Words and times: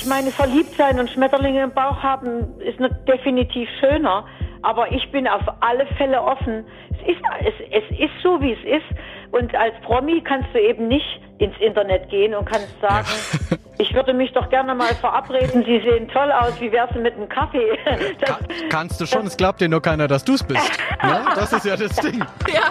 Ich 0.00 0.06
meine, 0.06 0.30
verliebt 0.30 0.76
sein 0.76 1.00
und 1.00 1.10
Schmetterlinge 1.10 1.64
im 1.64 1.72
Bauch 1.72 2.00
haben 2.02 2.60
ist 2.60 2.78
ne- 2.78 2.90
definitiv 3.08 3.68
schöner. 3.80 4.24
Aber 4.62 4.92
ich 4.92 5.10
bin 5.10 5.26
auf 5.26 5.42
alle 5.60 5.86
Fälle 5.96 6.22
offen. 6.22 6.64
Es 6.90 7.08
ist, 7.08 7.20
es, 7.40 7.82
es 7.82 7.98
ist 7.98 8.10
so, 8.22 8.40
wie 8.40 8.52
es 8.52 8.64
ist. 8.64 8.86
Und 9.32 9.54
als 9.56 9.74
Promi 9.82 10.20
kannst 10.22 10.48
du 10.54 10.60
eben 10.60 10.86
nicht 10.88 11.20
ins 11.38 11.56
Internet 11.60 12.08
gehen 12.10 12.34
und 12.34 12.44
kannst 12.44 12.68
sagen, 12.80 13.06
ich 13.78 13.92
würde 13.94 14.14
mich 14.14 14.32
doch 14.32 14.48
gerne 14.50 14.74
mal 14.74 14.94
verabreden. 14.94 15.64
Sie 15.64 15.80
sehen 15.80 16.08
toll 16.08 16.30
aus. 16.32 16.60
Wie 16.60 16.70
wär's 16.72 16.90
denn 16.92 17.02
mit 17.02 17.14
einem 17.14 17.28
Kaffee? 17.28 17.76
Das, 18.20 18.28
Ka 18.28 18.38
kannst 18.68 19.00
du 19.00 19.06
schon, 19.06 19.26
es 19.26 19.36
glaubt 19.36 19.60
dir 19.60 19.68
nur 19.68 19.82
keiner, 19.82 20.06
dass 20.06 20.24
du 20.24 20.34
es 20.34 20.44
bist. 20.44 20.70
Ja, 21.02 21.24
das 21.34 21.52
ist 21.52 21.64
ja 21.64 21.76
das 21.76 21.94
Ding. 21.96 22.24
Ja. 22.52 22.70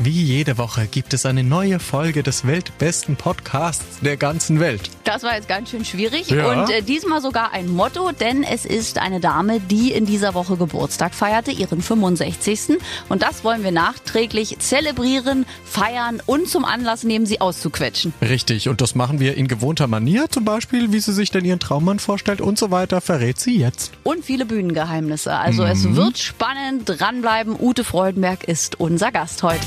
Wie 0.00 0.22
jede 0.22 0.58
Woche 0.58 0.86
gibt 0.86 1.12
es 1.12 1.26
eine 1.26 1.42
neue 1.42 1.80
Folge 1.80 2.22
des 2.22 2.46
weltbesten 2.46 3.16
Podcasts 3.16 3.98
der 4.00 4.16
ganzen 4.16 4.60
Welt. 4.60 4.90
Das 5.02 5.24
war 5.24 5.34
jetzt 5.34 5.48
ganz 5.48 5.70
schön 5.70 5.84
schwierig. 5.84 6.30
Ja. 6.30 6.52
Und 6.52 6.70
äh, 6.70 6.82
diesmal 6.82 7.20
sogar 7.20 7.52
ein 7.52 7.68
Motto, 7.68 8.12
denn 8.12 8.44
es 8.44 8.64
ist 8.64 8.98
eine 8.98 9.18
Dame, 9.18 9.58
die 9.58 9.90
in 9.90 10.06
dieser 10.06 10.34
Woche 10.34 10.56
Geburtstag 10.56 11.16
feierte, 11.16 11.50
ihren 11.50 11.82
65. 11.82 12.78
Und 13.08 13.22
das 13.24 13.42
wollen 13.42 13.64
wir 13.64 13.72
nachträglich 13.72 14.60
zelebrieren, 14.60 15.46
feiern 15.64 16.22
und 16.26 16.48
zum 16.48 16.64
Anlass 16.64 17.02
nehmen, 17.02 17.26
sie 17.26 17.40
auszuquetschen. 17.40 18.14
Richtig, 18.22 18.68
und 18.68 18.80
das 18.80 18.94
machen 18.94 19.18
wir 19.18 19.36
in 19.36 19.48
gewohnter 19.48 19.88
Manier, 19.88 20.30
zum 20.30 20.44
Beispiel, 20.44 20.92
wie 20.92 21.00
sie 21.00 21.12
sich 21.12 21.32
denn 21.32 21.44
ihren 21.44 21.58
Traummann 21.58 21.98
vorstellt 21.98 22.40
und 22.40 22.56
so 22.56 22.70
weiter, 22.70 23.00
verrät 23.00 23.40
sie 23.40 23.58
jetzt. 23.58 23.90
Und 24.04 24.24
viele 24.24 24.46
Bühnengeheimnisse. 24.46 25.34
Also 25.34 25.64
es 25.64 25.96
wird 25.96 26.18
spannend, 26.18 26.84
dranbleiben. 26.86 27.56
Ute 27.58 27.82
Freudenberg 27.82 28.44
ist 28.44 28.78
unser 28.78 29.10
Gast 29.10 29.42
heute. 29.42 29.58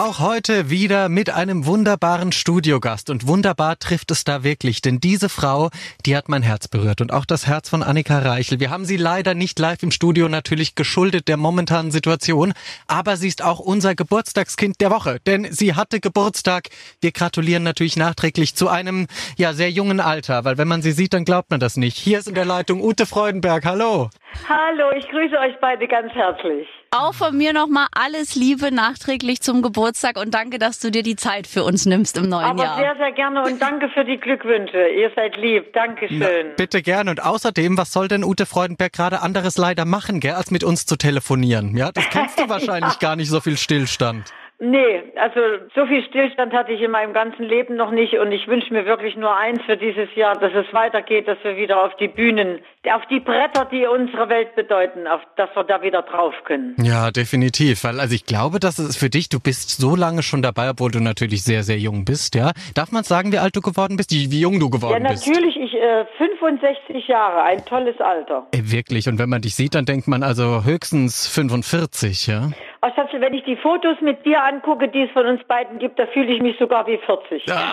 Auch 0.00 0.20
heute 0.20 0.70
wieder 0.70 1.08
mit 1.08 1.28
einem 1.28 1.66
wunderbaren 1.66 2.30
Studiogast. 2.30 3.10
Und 3.10 3.26
wunderbar 3.26 3.80
trifft 3.80 4.12
es 4.12 4.22
da 4.22 4.44
wirklich, 4.44 4.80
denn 4.80 5.00
diese 5.00 5.28
Frau, 5.28 5.70
die 6.06 6.16
hat 6.16 6.28
mein 6.28 6.44
Herz 6.44 6.68
berührt 6.68 7.00
und 7.00 7.12
auch 7.12 7.24
das 7.24 7.48
Herz 7.48 7.68
von 7.68 7.82
Annika 7.82 8.20
Reichel. 8.20 8.60
Wir 8.60 8.70
haben 8.70 8.84
sie 8.84 8.96
leider 8.96 9.34
nicht 9.34 9.58
live 9.58 9.82
im 9.82 9.90
Studio, 9.90 10.28
natürlich 10.28 10.76
geschuldet 10.76 11.26
der 11.26 11.36
momentanen 11.36 11.90
Situation, 11.90 12.52
aber 12.86 13.16
sie 13.16 13.26
ist 13.26 13.42
auch 13.42 13.58
unser 13.58 13.96
Geburtstagskind 13.96 14.80
der 14.80 14.92
Woche, 14.92 15.18
denn 15.26 15.48
sie 15.50 15.74
hatte 15.74 15.98
Geburtstag. 15.98 16.68
Wir 17.00 17.10
gratulieren 17.10 17.64
natürlich 17.64 17.96
nachträglich 17.96 18.54
zu 18.54 18.68
einem, 18.68 19.08
ja, 19.36 19.52
sehr 19.52 19.72
jungen 19.72 19.98
Alter, 19.98 20.44
weil 20.44 20.58
wenn 20.58 20.68
man 20.68 20.80
sie 20.80 20.92
sieht, 20.92 21.12
dann 21.12 21.24
glaubt 21.24 21.50
man 21.50 21.58
das 21.58 21.76
nicht. 21.76 21.96
Hier 21.96 22.20
ist 22.20 22.28
in 22.28 22.36
der 22.36 22.44
Leitung 22.44 22.80
Ute 22.82 23.04
Freudenberg. 23.04 23.64
Hallo. 23.64 24.10
Hallo, 24.48 24.92
ich 24.96 25.08
grüße 25.08 25.36
euch 25.36 25.56
beide 25.60 25.88
ganz 25.88 26.12
herzlich. 26.12 26.68
Auch 26.90 27.12
von 27.12 27.36
mir 27.36 27.52
nochmal 27.52 27.86
alles 27.92 28.34
Liebe 28.34 28.72
nachträglich 28.72 29.42
zum 29.42 29.60
Geburtstag 29.60 30.18
und 30.18 30.32
danke, 30.32 30.58
dass 30.58 30.78
du 30.78 30.90
dir 30.90 31.02
die 31.02 31.16
Zeit 31.16 31.46
für 31.46 31.62
uns 31.62 31.84
nimmst 31.84 32.16
im 32.16 32.30
neuen 32.30 32.46
Aber 32.46 32.64
Jahr. 32.64 32.78
sehr, 32.78 32.96
sehr 32.96 33.12
gerne 33.12 33.42
und 33.42 33.60
danke 33.60 33.90
für 33.90 34.06
die 34.06 34.16
Glückwünsche. 34.16 34.88
Ihr 34.88 35.10
seid 35.14 35.36
lieb. 35.36 35.70
Dankeschön. 35.74 36.54
Bitte 36.56 36.80
gern. 36.80 37.10
Und 37.10 37.22
außerdem, 37.22 37.76
was 37.76 37.92
soll 37.92 38.08
denn 38.08 38.24
Ute 38.24 38.46
Freudenberg 38.46 38.94
gerade 38.94 39.20
anderes 39.20 39.58
leider 39.58 39.84
machen, 39.84 40.20
gell, 40.20 40.32
als 40.32 40.50
mit 40.50 40.64
uns 40.64 40.86
zu 40.86 40.96
telefonieren? 40.96 41.76
Ja, 41.76 41.92
das 41.92 42.08
kennst 42.08 42.40
du 42.40 42.48
wahrscheinlich 42.48 42.98
gar 43.00 43.16
nicht, 43.16 43.28
so 43.28 43.42
viel 43.42 43.58
Stillstand. 43.58 44.32
Nee, 44.60 45.04
also 45.14 45.38
so 45.76 45.86
viel 45.86 46.02
Stillstand 46.04 46.52
hatte 46.52 46.72
ich 46.72 46.80
in 46.80 46.90
meinem 46.90 47.12
ganzen 47.12 47.44
Leben 47.44 47.76
noch 47.76 47.92
nicht 47.92 48.18
und 48.18 48.32
ich 48.32 48.48
wünsche 48.48 48.72
mir 48.72 48.86
wirklich 48.86 49.14
nur 49.14 49.36
eins 49.36 49.62
für 49.64 49.76
dieses 49.76 50.12
Jahr, 50.16 50.36
dass 50.36 50.52
es 50.52 50.66
weitergeht, 50.74 51.28
dass 51.28 51.38
wir 51.44 51.56
wieder 51.56 51.84
auf 51.84 51.94
die 51.96 52.08
Bühnen, 52.08 52.58
auf 52.92 53.06
die 53.06 53.20
Bretter, 53.20 53.66
die 53.66 53.86
unsere 53.86 54.28
Welt 54.28 54.56
bedeuten, 54.56 55.06
auf, 55.06 55.20
dass 55.36 55.48
wir 55.54 55.62
da 55.62 55.80
wieder 55.82 56.02
drauf 56.02 56.34
können. 56.44 56.74
Ja, 56.82 57.12
definitiv. 57.12 57.84
Weil, 57.84 58.00
also 58.00 58.16
ich 58.16 58.26
glaube, 58.26 58.58
dass 58.58 58.80
es 58.80 58.96
für 58.96 59.08
dich, 59.08 59.28
du 59.28 59.38
bist 59.38 59.80
so 59.80 59.94
lange 59.94 60.24
schon 60.24 60.42
dabei, 60.42 60.70
obwohl 60.70 60.90
du 60.90 60.98
natürlich 61.00 61.44
sehr, 61.44 61.62
sehr 61.62 61.78
jung 61.78 62.04
bist, 62.04 62.34
ja. 62.34 62.50
Darf 62.74 62.90
man 62.90 63.04
sagen, 63.04 63.30
wie 63.30 63.38
alt 63.38 63.54
du 63.54 63.60
geworden 63.60 63.96
bist? 63.96 64.10
Wie, 64.10 64.40
jung 64.40 64.58
du 64.58 64.66
Ja, 64.66 64.70
geworden 64.72 65.06
bist? 65.08 65.28
natürlich, 65.28 65.56
ich 65.56 65.74
äh, 65.74 66.04
65 66.16 67.06
Jahre, 67.06 67.44
ein 67.44 67.64
tolles 67.64 68.00
Alter. 68.00 68.48
Ey, 68.50 68.72
wirklich. 68.72 69.08
Und 69.08 69.20
wenn 69.20 69.28
man 69.28 69.40
dich 69.40 69.54
sieht, 69.54 69.76
dann 69.76 69.84
denkt 69.84 70.08
man 70.08 70.24
also 70.24 70.64
höchstens 70.64 71.28
45, 71.28 72.26
ja. 72.26 72.50
Oh, 72.80 72.88
wenn 73.20 73.34
ich 73.34 73.44
die 73.44 73.56
Fotos 73.56 74.00
mit 74.00 74.24
dir 74.24 74.42
angucke, 74.48 74.88
die 74.88 75.02
es 75.02 75.10
von 75.12 75.26
uns 75.26 75.42
beiden 75.44 75.78
gibt, 75.78 75.98
da 75.98 76.06
fühle 76.06 76.32
ich 76.32 76.40
mich 76.40 76.56
sogar 76.58 76.86
wie 76.86 76.98
40. 76.98 77.44
Na, 77.46 77.64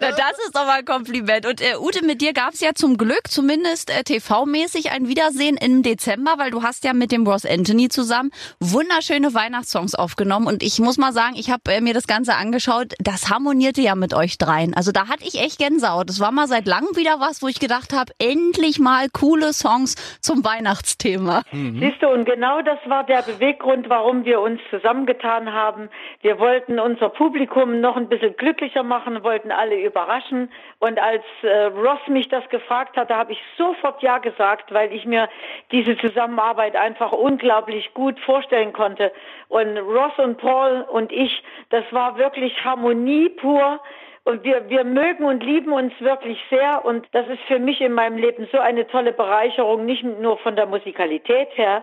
das 0.00 0.38
ist 0.46 0.54
doch 0.54 0.64
mal 0.66 0.78
ein 0.78 0.84
Kompliment. 0.84 1.46
Und 1.46 1.60
äh, 1.60 1.76
Ute, 1.78 2.04
mit 2.04 2.20
dir 2.20 2.32
gab 2.32 2.54
es 2.54 2.60
ja 2.60 2.70
zum 2.74 2.96
Glück, 2.96 3.28
zumindest 3.28 3.90
äh, 3.90 4.02
TV-mäßig, 4.02 4.92
ein 4.92 5.08
Wiedersehen 5.08 5.56
im 5.56 5.82
Dezember, 5.82 6.34
weil 6.38 6.50
du 6.50 6.62
hast 6.62 6.84
ja 6.84 6.92
mit 6.92 7.12
dem 7.12 7.26
Ross 7.26 7.44
Anthony 7.44 7.88
zusammen 7.88 8.30
wunderschöne 8.60 9.34
Weihnachtssongs 9.34 9.94
aufgenommen. 9.94 10.46
Und 10.46 10.62
ich 10.62 10.78
muss 10.78 10.98
mal 10.98 11.12
sagen, 11.12 11.34
ich 11.36 11.50
habe 11.50 11.62
äh, 11.70 11.80
mir 11.80 11.94
das 11.94 12.06
Ganze 12.06 12.34
angeschaut, 12.34 12.94
das 12.98 13.30
harmonierte 13.30 13.80
ja 13.80 13.94
mit 13.94 14.14
euch 14.14 14.38
dreien. 14.38 14.74
Also 14.74 14.92
da 14.92 15.08
hatte 15.08 15.24
ich 15.24 15.40
echt 15.40 15.58
Gänsehaut. 15.58 16.08
Das 16.08 16.20
war 16.20 16.32
mal 16.32 16.46
seit 16.46 16.66
langem 16.66 16.96
wieder 16.96 17.20
was, 17.20 17.42
wo 17.42 17.48
ich 17.48 17.60
gedacht 17.60 17.92
habe, 17.92 18.12
endlich 18.18 18.78
mal 18.78 19.08
coole 19.10 19.52
Songs 19.52 19.96
zum 20.20 20.44
Weihnachtsthema. 20.44 21.42
Siehst 21.52 22.02
du, 22.02 22.08
und 22.08 22.24
genau 22.24 22.62
das 22.62 22.78
war 22.86 23.04
der 23.04 23.22
Beweggrund, 23.22 23.88
warum 23.88 24.24
wir 24.24 24.29
uns 24.38 24.60
zusammengetan 24.70 25.52
haben. 25.52 25.88
Wir 26.20 26.38
wollten 26.38 26.78
unser 26.78 27.08
Publikum 27.08 27.80
noch 27.80 27.96
ein 27.96 28.08
bisschen 28.08 28.36
glücklicher 28.36 28.82
machen, 28.82 29.24
wollten 29.24 29.50
alle 29.50 29.80
überraschen. 29.80 30.52
Und 30.78 31.00
als 31.00 31.24
äh, 31.42 31.64
Ross 31.64 31.98
mich 32.06 32.28
das 32.28 32.48
gefragt 32.50 32.96
hat, 32.96 33.10
da 33.10 33.16
habe 33.16 33.32
ich 33.32 33.40
sofort 33.56 34.02
Ja 34.02 34.18
gesagt, 34.18 34.72
weil 34.72 34.92
ich 34.92 35.06
mir 35.06 35.28
diese 35.72 35.96
Zusammenarbeit 35.96 36.76
einfach 36.76 37.12
unglaublich 37.12 37.92
gut 37.94 38.20
vorstellen 38.20 38.72
konnte. 38.72 39.10
Und 39.48 39.78
Ross 39.78 40.12
und 40.18 40.38
Paul 40.38 40.86
und 40.88 41.10
ich, 41.10 41.42
das 41.70 41.84
war 41.90 42.18
wirklich 42.18 42.64
Harmonie 42.64 43.30
pur. 43.30 43.80
Und 44.24 44.44
wir, 44.44 44.68
wir 44.68 44.84
mögen 44.84 45.24
und 45.24 45.42
lieben 45.42 45.72
uns 45.72 45.92
wirklich 45.98 46.38
sehr. 46.50 46.84
Und 46.84 47.08
das 47.12 47.26
ist 47.28 47.40
für 47.48 47.58
mich 47.58 47.80
in 47.80 47.92
meinem 47.94 48.18
Leben 48.18 48.46
so 48.52 48.58
eine 48.58 48.86
tolle 48.86 49.12
Bereicherung, 49.12 49.86
nicht 49.86 50.04
nur 50.04 50.38
von 50.38 50.56
der 50.56 50.66
Musikalität 50.66 51.48
her, 51.54 51.82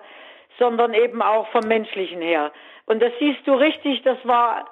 sondern 0.60 0.94
eben 0.94 1.22
auch 1.22 1.48
vom 1.50 1.68
Menschlichen 1.68 2.22
her. 2.22 2.52
Und 2.86 3.02
das 3.02 3.12
siehst 3.20 3.46
du 3.46 3.54
richtig, 3.54 4.02
das 4.04 4.18
war 4.24 4.66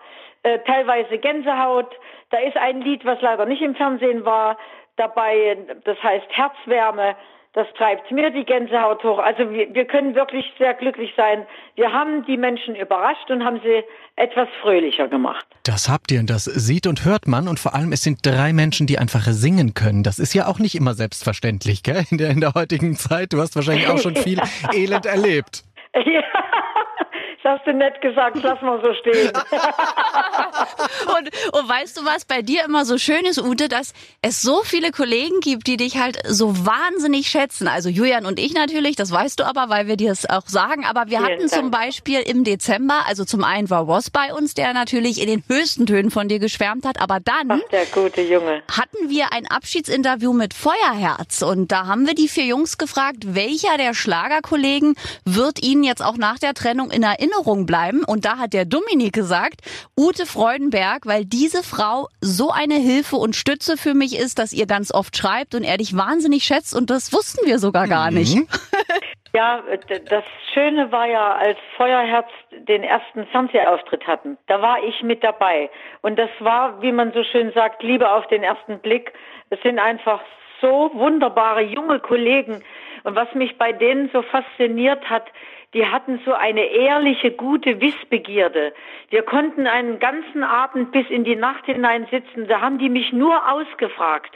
äh, 0.44 0.60
teilweise 0.60 1.18
Gänsehaut. 1.18 1.94
Da 2.30 2.38
ist 2.38 2.58
ein 2.58 2.82
Lied, 2.82 3.06
was 3.06 3.22
leider 3.22 3.46
nicht 3.46 3.62
im 3.62 3.76
Fernsehen 3.76 4.26
war, 4.26 4.58
dabei, 4.96 5.58
das 5.84 6.02
heißt 6.02 6.28
Herzwärme. 6.30 7.16
Das 7.54 7.68
treibt 7.78 8.12
mir 8.12 8.32
die 8.32 8.44
Gänsehaut 8.44 9.02
hoch. 9.06 9.18
Also 9.18 9.50
wir, 9.50 9.74
wir 9.74 9.86
können 9.86 10.14
wirklich 10.14 10.46
sehr 10.60 10.74
glücklich 10.74 11.14
sein. 11.16 11.46
Wir 11.76 11.94
haben 11.94 12.26
die 12.26 12.36
Menschen 12.36 12.76
überrascht 12.76 13.32
und 13.32 13.46
haben 13.46 13.62
sie 13.64 13.82
etwas 14.18 14.50
fröhlicher 14.62 15.08
gemacht. 15.08 15.46
Das 15.64 15.88
habt 15.88 16.12
ihr 16.12 16.20
und 16.20 16.30
das 16.30 16.44
sieht 16.44 16.86
und 16.86 17.06
hört 17.06 17.28
man. 17.28 17.48
Und 17.48 17.58
vor 17.58 17.74
allem, 17.74 17.94
es 17.94 18.02
sind 18.02 18.26
drei 18.26 18.52
Menschen, 18.52 18.88
die 18.88 19.00
einfach 19.00 19.24
singen 19.28 19.74
können. 19.74 20.04
Das 20.04 20.20
ist 20.20 20.34
ja 20.34 20.48
auch 20.48 20.60
nicht 20.60 20.76
immer 20.76 20.96
selbstverständlich, 20.96 21.82
gell? 21.82 22.04
In 22.12 22.18
der, 22.18 22.30
in 22.32 22.42
der 22.42 22.54
heutigen 22.56 22.98
Zeit. 22.98 23.32
Du 23.32 23.40
hast 23.40 23.56
wahrscheinlich 23.56 23.88
auch 23.88 24.00
schon 24.00 24.18
viel 24.18 24.42
Elend 24.74 25.06
erlebt. 25.06 25.64
Ja, 26.06 26.22
das 27.46 27.60
hast 27.60 27.68
du 27.68 27.74
nett 27.74 28.02
gesagt, 28.02 28.38
lass 28.42 28.60
mal 28.62 28.82
so 28.84 28.92
stehen. 28.96 29.32
Und, 31.06 31.30
und 31.54 31.70
weißt 31.70 31.98
du, 31.98 32.06
was 32.06 32.26
bei 32.26 32.42
dir 32.42 32.66
immer 32.66 32.86
so 32.86 32.98
schön 32.98 33.24
ist, 33.26 33.40
Ute, 33.40 33.70
dass 33.70 33.94
es 34.22 34.42
so 34.42 34.64
viele 34.64 34.92
Kollegen 34.92 35.40
gibt, 35.40 35.68
die 35.68 35.78
dich 35.78 35.98
halt 35.98 36.18
so 36.28 36.66
wahnsinnig 36.66 37.28
schätzen. 37.28 37.68
Also 37.68 37.90
Julian 37.90 38.26
und 38.26 38.40
ich 38.40 38.54
natürlich, 38.54 38.96
das 38.96 39.12
weißt 39.12 39.40
du 39.40 39.44
aber, 39.44 39.70
weil 39.70 39.88
wir 39.88 39.96
dir 39.98 40.12
es 40.12 40.28
auch 40.30 40.48
sagen. 40.48 40.86
Aber 40.86 41.08
wir 41.08 41.20
Vielen 41.20 41.24
hatten 41.24 41.48
zum 41.50 41.72
Dank. 41.72 41.86
Beispiel 41.86 42.20
im 42.22 42.44
Dezember, 42.44 43.04
also 43.08 43.24
zum 43.26 43.44
einen 43.44 43.70
war 43.70 43.84
Ross 43.84 44.10
bei 44.10 44.34
uns, 44.34 44.56
der 44.56 44.74
natürlich 44.74 45.22
in 45.22 45.28
den 45.28 45.44
höchsten 45.48 45.86
Tönen 45.86 46.12
von 46.12 46.28
dir 46.28 46.40
geschwärmt 46.40 46.86
hat, 46.86 47.00
aber 47.00 47.20
dann 47.20 47.52
Ach, 47.52 47.70
der 47.72 47.86
gute 47.86 48.22
Junge. 48.22 48.64
hatten 48.72 49.10
wir 49.10 49.32
ein 49.32 49.48
Abschiedsinterview 49.48 50.34
mit 50.34 50.54
Feuerherz 50.54 51.42
und 51.44 51.72
da 51.72 51.86
haben 51.86 52.08
wir 52.08 52.16
die 52.16 52.28
vier 52.28 52.46
Jungs 52.46 52.78
gefragt, 52.78 53.36
welcher 53.36 53.78
der 53.78 53.94
Schlagerkollegen 53.94 54.96
wird 55.26 55.64
ihnen 55.64 55.84
jetzt 55.84 56.04
auch 56.04 56.18
nach 56.18 56.40
der 56.40 56.54
Trennung 56.54 56.90
in 56.92 57.04
Erinnerung 57.04 57.35
bleiben 57.66 58.04
und 58.06 58.26
da 58.26 58.38
hat 58.38 58.54
der 58.54 58.66
Dominik 58.66 59.14
gesagt, 59.14 59.62
Ute 59.98 60.26
Freudenberg, 60.26 61.06
weil 61.06 61.26
diese 61.26 61.64
Frau 61.64 62.08
so 62.22 62.50
eine 62.52 62.76
Hilfe 62.76 63.18
und 63.18 63.36
Stütze 63.36 63.78
für 63.78 63.94
mich 63.94 64.18
ist, 64.18 64.40
dass 64.40 64.54
ihr 64.54 64.66
ganz 64.66 64.94
oft 64.94 65.16
schreibt 65.18 65.56
und 65.56 65.64
er 65.64 65.78
dich 65.78 65.96
wahnsinnig 65.96 66.44
schätzt 66.44 66.76
und 66.76 66.90
das 66.90 67.14
wussten 67.14 67.46
wir 67.46 67.60
sogar 67.60 67.88
gar 67.88 68.12
nicht. 68.12 68.38
Ja, 69.36 69.62
das 70.10 70.24
Schöne 70.54 70.94
war 70.94 71.08
ja, 71.08 71.34
als 71.34 71.58
Feuerherz 71.76 72.30
den 72.70 72.84
ersten 72.84 73.26
Fernsehauftritt 73.28 74.08
hatten. 74.08 74.38
Da 74.48 74.62
war 74.62 74.82
ich 74.82 75.04
mit 75.04 75.26
dabei. 75.26 75.70
Und 76.02 76.18
das 76.18 76.30
war, 76.40 76.82
wie 76.82 76.94
man 76.94 77.12
so 77.12 77.22
schön 77.26 77.52
sagt, 77.52 77.84
Liebe 77.84 78.10
auf 78.10 78.26
den 78.28 78.44
ersten 78.44 78.80
Blick. 78.80 79.12
Es 79.50 79.62
sind 79.62 79.78
einfach 79.78 80.22
so 80.62 80.90
wunderbare 80.94 81.64
junge 81.64 82.00
Kollegen. 82.00 82.64
Und 83.06 83.16
was 83.16 83.34
mich 83.36 83.58
bei 83.58 83.72
denen 83.72 84.10
so 84.12 84.24
fasziniert 84.24 85.10
hat, 85.10 85.26
die 85.76 85.86
hatten 85.86 86.20
so 86.26 86.34
eine 86.34 86.66
ehrliche, 86.66 87.32
gute 87.32 87.80
Wissbegierde. 87.80 88.74
Wir 89.10 89.22
konnten 89.22 89.68
einen 89.68 90.00
ganzen 90.00 90.44
Abend 90.44 90.92
bis 90.92 91.08
in 91.10 91.24
die 91.24 91.36
Nacht 91.36 91.66
hinein 91.66 92.08
sitzen. 92.10 92.48
Da 92.48 92.62
haben 92.62 92.80
die 92.80 92.90
mich 92.90 93.14
nur 93.14 93.50
ausgefragt. 93.50 94.36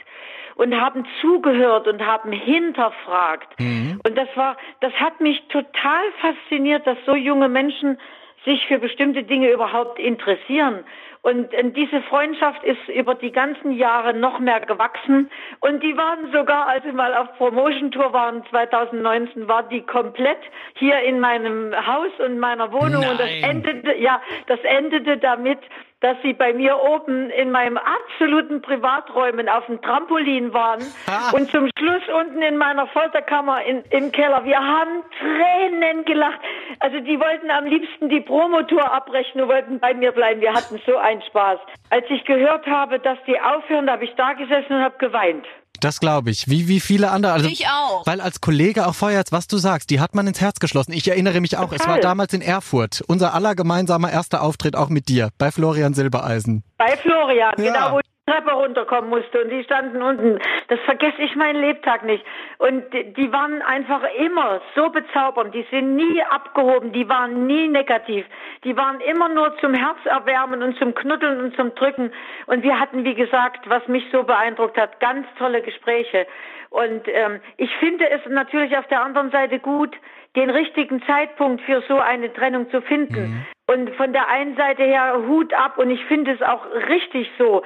und 0.56 0.78
haben 0.78 1.06
zugehört 1.22 1.88
und 1.88 2.04
haben 2.04 2.32
hinterfragt. 2.32 3.58
Mhm. 3.58 3.98
Und 4.04 4.18
das 4.18 4.28
war, 4.34 4.58
das 4.80 4.92
hat 4.94 5.18
mich 5.20 5.42
total 5.48 6.02
fasziniert, 6.20 6.86
dass 6.86 6.98
so 7.06 7.14
junge 7.14 7.48
Menschen 7.48 7.98
sich 8.44 8.66
für 8.66 8.78
bestimmte 8.78 9.22
Dinge 9.22 9.50
überhaupt 9.50 9.98
interessieren. 9.98 10.84
Und, 11.22 11.50
diese 11.76 12.00
Freundschaft 12.02 12.64
ist 12.64 12.88
über 12.88 13.14
die 13.14 13.30
ganzen 13.30 13.72
Jahre 13.72 14.14
noch 14.14 14.38
mehr 14.38 14.60
gewachsen. 14.60 15.30
Und 15.60 15.82
die 15.82 15.94
waren 15.96 16.32
sogar, 16.32 16.66
als 16.66 16.84
wir 16.84 16.94
mal 16.94 17.14
auf 17.14 17.36
Promotion-Tour 17.36 18.12
waren, 18.14 18.42
2019, 18.48 19.46
war 19.46 19.64
die 19.64 19.82
komplett 19.82 20.38
hier 20.74 20.98
in 21.02 21.20
meinem 21.20 21.74
Haus 21.86 22.10
und 22.24 22.38
meiner 22.38 22.72
Wohnung. 22.72 23.02
Nein. 23.02 23.10
Und 23.10 23.20
das 23.20 23.30
endete, 23.42 23.96
ja, 23.96 24.22
das 24.46 24.60
endete 24.60 25.18
damit, 25.18 25.58
dass 26.00 26.16
sie 26.22 26.32
bei 26.32 26.52
mir 26.54 26.78
oben 26.80 27.30
in 27.30 27.50
meinem 27.50 27.78
absoluten 27.78 28.62
Privaträumen 28.62 29.48
auf 29.48 29.66
dem 29.66 29.80
Trampolin 29.82 30.52
waren 30.52 30.82
ah. 31.06 31.30
und 31.32 31.50
zum 31.50 31.68
Schluss 31.78 32.02
unten 32.18 32.40
in 32.40 32.56
meiner 32.56 32.86
Folterkammer 32.88 33.62
in, 33.64 33.82
im 33.90 34.10
Keller. 34.10 34.44
Wir 34.44 34.58
haben 34.58 35.02
Tränen 35.18 36.04
gelacht. 36.06 36.40
Also 36.80 37.00
die 37.00 37.20
wollten 37.20 37.50
am 37.50 37.66
liebsten 37.66 38.08
die 38.08 38.20
Promotour 38.20 38.90
abbrechen 38.90 39.42
und 39.42 39.48
wollten 39.48 39.78
bei 39.78 39.92
mir 39.92 40.12
bleiben. 40.12 40.40
Wir 40.40 40.54
hatten 40.54 40.80
so 40.86 40.96
einen 40.96 41.22
Spaß. 41.22 41.58
Als 41.90 42.06
ich 42.08 42.24
gehört 42.24 42.66
habe, 42.66 42.98
dass 42.98 43.18
die 43.26 43.38
aufhören, 43.38 43.86
da 43.86 43.92
habe 43.92 44.04
ich 44.04 44.14
da 44.14 44.32
gesessen 44.32 44.76
und 44.76 44.82
habe 44.82 44.96
geweint. 44.98 45.46
Das 45.80 45.98
glaube 45.98 46.30
ich. 46.30 46.48
Wie, 46.48 46.68
wie 46.68 46.80
viele 46.80 47.10
andere. 47.10 47.32
Also, 47.32 47.48
ich 47.48 47.66
auch. 47.66 48.06
Weil 48.06 48.20
als 48.20 48.40
Kollege 48.40 48.86
auch 48.86 48.94
vorher, 48.94 49.24
was 49.30 49.46
du 49.46 49.56
sagst, 49.56 49.90
die 49.90 50.00
hat 50.00 50.14
man 50.14 50.26
ins 50.26 50.40
Herz 50.40 50.60
geschlossen. 50.60 50.92
Ich 50.92 51.08
erinnere 51.08 51.40
mich 51.40 51.56
auch, 51.56 51.70
Total. 51.70 51.78
es 51.78 51.86
war 51.86 51.98
damals 51.98 52.32
in 52.32 52.42
Erfurt. 52.42 53.02
Unser 53.06 53.34
aller 53.34 53.54
gemeinsamer 53.54 54.10
erster 54.10 54.42
Auftritt 54.42 54.76
auch 54.76 54.90
mit 54.90 55.08
dir, 55.08 55.30
bei 55.38 55.50
Florian 55.50 55.94
Silbereisen. 55.94 56.64
Bei 56.76 56.96
Florian, 56.96 57.54
ja. 57.58 57.64
genau, 57.64 57.96
wo 57.96 58.00
Treppe 58.30 58.52
runterkommen 58.52 59.10
musste 59.10 59.42
und 59.42 59.50
die 59.50 59.64
standen 59.64 60.02
unten. 60.02 60.38
Das 60.68 60.78
vergesse 60.80 61.20
ich 61.22 61.34
meinen 61.34 61.60
Lebtag 61.60 62.04
nicht. 62.04 62.24
Und 62.58 62.84
die 62.92 63.32
waren 63.32 63.60
einfach 63.62 64.02
immer 64.18 64.60
so 64.76 64.88
bezaubernd. 64.90 65.54
Die 65.54 65.66
sind 65.70 65.96
nie 65.96 66.22
abgehoben, 66.22 66.92
die 66.92 67.08
waren 67.08 67.46
nie 67.46 67.68
negativ. 67.68 68.24
Die 68.64 68.76
waren 68.76 69.00
immer 69.00 69.28
nur 69.28 69.56
zum 69.58 69.74
Herzerwärmen 69.74 70.62
und 70.62 70.78
zum 70.78 70.94
Knuddeln 70.94 71.40
und 71.40 71.56
zum 71.56 71.74
Drücken. 71.74 72.12
Und 72.46 72.62
wir 72.62 72.78
hatten, 72.78 73.04
wie 73.04 73.14
gesagt, 73.14 73.68
was 73.68 73.86
mich 73.88 74.04
so 74.12 74.22
beeindruckt 74.22 74.78
hat, 74.78 75.00
ganz 75.00 75.26
tolle 75.38 75.62
Gespräche. 75.62 76.26
Und 76.70 77.08
ähm, 77.08 77.40
ich 77.56 77.74
finde 77.76 78.08
es 78.08 78.20
natürlich 78.28 78.76
auf 78.76 78.86
der 78.86 79.02
anderen 79.02 79.32
Seite 79.32 79.58
gut, 79.58 79.96
den 80.36 80.50
richtigen 80.50 81.02
Zeitpunkt 81.02 81.62
für 81.62 81.82
so 81.88 81.98
eine 81.98 82.32
Trennung 82.32 82.70
zu 82.70 82.80
finden. 82.82 83.20
Mhm. 83.20 83.46
Und 83.66 83.90
von 83.96 84.12
der 84.12 84.28
einen 84.28 84.56
Seite 84.56 84.84
her 84.84 85.22
Hut 85.28 85.52
ab 85.54 85.78
und 85.78 85.90
ich 85.90 86.04
finde 86.06 86.32
es 86.32 86.42
auch 86.42 86.64
richtig 86.88 87.30
so. 87.38 87.62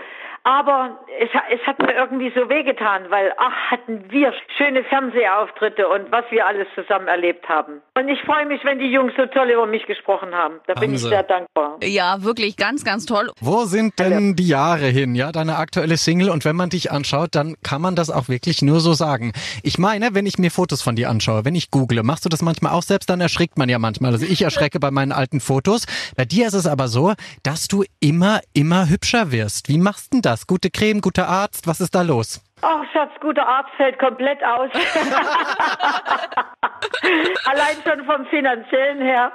Aber 0.46 0.99
es, 1.19 1.31
es 1.50 1.67
hat 1.67 1.79
mir 1.79 1.94
irgendwie 1.94 2.31
so 2.35 2.50
wehgetan, 2.50 3.05
weil 3.08 3.32
ach, 3.38 3.70
hatten 3.70 4.05
wir 4.11 4.31
schöne 4.58 4.85
Fernsehauftritte 4.85 5.88
und 5.88 6.12
was 6.12 6.25
wir 6.31 6.46
alles 6.46 6.69
zusammen 6.75 7.08
erlebt 7.08 7.49
haben. 7.49 7.81
Und 7.96 8.08
ich 8.11 8.20
freue 8.20 8.44
mich, 8.44 8.62
wenn 8.62 8.79
die 8.79 8.93
Jungs 8.93 9.14
so 9.17 9.25
toll 9.25 9.49
über 9.50 9.67
mich 9.67 9.87
gesprochen 9.87 10.35
haben. 10.35 10.56
Da 10.67 10.75
haben 10.75 10.81
bin 10.81 10.94
ich 10.94 11.00
sehr 11.00 11.23
dankbar. 11.23 11.79
Ja, 11.82 12.23
wirklich 12.23 12.58
ganz, 12.58 12.85
ganz 12.85 13.06
toll. 13.06 13.31
Wo 13.41 13.64
sind 13.64 13.99
denn 13.99 14.12
Hallo. 14.12 14.35
die 14.35 14.46
Jahre 14.46 14.85
hin, 14.85 15.14
ja, 15.14 15.32
deine 15.32 15.56
aktuelle 15.56 15.96
Single? 15.96 16.29
Und 16.29 16.44
wenn 16.44 16.56
man 16.56 16.69
dich 16.69 16.93
anschaut, 16.93 17.35
dann 17.35 17.56
kann 17.62 17.81
man 17.81 17.96
das 17.96 18.11
auch 18.11 18.29
wirklich 18.29 18.61
nur 18.61 18.81
so 18.81 18.93
sagen. 18.93 19.32
Ich 19.62 19.79
meine, 19.79 20.11
wenn 20.12 20.26
ich 20.26 20.37
mir 20.37 20.50
Fotos 20.50 20.82
von 20.82 20.94
dir 20.94 21.08
anschaue, 21.08 21.46
wenn 21.46 21.55
ich 21.55 21.70
google, 21.70 22.02
machst 22.02 22.26
du 22.26 22.29
das 22.29 22.43
manchmal 22.43 22.73
auch 22.73 22.82
selbst, 22.82 23.08
dann 23.08 23.23
erschrickt 23.23 23.56
man 23.56 23.70
ja 23.70 23.79
manchmal. 23.79 24.12
Also 24.12 24.26
ich 24.26 24.43
erschrecke 24.43 24.79
bei 24.79 24.91
meinen 24.91 25.12
alten 25.12 25.41
Fotos. 25.41 25.87
Bei 26.17 26.26
dir 26.26 26.46
ist 26.46 26.55
es 26.55 26.67
aber 26.67 26.88
so, 26.88 27.14
dass 27.43 27.67
du 27.67 27.85
immer, 28.00 28.41
immer 28.52 28.91
hübscher 28.91 29.32
wirst. 29.32 29.70
Wie 29.70 29.79
machst 29.79 30.12
du 30.12 30.20
denn 30.20 30.33
das? 30.34 30.46
Gute 30.46 30.70
Creme, 30.70 31.00
guter 31.00 31.28
Arzt, 31.28 31.66
was 31.66 31.81
ist 31.81 31.94
da 31.94 32.02
los? 32.02 32.42
Ach, 32.62 32.82
Schatz, 32.92 33.12
guter 33.20 33.46
Arzt 33.46 33.70
fällt 33.76 33.98
komplett 33.98 34.42
aus. 34.44 34.70
Allein 37.44 37.76
schon 37.84 38.04
vom 38.04 38.26
finanziellen 38.26 39.00
her 39.00 39.32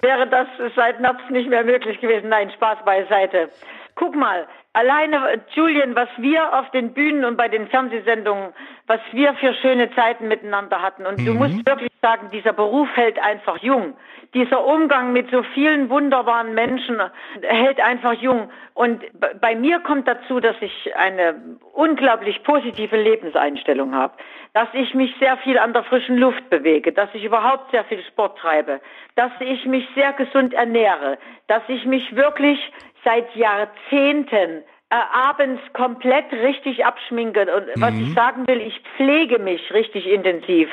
wäre 0.00 0.26
das 0.28 0.46
seit 0.74 1.00
März 1.00 1.18
nicht 1.30 1.48
mehr 1.50 1.64
möglich 1.64 2.00
gewesen. 2.00 2.28
Nein, 2.30 2.50
Spaß 2.52 2.78
beiseite. 2.84 3.50
Guck 3.98 4.14
mal, 4.14 4.46
alleine, 4.74 5.40
Julian, 5.56 5.96
was 5.96 6.08
wir 6.18 6.56
auf 6.56 6.70
den 6.70 6.92
Bühnen 6.92 7.24
und 7.24 7.36
bei 7.36 7.48
den 7.48 7.66
Fernsehsendungen, 7.66 8.52
was 8.86 9.00
wir 9.10 9.34
für 9.34 9.52
schöne 9.54 9.92
Zeiten 9.96 10.28
miteinander 10.28 10.80
hatten. 10.80 11.04
Und 11.04 11.18
mhm. 11.18 11.24
du 11.26 11.34
musst 11.34 11.66
wirklich 11.66 11.90
sagen, 12.00 12.28
dieser 12.32 12.52
Beruf 12.52 12.88
hält 12.94 13.18
einfach 13.18 13.58
jung. 13.58 13.94
Dieser 14.34 14.64
Umgang 14.64 15.12
mit 15.12 15.32
so 15.32 15.42
vielen 15.42 15.90
wunderbaren 15.90 16.54
Menschen 16.54 17.00
hält 17.42 17.80
einfach 17.80 18.12
jung. 18.12 18.52
Und 18.74 19.02
bei 19.40 19.56
mir 19.56 19.80
kommt 19.80 20.06
dazu, 20.06 20.38
dass 20.38 20.54
ich 20.60 20.94
eine 20.94 21.34
unglaublich 21.72 22.44
positive 22.44 22.96
Lebenseinstellung 22.96 23.96
habe, 23.96 24.14
dass 24.58 24.66
ich 24.72 24.92
mich 24.92 25.14
sehr 25.20 25.36
viel 25.36 25.56
an 25.56 25.72
der 25.72 25.84
frischen 25.84 26.16
Luft 26.16 26.50
bewege, 26.50 26.90
dass 26.90 27.08
ich 27.12 27.22
überhaupt 27.22 27.70
sehr 27.70 27.84
viel 27.84 28.02
Sport 28.02 28.38
treibe, 28.38 28.80
dass 29.14 29.30
ich 29.38 29.64
mich 29.66 29.86
sehr 29.94 30.12
gesund 30.14 30.52
ernähre, 30.52 31.16
dass 31.46 31.62
ich 31.68 31.84
mich 31.84 32.16
wirklich 32.16 32.58
seit 33.04 33.36
Jahrzehnten 33.36 34.64
äh, 34.90 34.96
abends 35.12 35.62
komplett 35.74 36.32
richtig 36.32 36.84
abschminke. 36.84 37.42
Und 37.42 37.68
mhm. 37.68 37.80
was 37.80 37.94
ich 37.94 38.12
sagen 38.14 38.48
will, 38.48 38.60
ich 38.60 38.80
pflege 38.96 39.38
mich 39.38 39.72
richtig 39.72 40.08
intensiv. 40.08 40.68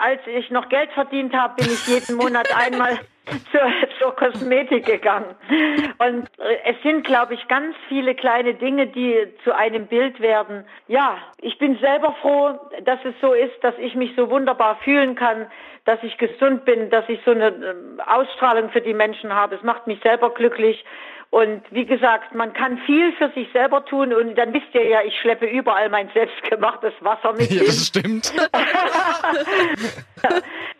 Als 0.00 0.20
ich 0.26 0.50
noch 0.50 0.68
Geld 0.68 0.90
verdient 0.92 1.34
habe, 1.34 1.54
bin 1.56 1.66
ich 1.66 1.86
jeden 1.86 2.16
Monat 2.16 2.48
einmal 2.56 2.98
zur, 3.52 3.60
zur 3.98 4.16
Kosmetik 4.16 4.86
gegangen. 4.86 5.34
Und 5.98 6.28
äh, 6.38 6.56
es 6.64 6.82
sind, 6.82 7.04
glaube 7.04 7.34
ich, 7.34 7.48
ganz 7.48 7.76
viele 7.88 8.14
kleine 8.14 8.54
Dinge, 8.54 8.86
die 8.86 9.16
zu 9.44 9.54
einem 9.54 9.86
Bild 9.86 10.20
werden. 10.20 10.64
Ja, 10.88 11.18
ich 11.38 11.58
bin 11.58 11.78
selber 11.78 12.14
froh, 12.20 12.58
dass 12.84 12.98
es 13.04 13.14
so 13.20 13.32
ist, 13.32 13.62
dass 13.62 13.74
ich 13.78 13.94
mich 13.94 14.12
so 14.16 14.30
wunderbar 14.30 14.76
fühlen 14.82 15.14
kann, 15.14 15.46
dass 15.84 16.02
ich 16.02 16.18
gesund 16.18 16.64
bin, 16.64 16.90
dass 16.90 17.08
ich 17.08 17.20
so 17.24 17.30
eine 17.30 17.48
ähm, 17.48 18.00
Ausstrahlung 18.04 18.70
für 18.70 18.80
die 18.80 18.94
Menschen 18.94 19.34
habe. 19.34 19.56
Es 19.56 19.62
macht 19.62 19.86
mich 19.86 20.00
selber 20.02 20.30
glücklich. 20.30 20.84
Und 21.30 21.62
wie 21.70 21.86
gesagt, 21.86 22.34
man 22.34 22.52
kann 22.52 22.78
viel 22.78 23.12
für 23.12 23.30
sich 23.30 23.48
selber 23.52 23.84
tun 23.84 24.12
und 24.12 24.34
dann 24.34 24.52
wisst 24.52 24.74
ihr 24.74 24.84
ja, 24.84 25.02
ich 25.02 25.16
schleppe 25.20 25.46
überall 25.46 25.88
mein 25.88 26.10
selbstgemachtes 26.12 26.92
Wasser 27.00 27.32
mit. 27.32 27.50
Ja, 27.60 27.64
das 27.64 27.86
stimmt. 27.86 28.32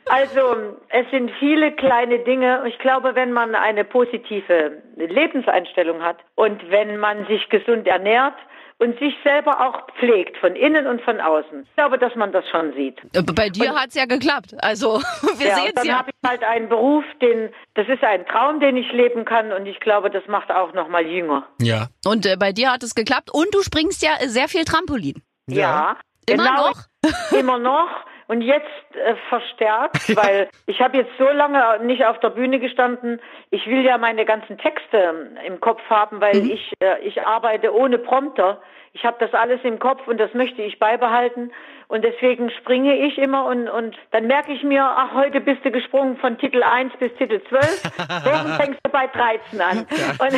also 0.07 0.57
es 0.89 1.09
sind 1.11 1.31
viele 1.39 1.73
kleine 1.73 2.19
Dinge. 2.21 2.63
Ich 2.67 2.79
glaube, 2.79 3.15
wenn 3.15 3.33
man 3.33 3.55
eine 3.55 3.85
positive 3.85 4.83
Lebenseinstellung 4.97 6.03
hat 6.03 6.19
und 6.35 6.69
wenn 6.71 6.97
man 6.97 7.27
sich 7.27 7.49
gesund 7.49 7.87
ernährt, 7.87 8.35
und 8.81 8.99
sich 8.99 9.15
selber 9.23 9.61
auch 9.61 9.87
pflegt, 9.99 10.39
von 10.39 10.57
innen 10.57 10.87
und 10.87 11.03
von 11.03 11.21
außen. 11.21 11.65
Ich 11.65 11.77
glaube, 11.77 11.99
dass 11.99 12.15
man 12.17 12.33
das 12.33 12.49
schon 12.49 12.73
sieht. 12.73 12.99
Äh, 13.13 13.23
bei 13.23 13.51
dir 13.51 13.75
hat 13.75 13.89
es 13.91 13.95
ja 13.95 14.07
geklappt. 14.07 14.55
Also 14.59 15.01
wir 15.37 15.47
ja, 15.47 15.57
sehen 15.57 15.73
es 15.77 15.85
ja. 15.85 15.93
Dann 15.93 15.99
habe 15.99 16.11
ich 16.11 16.29
halt 16.29 16.43
einen 16.43 16.69
Beruf, 16.69 17.05
den 17.21 17.51
das 17.75 17.87
ist 17.89 18.03
ein 18.03 18.27
Traum, 18.27 18.59
den 18.59 18.77
ich 18.77 18.91
leben 18.93 19.25
kann 19.25 19.53
und 19.53 19.67
ich 19.67 19.79
glaube, 19.81 20.11
das 20.11 20.27
macht 20.27 20.51
auch 20.51 20.73
noch 20.73 20.89
mal 20.89 21.07
jünger. 21.07 21.47
Ja. 21.61 21.89
Und 22.05 22.25
äh, 22.25 22.37
bei 22.37 22.53
dir 22.53 22.73
hat 22.73 22.83
es 22.83 22.95
geklappt 22.95 23.31
und 23.31 23.55
du 23.55 23.63
springst 23.63 24.03
ja 24.03 24.13
sehr 24.27 24.49
viel 24.49 24.65
Trampolin. 24.65 25.23
Ja. 25.47 25.59
ja 25.59 25.97
immer 26.27 26.45
genau, 26.45 26.69
noch? 26.69 27.39
Immer 27.39 27.59
noch. 27.59 27.89
Und 28.31 28.43
jetzt 28.43 28.95
äh, 28.95 29.17
verstärkt, 29.29 30.09
weil 30.17 30.49
ich 30.67 30.81
habe 30.81 30.99
jetzt 30.99 31.11
so 31.19 31.29
lange 31.31 31.85
nicht 31.85 32.05
auf 32.05 32.21
der 32.21 32.31
Bühne 32.31 32.61
gestanden. 32.61 33.21
Ich 33.51 33.67
will 33.67 33.85
ja 33.85 33.99
meine 33.99 34.25
ganzen 34.25 34.57
Texte 34.57 35.33
im 35.45 35.59
Kopf 35.59 35.83
haben, 35.91 36.21
weil 36.21 36.41
mhm. 36.41 36.53
ich 36.53 36.73
äh, 36.79 37.01
ich 37.01 37.21
arbeite 37.27 37.75
ohne 37.75 37.99
Prompter. 37.99 38.63
Ich 38.93 39.05
habe 39.05 39.17
das 39.19 39.35
alles 39.35 39.59
im 39.65 39.81
Kopf 39.81 40.07
und 40.07 40.19
das 40.19 40.33
möchte 40.33 40.63
ich 40.63 40.79
beibehalten. 40.79 41.51
Und 41.91 42.05
deswegen 42.05 42.51
springe 42.51 42.97
ich 43.05 43.19
immer 43.19 43.47
und, 43.47 43.69
und 43.69 43.97
dann 44.13 44.29
merke 44.29 44.53
ich 44.53 44.63
mir, 44.63 44.81
ach, 44.81 45.13
heute 45.13 45.41
bist 45.41 45.65
du 45.65 45.73
gesprungen 45.73 46.17
von 46.19 46.39
Titel 46.39 46.63
1 46.63 46.93
bis 47.01 47.13
Titel 47.19 47.41
12. 47.49 47.83
Morgen 48.25 48.53
fängst 48.61 48.79
du 48.85 48.93
bei 48.93 49.09
13 49.09 49.61
an. 49.61 49.79
Und, 49.79 50.35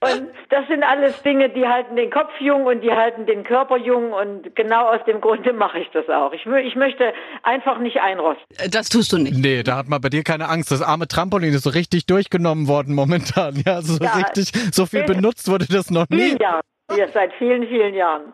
und 0.00 0.30
das 0.48 0.66
sind 0.66 0.82
alles 0.82 1.22
Dinge, 1.22 1.48
die 1.48 1.64
halten 1.64 1.94
den 1.94 2.10
Kopf 2.10 2.32
jung 2.40 2.66
und 2.66 2.80
die 2.80 2.90
halten 2.90 3.24
den 3.24 3.44
Körper 3.44 3.76
jung. 3.76 4.12
Und 4.12 4.56
genau 4.56 4.88
aus 4.88 4.98
dem 5.06 5.20
Grunde 5.20 5.52
mache 5.52 5.78
ich 5.78 5.88
das 5.92 6.08
auch. 6.08 6.32
Ich, 6.32 6.44
ich 6.44 6.74
möchte 6.74 7.12
einfach 7.44 7.78
nicht 7.78 8.00
einrosten. 8.00 8.44
Das 8.68 8.88
tust 8.88 9.12
du 9.12 9.18
nicht. 9.18 9.38
Nee, 9.38 9.62
da 9.62 9.76
hat 9.76 9.86
man 9.86 10.00
bei 10.00 10.08
dir 10.08 10.24
keine 10.24 10.48
Angst. 10.48 10.72
Das 10.72 10.82
arme 10.82 11.06
Trampolin 11.06 11.54
ist 11.54 11.62
so 11.62 11.70
richtig 11.70 12.06
durchgenommen 12.06 12.66
worden 12.66 12.96
momentan. 12.96 13.62
Ja, 13.64 13.80
so 13.80 14.02
ja, 14.02 14.14
richtig, 14.14 14.50
so 14.72 14.86
viel 14.86 15.04
benutzt 15.04 15.48
wurde 15.48 15.66
das 15.68 15.92
noch 15.92 16.08
nie. 16.08 16.36
Ja. 16.40 16.62
Ja, 16.96 17.08
seit 17.08 17.32
vielen, 17.34 17.66
vielen 17.68 17.94
Jahren. 17.94 18.32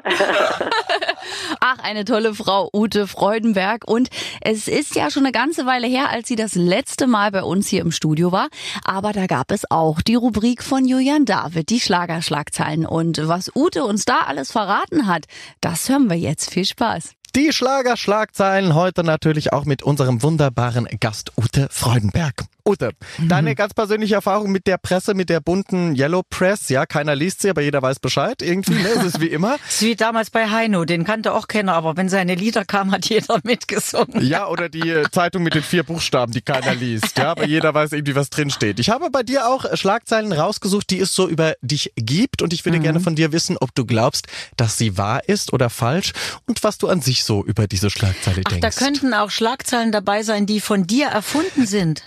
Ach, 1.61 1.78
eine 1.83 2.04
tolle 2.04 2.35
Frau, 2.35 2.68
Ute 2.73 3.07
Freudenberg. 3.07 3.83
Und 3.87 4.09
es 4.40 4.68
ist 4.68 4.95
ja 4.95 5.11
schon 5.11 5.25
eine 5.25 5.33
ganze 5.33 5.66
Weile 5.66 5.87
her, 5.87 6.11
als 6.11 6.28
sie 6.28 6.37
das 6.37 6.54
letzte 6.54 7.07
Mal 7.07 7.30
bei 7.30 7.42
uns 7.42 7.68
hier 7.68 7.83
im 7.83 7.92
Studio 7.92 8.33
war. 8.33 8.49
Aber 8.85 9.12
da 9.12 9.26
gab 9.26 9.50
es 9.50 9.71
auch 9.71 10.02
die 10.02 10.14
Rubrik 10.14 10.62
von 10.62 10.87
Julian 10.87 11.25
David, 11.25 11.71
die 11.71 11.80
Schlagerschlagzeilen. 11.80 12.87
Und 12.87 13.21
was 13.28 13.50
Ute 13.54 13.85
uns 13.85 14.04
da 14.04 14.21
alles 14.26 14.52
verraten 14.52 15.07
hat, 15.07 15.25
das 15.61 15.88
hören 15.88 16.09
wir 16.09 16.16
jetzt. 16.16 16.50
Viel 16.50 16.64
Spaß. 16.64 17.12
Die 17.37 17.52
Schlagerschlagzeilen 17.52 18.75
heute 18.75 19.04
natürlich 19.04 19.52
auch 19.52 19.64
mit 19.64 19.83
unserem 19.83 20.23
wunderbaren 20.23 20.88
Gast 20.99 21.33
Ute 21.37 21.68
Freudenberg. 21.71 22.45
Ute, 22.68 22.90
deine 23.26 23.54
ganz 23.54 23.72
persönliche 23.72 24.16
Erfahrung 24.16 24.52
mit 24.52 24.66
der 24.66 24.76
Presse, 24.76 25.14
mit 25.14 25.30
der 25.30 25.40
bunten 25.40 25.96
Yellow 25.96 26.22
Press, 26.28 26.68
ja, 26.68 26.84
keiner 26.84 27.16
liest 27.16 27.40
sie, 27.40 27.48
aber 27.48 27.62
jeder 27.62 27.80
weiß 27.80 27.98
Bescheid 27.98 28.42
irgendwie, 28.42 28.75
ne? 28.75 28.88
Es 28.94 29.04
ist 29.04 29.20
wie 29.20 29.28
immer. 29.28 29.56
Es 29.66 29.75
ist 29.76 29.82
wie 29.82 29.96
damals 29.96 30.28
bei 30.28 30.50
Heino, 30.50 30.84
den 30.84 31.04
kannte 31.04 31.32
auch 31.32 31.48
keiner, 31.48 31.72
aber 31.72 31.96
wenn 31.96 32.10
seine 32.10 32.34
Lieder 32.34 32.66
kamen, 32.66 32.92
hat 32.92 33.06
jeder 33.08 33.40
mitgesungen. 33.42 34.25
Ja, 34.25 34.48
oder 34.48 34.68
die 34.68 34.90
äh, 34.90 35.10
Zeitung 35.10 35.44
mit 35.44 35.54
den 35.54 35.62
vier 35.62 35.82
Buchstaben, 35.82 36.32
die 36.32 36.42
keiner 36.42 36.75
liest, 36.75 37.16
ja, 37.16 37.30
aber 37.30 37.46
jeder 37.46 37.72
weiß 37.72 37.92
irgendwie, 37.92 38.14
was 38.14 38.28
drinsteht. 38.28 38.78
Ich 38.80 38.90
habe 38.90 39.10
bei 39.10 39.22
dir 39.22 39.48
auch 39.48 39.64
Schlagzeilen 39.75 40.32
rausgesucht, 40.32 40.90
die 40.90 41.00
es 41.00 41.14
so 41.14 41.26
über 41.26 41.54
dich 41.62 41.92
gibt 41.96 42.42
und 42.42 42.52
ich 42.52 42.66
würde 42.66 42.78
mhm. 42.78 42.82
gerne 42.82 43.00
von 43.00 43.14
dir 43.14 43.32
wissen, 43.32 43.56
ob 43.58 43.75
du 43.75 43.87
glaubst, 43.87 44.26
dass 44.56 44.76
sie 44.76 44.98
wahr 44.98 45.26
ist 45.26 45.54
oder 45.54 45.70
falsch 45.70 46.12
und 46.46 46.62
was 46.64 46.76
du 46.76 46.88
an 46.88 47.00
sich 47.00 47.25
so 47.25 47.44
über 47.44 47.66
diese 47.66 47.88
Schlagzeile 47.88 48.42
Ach, 48.44 48.50
denkst. 48.50 48.60
Da 48.76 48.84
könnten 48.84 49.14
auch 49.14 49.30
Schlagzeilen 49.30 49.90
dabei 49.90 50.22
sein, 50.22 50.44
die 50.44 50.60
von 50.60 50.87
dir 50.87 51.06
erfunden 51.06 51.66
sind. 51.66 52.02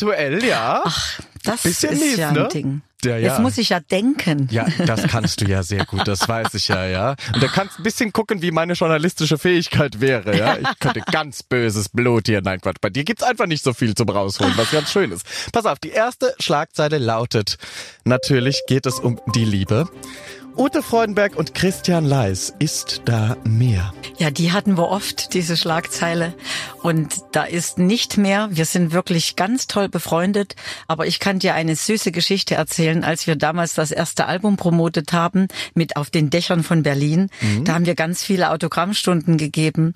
Eventuell, 0.00 0.44
ja. 0.44 0.82
Ach, 0.84 1.20
das 1.44 1.62
Bisschen 1.62 1.92
ist 1.92 2.00
mies, 2.00 2.16
ja 2.16 2.28
ein 2.28 2.34
ne? 2.34 2.48
Ding. 2.52 2.82
Ja, 3.02 3.16
ja. 3.16 3.30
Jetzt 3.30 3.40
muss 3.40 3.56
ich 3.56 3.70
ja 3.70 3.80
denken. 3.80 4.46
Ja, 4.50 4.66
das 4.84 5.04
kannst 5.04 5.40
du 5.40 5.46
ja 5.46 5.62
sehr 5.62 5.86
gut, 5.86 6.06
das 6.06 6.28
weiß 6.28 6.52
ich 6.52 6.68
ja, 6.68 6.84
ja. 6.84 7.14
Und 7.32 7.42
da 7.42 7.48
kannst 7.48 7.78
ein 7.78 7.82
bisschen 7.82 8.12
gucken, 8.12 8.42
wie 8.42 8.50
meine 8.50 8.74
journalistische 8.74 9.38
Fähigkeit 9.38 10.02
wäre, 10.02 10.36
ja. 10.36 10.58
Ich 10.58 10.78
könnte 10.80 11.00
ganz 11.10 11.42
böses 11.42 11.88
Blut 11.88 12.26
hier. 12.26 12.42
Nein, 12.42 12.60
Quatsch, 12.60 12.76
bei 12.80 12.90
dir 12.90 13.04
gibt's 13.04 13.22
einfach 13.22 13.46
nicht 13.46 13.64
so 13.64 13.72
viel 13.72 13.94
zum 13.94 14.10
rausholen, 14.10 14.52
was 14.56 14.70
ganz 14.70 14.92
schön 14.92 15.12
ist. 15.12 15.24
Pass 15.50 15.64
auf, 15.64 15.78
die 15.78 15.90
erste 15.90 16.34
Schlagzeile 16.40 16.98
lautet, 16.98 17.56
natürlich 18.04 18.62
geht 18.66 18.84
es 18.84 18.98
um 18.98 19.18
die 19.34 19.46
Liebe. 19.46 19.88
Ute 20.60 20.82
Freudenberg 20.82 21.36
und 21.36 21.54
Christian 21.54 22.04
Leis, 22.04 22.52
ist 22.58 23.00
da 23.06 23.38
mehr? 23.44 23.94
Ja, 24.18 24.30
die 24.30 24.52
hatten 24.52 24.76
wir 24.76 24.90
oft, 24.90 25.32
diese 25.32 25.56
Schlagzeile. 25.56 26.34
Und 26.82 27.14
da 27.32 27.44
ist 27.44 27.78
nicht 27.78 28.18
mehr. 28.18 28.50
Wir 28.50 28.66
sind 28.66 28.92
wirklich 28.92 29.36
ganz 29.36 29.68
toll 29.68 29.88
befreundet. 29.88 30.56
Aber 30.86 31.06
ich 31.06 31.18
kann 31.18 31.38
dir 31.38 31.54
eine 31.54 31.76
süße 31.76 32.12
Geschichte 32.12 32.56
erzählen, 32.56 33.04
als 33.04 33.26
wir 33.26 33.36
damals 33.36 33.72
das 33.72 33.90
erste 33.90 34.26
Album 34.26 34.58
promotet 34.58 35.14
haben, 35.14 35.48
mit 35.72 35.96
auf 35.96 36.10
den 36.10 36.28
Dächern 36.28 36.62
von 36.62 36.82
Berlin. 36.82 37.30
Mhm. 37.40 37.64
Da 37.64 37.72
haben 37.72 37.86
wir 37.86 37.94
ganz 37.94 38.22
viele 38.22 38.50
Autogrammstunden 38.50 39.38
gegeben. 39.38 39.94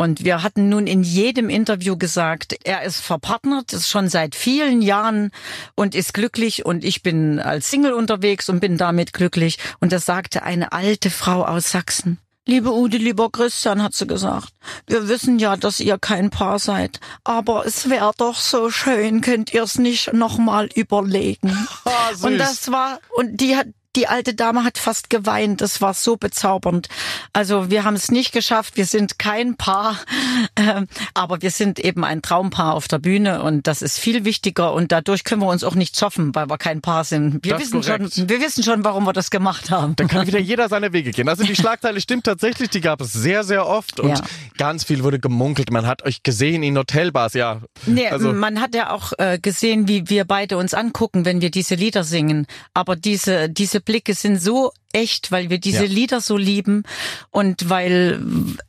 Und 0.00 0.24
wir 0.24 0.44
hatten 0.44 0.68
nun 0.68 0.86
in 0.86 1.02
jedem 1.02 1.50
Interview 1.50 1.96
gesagt, 1.96 2.56
er 2.62 2.84
ist 2.84 3.00
verpartnert, 3.00 3.72
ist 3.72 3.88
schon 3.88 4.08
seit 4.08 4.36
vielen 4.36 4.80
Jahren 4.80 5.32
und 5.74 5.96
ist 5.96 6.14
glücklich 6.14 6.64
und 6.64 6.84
ich 6.84 7.02
bin 7.02 7.40
als 7.40 7.68
Single 7.68 7.92
unterwegs 7.92 8.48
und 8.48 8.60
bin 8.60 8.76
damit 8.76 9.12
glücklich. 9.12 9.58
Und 9.80 9.90
das 9.90 10.06
sagte 10.06 10.44
eine 10.44 10.70
alte 10.70 11.10
Frau 11.10 11.44
aus 11.44 11.72
Sachsen. 11.72 12.18
Liebe 12.46 12.72
Ude, 12.72 12.96
lieber 12.96 13.28
Christian, 13.28 13.82
hat 13.82 13.94
sie 13.94 14.06
gesagt, 14.06 14.54
wir 14.86 15.06
wissen 15.08 15.38
ja, 15.38 15.56
dass 15.56 15.80
ihr 15.80 15.98
kein 15.98 16.30
Paar 16.30 16.58
seid, 16.58 16.98
aber 17.22 17.66
es 17.66 17.90
wäre 17.90 18.12
doch 18.16 18.36
so 18.36 18.70
schön, 18.70 19.20
könnt 19.20 19.52
ihr 19.52 19.64
es 19.64 19.78
nicht 19.78 20.14
nochmal 20.14 20.70
überlegen. 20.74 21.68
Oh, 21.84 22.26
und 22.26 22.38
das 22.38 22.70
war, 22.70 23.00
und 23.16 23.40
die 23.40 23.56
hat, 23.56 23.66
die 23.98 24.06
alte 24.06 24.32
Dame 24.34 24.62
hat 24.64 24.78
fast 24.78 25.10
geweint. 25.10 25.60
Das 25.60 25.80
war 25.80 25.92
so 25.92 26.16
bezaubernd. 26.16 26.88
Also 27.32 27.68
wir 27.70 27.84
haben 27.84 27.94
es 27.96 28.10
nicht 28.10 28.32
geschafft. 28.32 28.76
Wir 28.76 28.86
sind 28.86 29.18
kein 29.18 29.56
Paar, 29.56 29.98
äh, 30.54 30.82
aber 31.14 31.42
wir 31.42 31.50
sind 31.50 31.78
eben 31.80 32.04
ein 32.04 32.22
Traumpaar 32.22 32.74
auf 32.74 32.86
der 32.88 32.98
Bühne 33.00 33.42
und 33.42 33.66
das 33.66 33.82
ist 33.82 33.98
viel 33.98 34.24
wichtiger 34.24 34.72
und 34.72 34.92
dadurch 34.92 35.24
können 35.24 35.42
wir 35.42 35.48
uns 35.48 35.64
auch 35.64 35.74
nicht 35.74 35.96
zoffen, 35.96 36.34
weil 36.34 36.48
wir 36.48 36.58
kein 36.58 36.80
Paar 36.80 37.02
sind. 37.04 37.44
Wir 37.44 37.54
Das 37.54 37.62
wissen 37.62 37.80
korrekt. 37.82 38.14
schon, 38.14 38.28
wir 38.28 38.40
wissen 38.40 38.62
schon, 38.62 38.84
warum 38.84 39.04
wir 39.04 39.12
das 39.12 39.30
gemacht 39.30 39.70
haben. 39.70 39.96
Dann 39.96 40.06
kann 40.08 40.26
wieder 40.26 40.38
jeder 40.52 40.68
seine 40.68 40.92
Wege 40.92 41.10
gehen. 41.10 41.28
Also 41.28 41.42
die 41.44 41.56
Schlagzeile 41.56 42.00
stimmt 42.00 42.24
tatsächlich, 42.24 42.70
die 42.70 42.80
gab 42.80 43.00
es 43.00 43.12
sehr, 43.12 43.42
sehr 43.44 43.66
oft 43.66 43.98
und 44.00 44.10
Ja. 44.10 44.22
ganz 44.58 44.84
viel 44.84 45.02
wurde 45.02 45.18
gemunkelt. 45.18 45.70
Man 45.72 45.86
hat 45.86 46.02
euch 46.04 46.22
gesehen 46.22 46.62
in 46.62 46.78
Hotelbars, 46.78 47.34
ja. 47.34 47.60
Nee, 47.86 48.06
also, 48.08 48.32
man 48.32 48.60
hat 48.60 48.74
ja 48.76 48.90
auch 48.90 49.12
äh, 49.18 49.38
gesehen, 49.40 49.88
wie 49.88 50.08
wir 50.08 50.24
beide 50.24 50.56
uns 50.56 50.72
angucken, 50.72 51.24
wenn 51.24 51.40
wir 51.40 51.50
diese 51.50 51.74
Lieder 51.74 52.04
singen. 52.04 52.46
Aber 52.74 52.94
diese, 52.96 53.48
diese 53.48 53.80
Blicke 53.88 54.12
sind 54.12 54.36
so 54.36 54.72
echt, 54.92 55.32
weil 55.32 55.48
wir 55.48 55.58
diese 55.58 55.84
Ja. 55.84 55.90
Lieder 55.90 56.20
so 56.20 56.36
lieben 56.36 56.82
und 57.30 57.70
weil, 57.70 58.20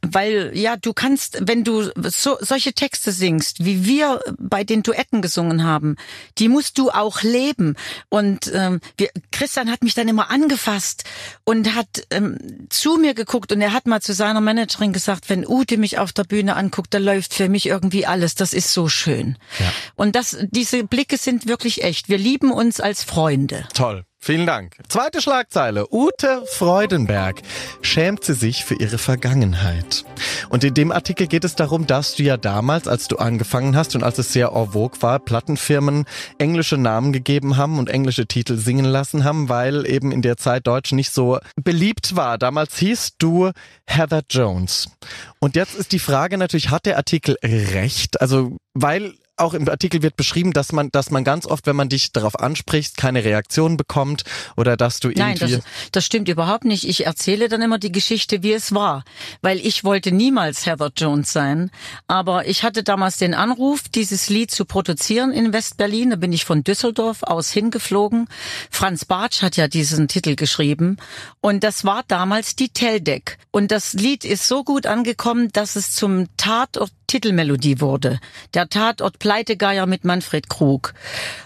weil, 0.01 0.51
ja, 0.53 0.77
du 0.77 0.93
kannst, 0.93 1.39
wenn 1.41 1.65
du 1.65 1.91
so, 2.09 2.38
solche 2.39 2.71
Texte 2.71 3.11
singst, 3.11 3.65
wie 3.65 3.85
wir 3.85 4.21
bei 4.38 4.63
den 4.63 4.81
Duetten 4.81 5.21
gesungen 5.21 5.65
haben, 5.65 5.97
die 6.38 6.47
musst 6.47 6.77
du 6.77 6.89
auch 6.89 7.21
leben. 7.21 7.75
Und 8.07 8.49
ähm, 8.53 8.79
wir, 8.97 9.09
Christian 9.31 9.69
hat 9.69 9.83
mich 9.83 9.93
dann 9.93 10.07
immer 10.07 10.29
angefasst 10.29 11.03
und 11.43 11.75
hat 11.75 12.03
ähm, 12.11 12.38
zu 12.69 12.95
mir 12.97 13.13
geguckt 13.13 13.51
und 13.51 13.59
er 13.59 13.73
hat 13.73 13.85
mal 13.85 14.01
zu 14.01 14.13
seiner 14.13 14.41
Managerin 14.41 14.93
gesagt, 14.93 15.29
wenn 15.29 15.45
Ute 15.45 15.77
mich 15.77 15.99
auf 15.99 16.13
der 16.13 16.23
Bühne 16.23 16.55
anguckt, 16.55 16.93
da 16.93 16.97
läuft 16.97 17.33
für 17.33 17.49
mich 17.49 17.65
irgendwie 17.65 18.05
alles. 18.05 18.35
Das 18.35 18.53
ist 18.53 18.73
so 18.73 18.88
schön. 18.88 19.38
Ja. 19.59 19.71
Und 19.95 20.15
das, 20.15 20.38
diese 20.51 20.85
Blicke 20.85 21.17
sind 21.17 21.45
wirklich 21.45 21.83
echt. 21.83 22.07
Wir 22.07 22.17
lieben 22.17 22.51
uns 22.51 22.79
als 22.79 23.03
Freunde. 23.03 23.67
toll. 23.73 24.05
Vielen 24.21 24.45
Dank. 24.45 24.75
Zweite 24.89 25.21
Schlagzeile. 25.21 25.88
Ute 25.91 26.43
Freudenberg 26.45 27.41
schämt 27.81 28.25
sie 28.25 28.33
sich 28.33 28.65
für 28.65 28.75
ihre 28.75 28.97
Vergangenheit. 28.97 30.03
Und 30.49 30.65
in 30.65 30.73
dem 30.73 30.91
Artikel 30.91 31.25
geht 31.25 31.45
es 31.45 31.55
darum, 31.55 31.88
dass 31.88 32.15
du 32.15 32.23
ja 32.23 32.35
damals, 32.35 32.89
als 32.89 33.07
du 33.07 33.15
angefangen 33.15 33.77
hast 33.77 33.95
und 33.95 34.03
als 34.03 34.17
es 34.17 34.33
sehr 34.33 34.51
en 34.53 34.71
vogue 34.73 35.01
war, 35.01 35.19
Plattenfirmen 35.19 36.03
englische 36.38 36.77
Namen 36.77 37.13
gegeben 37.13 37.55
haben 37.55 37.79
und 37.79 37.89
englische 37.89 38.27
Titel 38.27 38.57
singen 38.57 38.85
lassen 38.85 39.23
haben, 39.23 39.47
weil 39.47 39.89
eben 39.89 40.11
in 40.11 40.21
der 40.21 40.35
Zeit 40.35 40.67
Deutsch 40.67 40.91
nicht 40.91 41.13
so 41.13 41.39
beliebt 41.55 42.17
war. 42.17 42.38
Damals 42.38 42.77
hieß 42.77 43.13
du 43.19 43.51
Heather 43.85 44.23
Jones. 44.29 44.91
Und 45.39 45.55
jetzt 45.55 45.75
ist 45.75 45.93
die 45.93 45.99
Frage 45.99 46.38
natürlich, 46.38 46.71
hat 46.71 46.85
der 46.85 46.97
Artikel 46.97 47.38
recht? 47.41 48.19
Also, 48.19 48.57
weil 48.73 49.13
auch 49.39 49.53
im 49.53 49.67
Artikel 49.67 50.01
wird 50.01 50.15
beschrieben, 50.15 50.53
dass 50.53 50.72
man, 50.72 50.91
dass 50.91 51.12
man 51.12 51.24
ganz 51.24 51.46
oft, 51.46 51.65
wenn 51.65 51.75
man 51.75 51.89
dich 51.89 52.12
darauf 52.12 52.39
anspricht, 52.39 52.98
keine 52.98 53.24
Reaktion 53.24 53.77
bekommt 53.77 54.24
oder 54.55 54.77
dass 54.77 55.00
du 55.00 55.10
Nein, 55.10 55.38
irgendwie. 55.38 55.55
das, 55.55 55.63
das 55.91 56.05
stimmt 56.05 56.29
überhaupt 56.29 56.65
nicht. 56.65 56.88
Ich 56.88 57.05
erzähle 57.05 57.50
dann 57.50 57.62
immer 57.62 57.79
die 57.79 57.91
Geschichte, 57.91 58.43
wie 58.43 58.53
es 58.53 58.74
war, 58.74 59.03
weil 59.41 59.60
ich 59.60 59.84
wollte 59.84 60.12
niemals 60.12 60.65
Heather 60.65 60.91
Jones 60.96 61.31
sein. 61.31 61.72
Aber 62.08 62.48
ich 62.48 62.63
hatte 62.63 62.84
damals 62.84 63.17
den 63.17 63.34
Anruf, 63.34 63.84
dieses 63.89 64.29
Lied 64.29 64.51
zu 64.51 64.65
produzieren 64.65 65.31
in 65.31 65.53
West-Berlin. 65.53 66.12
Da 66.12 66.15
bin 66.15 66.34
ich 66.34 66.46
von 66.46 66.63
Düsseldorf 66.63 67.24
aus 67.24 67.51
hingeflogen. 67.51 68.27
Franz 68.69 69.05
Bartsch 69.05 69.41
hat 69.41 69.58
ja 69.58 69.67
diesen 69.67 70.08
Titel 70.08 70.36
geschrieben. 70.36 70.98
Und 71.41 71.63
das 71.63 71.86
war 71.86 72.03
damals 72.08 72.55
die 72.55 72.69
Teldec. 72.69 73.38
Und 73.51 73.72
das 73.72 73.93
Lied 73.93 74.25
ist 74.25 74.48
so 74.48 74.63
gut 74.63 74.86
angekommen, 74.86 75.50
dass 75.51 75.75
es 75.75 75.91
zum 75.91 76.27
Tatort 76.38 76.91
Titelmelodie 77.10 77.82
wurde. 77.82 78.20
Der 78.54 78.70
Tatort 78.70 79.18
Pleitegeier 79.18 79.88
mit 79.88 80.06
Manfred 80.06 80.48
Krug. 80.48 80.94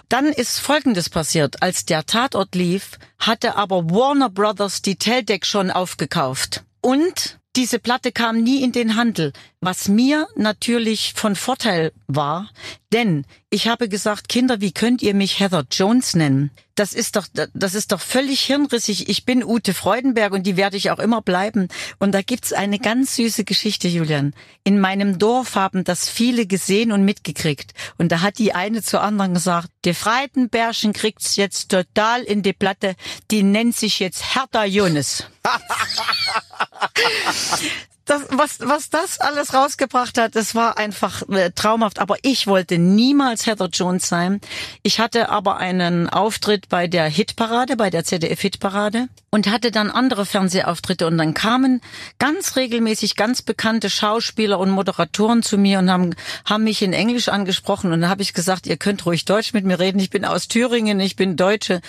Dann 0.10 0.26
ist 0.26 0.60
Folgendes 0.60 1.10
passiert. 1.10 1.64
Als 1.64 1.86
der 1.86 2.06
Tatort 2.06 2.54
lief, 2.54 3.00
hatte 3.18 3.56
aber 3.56 3.90
Warner 3.90 4.30
Brothers 4.30 4.82
die 4.82 4.98
Teldec 4.98 5.46
schon 5.46 5.72
aufgekauft. 5.72 6.64
Und 6.82 7.40
diese 7.56 7.80
Platte 7.80 8.12
kam 8.12 8.42
nie 8.44 8.62
in 8.62 8.74
den 8.74 8.98
Handel, 8.98 9.32
was 9.66 9.88
mir 9.88 10.28
natürlich 10.36 11.14
von 11.16 11.36
Vorteil 11.36 11.92
war, 12.08 12.50
denn 12.92 13.26
ich 13.50 13.68
habe 13.68 13.90
gesagt, 13.90 14.30
Kinder, 14.30 14.62
wie 14.62 14.72
könnt 14.72 15.02
ihr 15.02 15.14
mich 15.14 15.40
Heather 15.40 15.66
Jones 15.72 16.16
nennen? 16.16 16.52
Das 16.76 16.94
ist 16.94 17.16
doch, 17.16 17.28
das 17.54 17.76
ist 17.76 17.92
doch 17.92 18.02
völlig 18.02 18.42
hirnrissig. 18.42 19.10
Ich 19.10 19.26
bin 19.26 19.44
Ute 19.44 19.74
Freudenberg 19.74 20.34
und 20.34 20.48
die 20.48 20.58
werde 20.58 20.78
ich 20.78 20.92
auch 20.92 21.00
immer 21.00 21.22
bleiben. 21.22 21.68
Und 22.00 22.14
da 22.14 22.22
gibt's 22.22 22.54
eine 22.54 22.80
ganz 22.80 23.16
süße 23.16 23.44
Geschichte, 23.44 23.88
Julian. 23.88 24.34
In 24.64 24.80
meinem 24.80 25.20
Dorf 25.20 25.56
haben 25.56 25.84
das 25.84 26.10
viele 26.10 26.48
gesehen 26.48 26.92
und 26.92 27.06
mitgekriegt. 27.06 27.74
Und 27.98 28.12
da 28.12 28.22
hat 28.22 28.40
die 28.40 28.54
eine 28.54 28.82
zur 28.82 29.02
anderen 29.02 29.36
gesagt, 29.36 29.70
die 29.86 29.94
Freitenbärchen 29.94 30.94
kriegt's 30.94 31.36
jetzt 31.36 31.70
total 31.70 32.24
in 32.24 32.42
die 32.42 32.54
Platte. 32.54 32.96
Die 33.32 33.44
nennt 33.44 33.76
sich 33.76 34.00
jetzt 34.00 34.36
Hertha 34.36 34.66
Jones. 34.66 35.26
Das, 38.06 38.24
was, 38.30 38.60
was 38.60 38.90
das 38.90 39.20
alles 39.20 39.54
rausgebracht 39.54 40.18
hat, 40.18 40.36
das 40.36 40.56
war 40.56 40.78
einfach 40.78 41.22
äh, 41.30 41.52
traumhaft. 41.52 42.00
Aber 42.00 42.18
ich 42.22 42.48
wollte 42.48 42.78
niemals 42.78 43.46
Heather 43.46 43.70
Jones 43.72 44.10
sein. 44.10 44.42
Ich 44.82 45.00
hatte 45.00 45.30
aber 45.30 45.58
einen 45.58 46.10
Auftritt 46.10 46.68
bei 46.68 46.88
der 46.88 47.06
Hitparade, 47.06 47.78
bei 47.78 47.90
der 47.90 48.04
ZDF-Hitparade 48.04 49.08
und 49.30 49.50
hatte 49.50 49.72
dann 49.72 49.90
andere 49.90 50.26
Fernsehauftritte. 50.26 51.08
Und 51.08 51.18
dann 51.18 51.34
kamen 51.34 51.80
ganz 52.20 52.58
regelmäßig 52.58 53.16
ganz 53.16 53.42
bekannte 53.42 53.90
Schauspieler 53.90 54.60
und 54.60 54.70
Moderatoren 54.70 55.42
zu 55.42 55.58
mir 55.58 55.80
und 55.80 55.90
haben, 55.90 56.14
haben 56.44 56.66
mich 56.66 56.82
in 56.82 56.92
Englisch 56.92 57.30
angesprochen. 57.30 57.94
Und 57.94 58.02
da 58.02 58.10
habe 58.10 58.22
ich 58.22 58.34
gesagt, 58.34 58.68
ihr 58.68 58.78
könnt 58.78 59.06
ruhig 59.06 59.24
Deutsch 59.24 59.54
mit 59.54 59.64
mir 59.64 59.80
reden. 59.80 60.00
Ich 60.00 60.10
bin 60.10 60.26
aus 60.26 60.50
Thüringen, 60.50 61.00
ich 61.00 61.16
bin 61.16 61.38
Deutsche. 61.38 61.82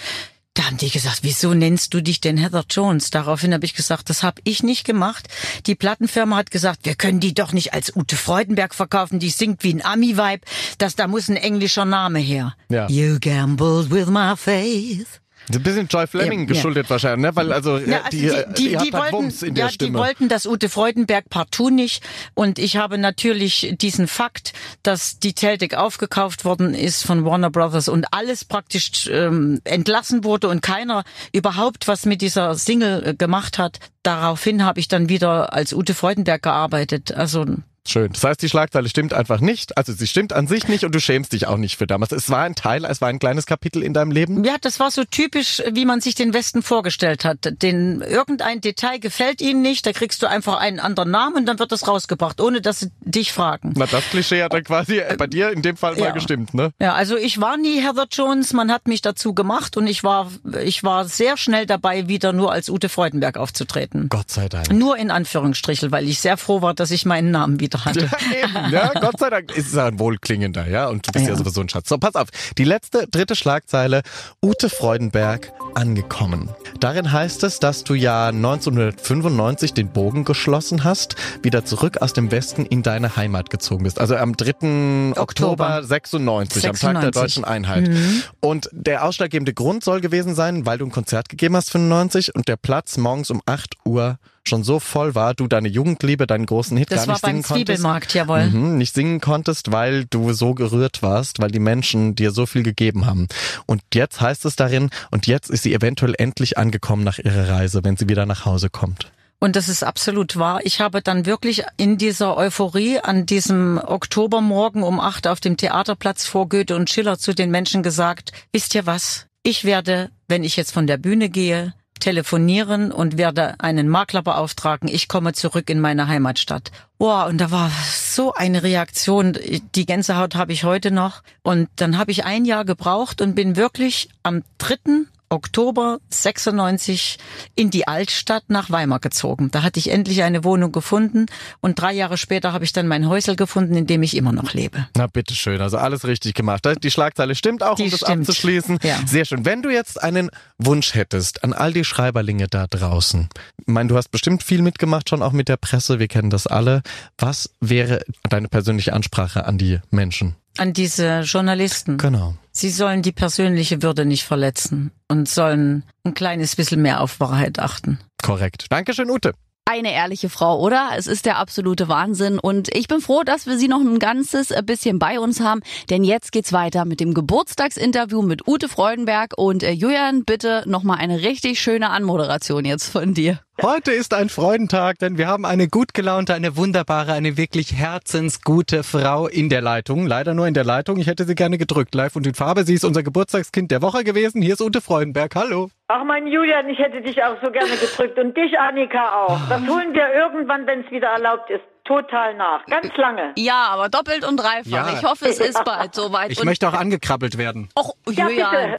Da 0.54 0.66
haben 0.66 0.76
die 0.76 0.90
gesagt, 0.90 1.18
wieso 1.22 1.52
nennst 1.52 1.94
du 1.94 2.00
dich 2.00 2.20
denn 2.20 2.36
Heather 2.36 2.64
Jones? 2.70 3.10
Daraufhin 3.10 3.52
habe 3.52 3.64
ich 3.64 3.74
gesagt, 3.74 4.08
das 4.08 4.22
habe 4.22 4.40
ich 4.44 4.62
nicht 4.62 4.84
gemacht. 4.84 5.26
Die 5.66 5.74
Plattenfirma 5.74 6.36
hat 6.36 6.52
gesagt, 6.52 6.86
wir 6.86 6.94
können 6.94 7.18
die 7.18 7.34
doch 7.34 7.52
nicht 7.52 7.74
als 7.74 7.94
Ute 7.94 8.16
Freudenberg 8.16 8.72
verkaufen, 8.72 9.18
die 9.18 9.30
singt 9.30 9.64
wie 9.64 9.74
ein 9.74 9.84
Ami-Vibe. 9.84 10.42
Das, 10.78 10.94
da 10.94 11.08
muss 11.08 11.28
ein 11.28 11.36
englischer 11.36 11.84
Name 11.84 12.20
her. 12.20 12.54
Ja. 12.68 12.88
You 12.88 13.18
gambled 13.18 13.90
with 13.90 14.06
my 14.06 14.36
faith. 14.36 15.20
Ein 15.52 15.62
bisschen 15.62 15.88
Joy 15.88 16.06
Fleming 16.06 16.40
ja, 16.40 16.46
geschuldet 16.46 16.86
ja. 16.86 16.90
wahrscheinlich, 16.90 17.30
ne? 17.30 17.36
Weil 17.36 17.52
also, 17.52 17.78
ja, 17.78 18.02
also 18.02 18.10
die, 18.10 18.30
die, 18.56 18.68
die, 18.70 18.76
die 18.76 18.92
wollten, 18.92 19.12
Wumms 19.12 19.42
in 19.42 19.54
der 19.54 19.66
ja, 19.66 19.70
Stimme. 19.70 19.90
die 19.90 19.98
wollten 19.98 20.28
das 20.28 20.46
Ute 20.46 20.68
Freudenberg 20.68 21.28
partout 21.28 21.70
nicht. 21.70 22.02
Und 22.34 22.58
ich 22.58 22.76
habe 22.76 22.96
natürlich 22.98 23.74
diesen 23.78 24.08
Fakt, 24.08 24.52
dass 24.82 25.18
die 25.18 25.34
Celtic 25.34 25.74
aufgekauft 25.74 26.44
worden 26.44 26.74
ist 26.74 27.04
von 27.04 27.24
Warner 27.24 27.50
Brothers 27.50 27.88
und 27.88 28.06
alles 28.12 28.44
praktisch 28.44 29.08
ähm, 29.10 29.60
entlassen 29.64 30.24
wurde 30.24 30.48
und 30.48 30.62
keiner 30.62 31.04
überhaupt 31.32 31.88
was 31.88 32.06
mit 32.06 32.22
dieser 32.22 32.54
Single 32.54 33.06
äh, 33.06 33.14
gemacht 33.14 33.58
hat. 33.58 33.78
Daraufhin 34.02 34.64
habe 34.64 34.80
ich 34.80 34.88
dann 34.88 35.08
wieder 35.08 35.52
als 35.52 35.72
Ute 35.72 35.94
Freudenberg 35.94 36.42
gearbeitet. 36.42 37.12
Also 37.12 37.44
Schön. 37.86 38.12
Das 38.12 38.24
heißt, 38.24 38.42
die 38.42 38.48
Schlagzeile 38.48 38.88
stimmt 38.88 39.12
einfach 39.12 39.40
nicht. 39.40 39.76
Also 39.76 39.92
sie 39.92 40.06
stimmt 40.06 40.32
an 40.32 40.46
sich 40.46 40.68
nicht 40.68 40.84
und 40.84 40.94
du 40.94 41.00
schämst 41.00 41.32
dich 41.32 41.46
auch 41.46 41.58
nicht 41.58 41.76
für 41.76 41.86
damals. 41.86 42.12
Es 42.12 42.30
war 42.30 42.44
ein 42.44 42.54
Teil, 42.54 42.84
es 42.84 43.00
war 43.00 43.08
ein 43.08 43.18
kleines 43.18 43.44
Kapitel 43.46 43.82
in 43.82 43.92
deinem 43.92 44.10
Leben. 44.10 44.42
Ja, 44.42 44.56
das 44.60 44.80
war 44.80 44.90
so 44.90 45.04
typisch, 45.04 45.62
wie 45.70 45.84
man 45.84 46.00
sich 46.00 46.14
den 46.14 46.32
Westen 46.32 46.62
vorgestellt 46.62 47.24
hat. 47.24 47.62
Den 47.62 48.00
irgendein 48.00 48.60
Detail 48.60 48.98
gefällt 48.98 49.40
ihnen 49.42 49.62
nicht, 49.62 49.86
da 49.86 49.92
kriegst 49.92 50.22
du 50.22 50.26
einfach 50.26 50.58
einen 50.58 50.80
anderen 50.80 51.10
Namen 51.10 51.36
und 51.36 51.46
dann 51.46 51.58
wird 51.58 51.72
das 51.72 51.86
rausgebracht, 51.86 52.40
ohne 52.40 52.60
dass 52.60 52.80
sie 52.80 52.90
dich 53.00 53.32
fragen. 53.32 53.74
Na, 53.76 53.86
das 53.86 54.04
Klischee 54.10 54.42
hat 54.42 54.54
dann 54.54 54.64
quasi 54.64 55.02
bei 55.18 55.26
dir 55.26 55.50
in 55.50 55.62
dem 55.62 55.76
Fall 55.76 55.98
ja. 55.98 56.06
mal 56.06 56.12
gestimmt, 56.12 56.54
ne? 56.54 56.70
Ja, 56.80 56.94
also 56.94 57.16
ich 57.16 57.40
war 57.40 57.56
nie 57.56 57.80
Heather 57.80 58.06
Jones, 58.10 58.52
man 58.54 58.72
hat 58.72 58.88
mich 58.88 59.02
dazu 59.02 59.34
gemacht 59.34 59.76
und 59.76 59.86
ich 59.86 60.02
war 60.02 60.30
ich 60.62 60.84
war 60.84 61.04
sehr 61.04 61.36
schnell 61.36 61.66
dabei, 61.66 62.08
wieder 62.08 62.32
nur 62.32 62.52
als 62.52 62.68
Ute 62.68 62.88
Freudenberg 62.88 63.36
aufzutreten. 63.36 64.08
Gott 64.08 64.30
sei 64.30 64.48
Dank. 64.48 64.72
Nur 64.72 64.96
in 64.96 65.10
Anführungsstrichen, 65.10 65.92
weil 65.92 66.08
ich 66.08 66.20
sehr 66.20 66.36
froh 66.36 66.62
war, 66.62 66.74
dass 66.74 66.90
ich 66.90 67.04
meinen 67.04 67.30
Namen 67.30 67.60
wieder 67.60 67.73
hatte. 67.74 68.00
Ja, 68.00 68.44
eben, 68.44 68.72
ja, 68.72 68.92
Gott 69.00 69.18
sei 69.18 69.30
Dank 69.30 69.56
ist 69.56 69.68
es 69.68 69.76
ein 69.76 69.98
wohlklingender, 69.98 70.68
ja, 70.68 70.88
und 70.88 71.06
du 71.06 71.12
bist 71.12 71.24
ja. 71.24 71.32
ja 71.32 71.36
sowieso 71.36 71.60
ein 71.60 71.68
Schatz. 71.68 71.88
So, 71.88 71.98
pass 71.98 72.14
auf. 72.14 72.28
Die 72.58 72.64
letzte, 72.64 73.06
dritte 73.08 73.36
Schlagzeile. 73.36 74.02
Ute 74.42 74.68
Freudenberg 74.68 75.52
angekommen. 75.74 76.50
Darin 76.80 77.10
heißt 77.12 77.42
es, 77.44 77.58
dass 77.58 77.84
du 77.84 77.94
ja 77.94 78.28
1995 78.28 79.74
den 79.74 79.88
Bogen 79.88 80.24
geschlossen 80.24 80.84
hast, 80.84 81.16
wieder 81.42 81.64
zurück 81.64 81.98
aus 82.02 82.12
dem 82.12 82.30
Westen 82.30 82.66
in 82.66 82.82
deine 82.82 83.16
Heimat 83.16 83.50
gezogen 83.50 83.84
bist. 83.84 84.00
Also 84.00 84.16
am 84.16 84.36
3. 84.36 85.12
Oktober, 85.16 85.22
Oktober 85.22 85.82
96, 85.82 86.62
96, 86.62 86.88
am 86.88 86.94
Tag 86.94 87.02
der 87.02 87.10
deutschen 87.10 87.44
Einheit. 87.44 87.88
Mhm. 87.88 88.22
Und 88.40 88.68
der 88.72 89.04
ausschlaggebende 89.04 89.54
Grund 89.54 89.84
soll 89.84 90.00
gewesen 90.00 90.34
sein, 90.34 90.66
weil 90.66 90.78
du 90.78 90.86
ein 90.86 90.92
Konzert 90.92 91.28
gegeben 91.28 91.56
hast, 91.56 91.70
95, 91.70 92.34
und 92.34 92.48
der 92.48 92.56
Platz 92.56 92.96
morgens 92.96 93.30
um 93.30 93.40
8 93.46 93.76
Uhr 93.84 94.18
schon 94.48 94.64
so 94.64 94.78
voll 94.80 95.14
war, 95.14 95.34
du 95.34 95.46
deine 95.48 95.68
Jugendliebe, 95.68 96.26
deinen 96.26 96.46
großen 96.46 96.76
Hit 96.76 96.90
das 96.90 97.06
gar 97.06 97.14
nicht 97.14 97.24
singen 97.24 97.42
konntest. 97.42 97.50
Das 97.50 97.50
war 97.50 97.56
beim 97.56 97.66
Zwiebelmarkt, 97.66 98.14
jawohl. 98.14 98.46
Mhm, 98.46 98.78
nicht 98.78 98.94
singen 98.94 99.20
konntest, 99.20 99.72
weil 99.72 100.04
du 100.06 100.32
so 100.32 100.54
gerührt 100.54 101.02
warst, 101.02 101.40
weil 101.40 101.50
die 101.50 101.58
Menschen 101.58 102.14
dir 102.14 102.30
so 102.30 102.46
viel 102.46 102.62
gegeben 102.62 103.06
haben. 103.06 103.28
Und 103.66 103.82
jetzt 103.94 104.20
heißt 104.20 104.44
es 104.44 104.56
darin, 104.56 104.90
und 105.10 105.26
jetzt 105.26 105.50
ist 105.50 105.62
sie 105.62 105.74
eventuell 105.74 106.14
endlich 106.18 106.58
angekommen 106.58 107.04
nach 107.04 107.18
ihrer 107.18 107.48
Reise, 107.48 107.84
wenn 107.84 107.96
sie 107.96 108.08
wieder 108.08 108.26
nach 108.26 108.44
Hause 108.44 108.70
kommt. 108.70 109.10
Und 109.40 109.56
das 109.56 109.68
ist 109.68 109.84
absolut 109.84 110.38
wahr. 110.38 110.60
Ich 110.64 110.80
habe 110.80 111.02
dann 111.02 111.26
wirklich 111.26 111.64
in 111.76 111.98
dieser 111.98 112.36
Euphorie 112.36 112.98
an 113.00 113.26
diesem 113.26 113.78
Oktobermorgen 113.78 114.82
um 114.82 115.00
acht 115.00 115.26
auf 115.26 115.40
dem 115.40 115.58
Theaterplatz 115.58 116.24
vor 116.24 116.48
Goethe 116.48 116.76
und 116.76 116.88
Schiller 116.88 117.18
zu 117.18 117.34
den 117.34 117.50
Menschen 117.50 117.82
gesagt, 117.82 118.32
wisst 118.52 118.74
ihr 118.74 118.86
was? 118.86 119.26
Ich 119.42 119.64
werde, 119.64 120.10
wenn 120.28 120.44
ich 120.44 120.56
jetzt 120.56 120.72
von 120.72 120.86
der 120.86 120.96
Bühne 120.96 121.28
gehe, 121.28 121.74
telefonieren 122.04 122.92
und 122.92 123.16
werde 123.16 123.54
einen 123.60 123.88
Makler 123.88 124.20
beauftragen. 124.20 124.90
Ich 124.90 125.08
komme 125.08 125.32
zurück 125.32 125.70
in 125.70 125.80
meine 125.80 126.06
Heimatstadt. 126.06 126.70
Boah, 126.98 127.24
und 127.24 127.38
da 127.38 127.50
war 127.50 127.70
so 127.94 128.34
eine 128.34 128.62
Reaktion. 128.62 129.38
Die 129.74 129.86
Gänsehaut 129.86 130.34
habe 130.34 130.52
ich 130.52 130.64
heute 130.64 130.90
noch. 130.90 131.22
Und 131.42 131.70
dann 131.76 131.96
habe 131.96 132.10
ich 132.10 132.26
ein 132.26 132.44
Jahr 132.44 132.66
gebraucht 132.66 133.22
und 133.22 133.34
bin 133.34 133.56
wirklich 133.56 134.10
am 134.22 134.42
3. 134.58 135.06
Oktober 135.28 135.98
96 136.10 137.18
in 137.54 137.70
die 137.70 137.88
Altstadt 137.88 138.44
nach 138.48 138.70
Weimar 138.70 139.00
gezogen. 139.00 139.50
Da 139.50 139.62
hatte 139.62 139.78
ich 139.80 139.90
endlich 139.90 140.22
eine 140.22 140.44
Wohnung 140.44 140.72
gefunden 140.72 141.26
und 141.60 141.80
drei 141.80 141.92
Jahre 141.92 142.16
später 142.16 142.52
habe 142.52 142.64
ich 142.64 142.72
dann 142.72 142.86
mein 142.86 143.08
Häusel 143.08 143.36
gefunden, 143.36 143.74
in 143.74 143.86
dem 143.86 144.02
ich 144.02 144.16
immer 144.16 144.32
noch 144.32 144.52
lebe. 144.54 144.86
Na 144.96 145.06
bitteschön, 145.06 145.60
also 145.60 145.78
alles 145.78 146.06
richtig 146.06 146.34
gemacht. 146.34 146.64
Die 146.82 146.90
Schlagzeile 146.90 147.34
stimmt 147.34 147.62
auch, 147.62 147.76
die 147.76 147.84
um 147.84 147.90
das 147.90 148.00
stimmt. 148.00 148.20
abzuschließen. 148.20 148.78
Ja. 148.82 148.98
Sehr 149.06 149.24
schön. 149.24 149.44
Wenn 149.44 149.62
du 149.62 149.70
jetzt 149.70 150.02
einen 150.02 150.30
Wunsch 150.58 150.94
hättest 150.94 151.42
an 151.42 151.52
all 151.52 151.72
die 151.72 151.84
Schreiberlinge 151.84 152.46
da 152.48 152.66
draußen, 152.66 153.28
ich 153.60 153.66
meine, 153.66 153.88
du 153.88 153.96
hast 153.96 154.10
bestimmt 154.10 154.42
viel 154.42 154.62
mitgemacht, 154.62 155.08
schon 155.08 155.22
auch 155.22 155.32
mit 155.32 155.48
der 155.48 155.56
Presse, 155.56 155.98
wir 155.98 156.08
kennen 156.08 156.30
das 156.30 156.46
alle. 156.46 156.82
Was 157.18 157.50
wäre 157.60 158.02
deine 158.28 158.48
persönliche 158.48 158.92
Ansprache 158.92 159.46
an 159.46 159.58
die 159.58 159.80
Menschen? 159.90 160.36
An 160.56 160.72
diese 160.72 161.20
Journalisten. 161.20 161.98
Genau. 161.98 162.34
Sie 162.56 162.70
sollen 162.70 163.02
die 163.02 163.12
persönliche 163.12 163.82
Würde 163.82 164.04
nicht 164.04 164.22
verletzen 164.22 164.92
und 165.08 165.28
sollen 165.28 165.82
ein 166.04 166.14
kleines 166.14 166.54
bisschen 166.54 166.80
mehr 166.80 167.00
auf 167.00 167.18
Wahrheit 167.18 167.58
achten. 167.58 167.98
Korrekt. 168.22 168.66
Dankeschön, 168.70 169.10
Ute. 169.10 169.32
Eine 169.66 169.92
ehrliche 169.92 170.28
Frau, 170.28 170.60
oder? 170.60 170.90
Es 170.96 171.06
ist 171.06 171.24
der 171.24 171.38
absolute 171.38 171.88
Wahnsinn 171.88 172.38
und 172.38 172.68
ich 172.76 172.86
bin 172.86 173.00
froh, 173.00 173.22
dass 173.24 173.46
wir 173.46 173.58
sie 173.58 173.66
noch 173.66 173.80
ein 173.80 173.98
ganzes 173.98 174.50
äh, 174.50 174.62
bisschen 174.64 174.98
bei 174.98 175.18
uns 175.18 175.40
haben, 175.40 175.62
denn 175.88 176.04
jetzt 176.04 176.32
geht's 176.32 176.52
weiter 176.52 176.84
mit 176.84 177.00
dem 177.00 177.14
Geburtstagsinterview 177.14 178.20
mit 178.20 178.46
Ute 178.46 178.68
Freudenberg 178.68 179.32
und 179.38 179.62
äh, 179.62 179.70
Julian, 179.70 180.24
bitte 180.24 180.64
nochmal 180.66 180.98
eine 180.98 181.22
richtig 181.22 181.60
schöne 181.60 181.88
Anmoderation 181.90 182.66
jetzt 182.66 182.88
von 182.88 183.14
dir. 183.14 183.40
Heute 183.62 183.92
ist 183.92 184.14
ein 184.14 184.30
Freudentag, 184.30 184.98
denn 184.98 185.16
wir 185.16 185.28
haben 185.28 185.44
eine 185.44 185.68
gut 185.68 185.94
gelaunte, 185.94 186.34
eine 186.34 186.56
wunderbare, 186.56 187.12
eine 187.12 187.36
wirklich 187.36 187.72
herzensgute 187.72 188.82
Frau 188.82 189.28
in 189.28 189.48
der 189.48 189.62
Leitung. 189.62 190.06
Leider 190.06 190.34
nur 190.34 190.48
in 190.48 190.54
der 190.54 190.64
Leitung. 190.64 190.98
Ich 190.98 191.06
hätte 191.06 191.24
sie 191.24 191.36
gerne 191.36 191.56
gedrückt, 191.56 191.94
live 191.94 192.16
und 192.16 192.26
in 192.26 192.34
Farbe. 192.34 192.64
Sie 192.64 192.74
ist 192.74 192.84
unser 192.84 193.04
Geburtstagskind 193.04 193.70
der 193.70 193.80
Woche 193.80 194.02
gewesen. 194.02 194.42
Hier 194.42 194.54
ist 194.54 194.60
Ute 194.60 194.80
Freudenberg. 194.80 195.36
Hallo. 195.36 195.70
Ach 195.86 196.04
mein 196.04 196.26
Julian, 196.26 196.68
ich 196.68 196.78
hätte 196.78 197.00
dich 197.00 197.22
auch 197.22 197.36
so 197.44 197.52
gerne 197.52 197.76
gedrückt 197.76 198.18
und 198.18 198.36
dich 198.36 198.58
Annika 198.58 199.24
auch. 199.24 199.40
Das 199.48 199.60
holen 199.68 199.94
wir 199.94 200.12
irgendwann, 200.12 200.66
wenn 200.66 200.80
es 200.80 200.90
wieder 200.90 201.08
erlaubt 201.08 201.48
ist 201.48 201.73
total 201.84 202.34
nach. 202.34 202.64
Ganz 202.66 202.96
lange. 202.96 203.32
Ja, 203.36 203.66
aber 203.68 203.88
doppelt 203.88 204.26
und 204.26 204.38
dreifach. 204.38 204.64
Ja. 204.66 204.92
Ich 204.92 205.04
hoffe, 205.04 205.26
es 205.26 205.38
ist 205.38 205.62
bald 205.64 205.94
soweit. 205.94 206.30
Ich 206.30 206.40
und 206.40 206.46
möchte 206.46 206.68
auch 206.68 206.74
angekrabbelt 206.74 207.38
werden. 207.38 207.68
Och, 207.78 207.94
Julian. 208.06 208.36
Ja, 208.38 208.76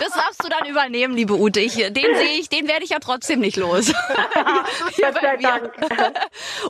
das 0.00 0.12
darfst 0.12 0.44
du 0.44 0.48
dann 0.48 0.68
übernehmen, 0.68 1.14
liebe 1.14 1.34
Ute. 1.34 1.60
Ich, 1.60 1.74
den 1.74 1.94
sehe 1.94 2.38
ich, 2.38 2.48
den 2.48 2.68
werde 2.68 2.84
ich 2.84 2.90
ja 2.90 2.98
trotzdem 2.98 3.40
nicht 3.40 3.56
los. 3.56 3.92
Gott 5.00 5.20
sei 5.20 5.36
Dank. 5.38 5.72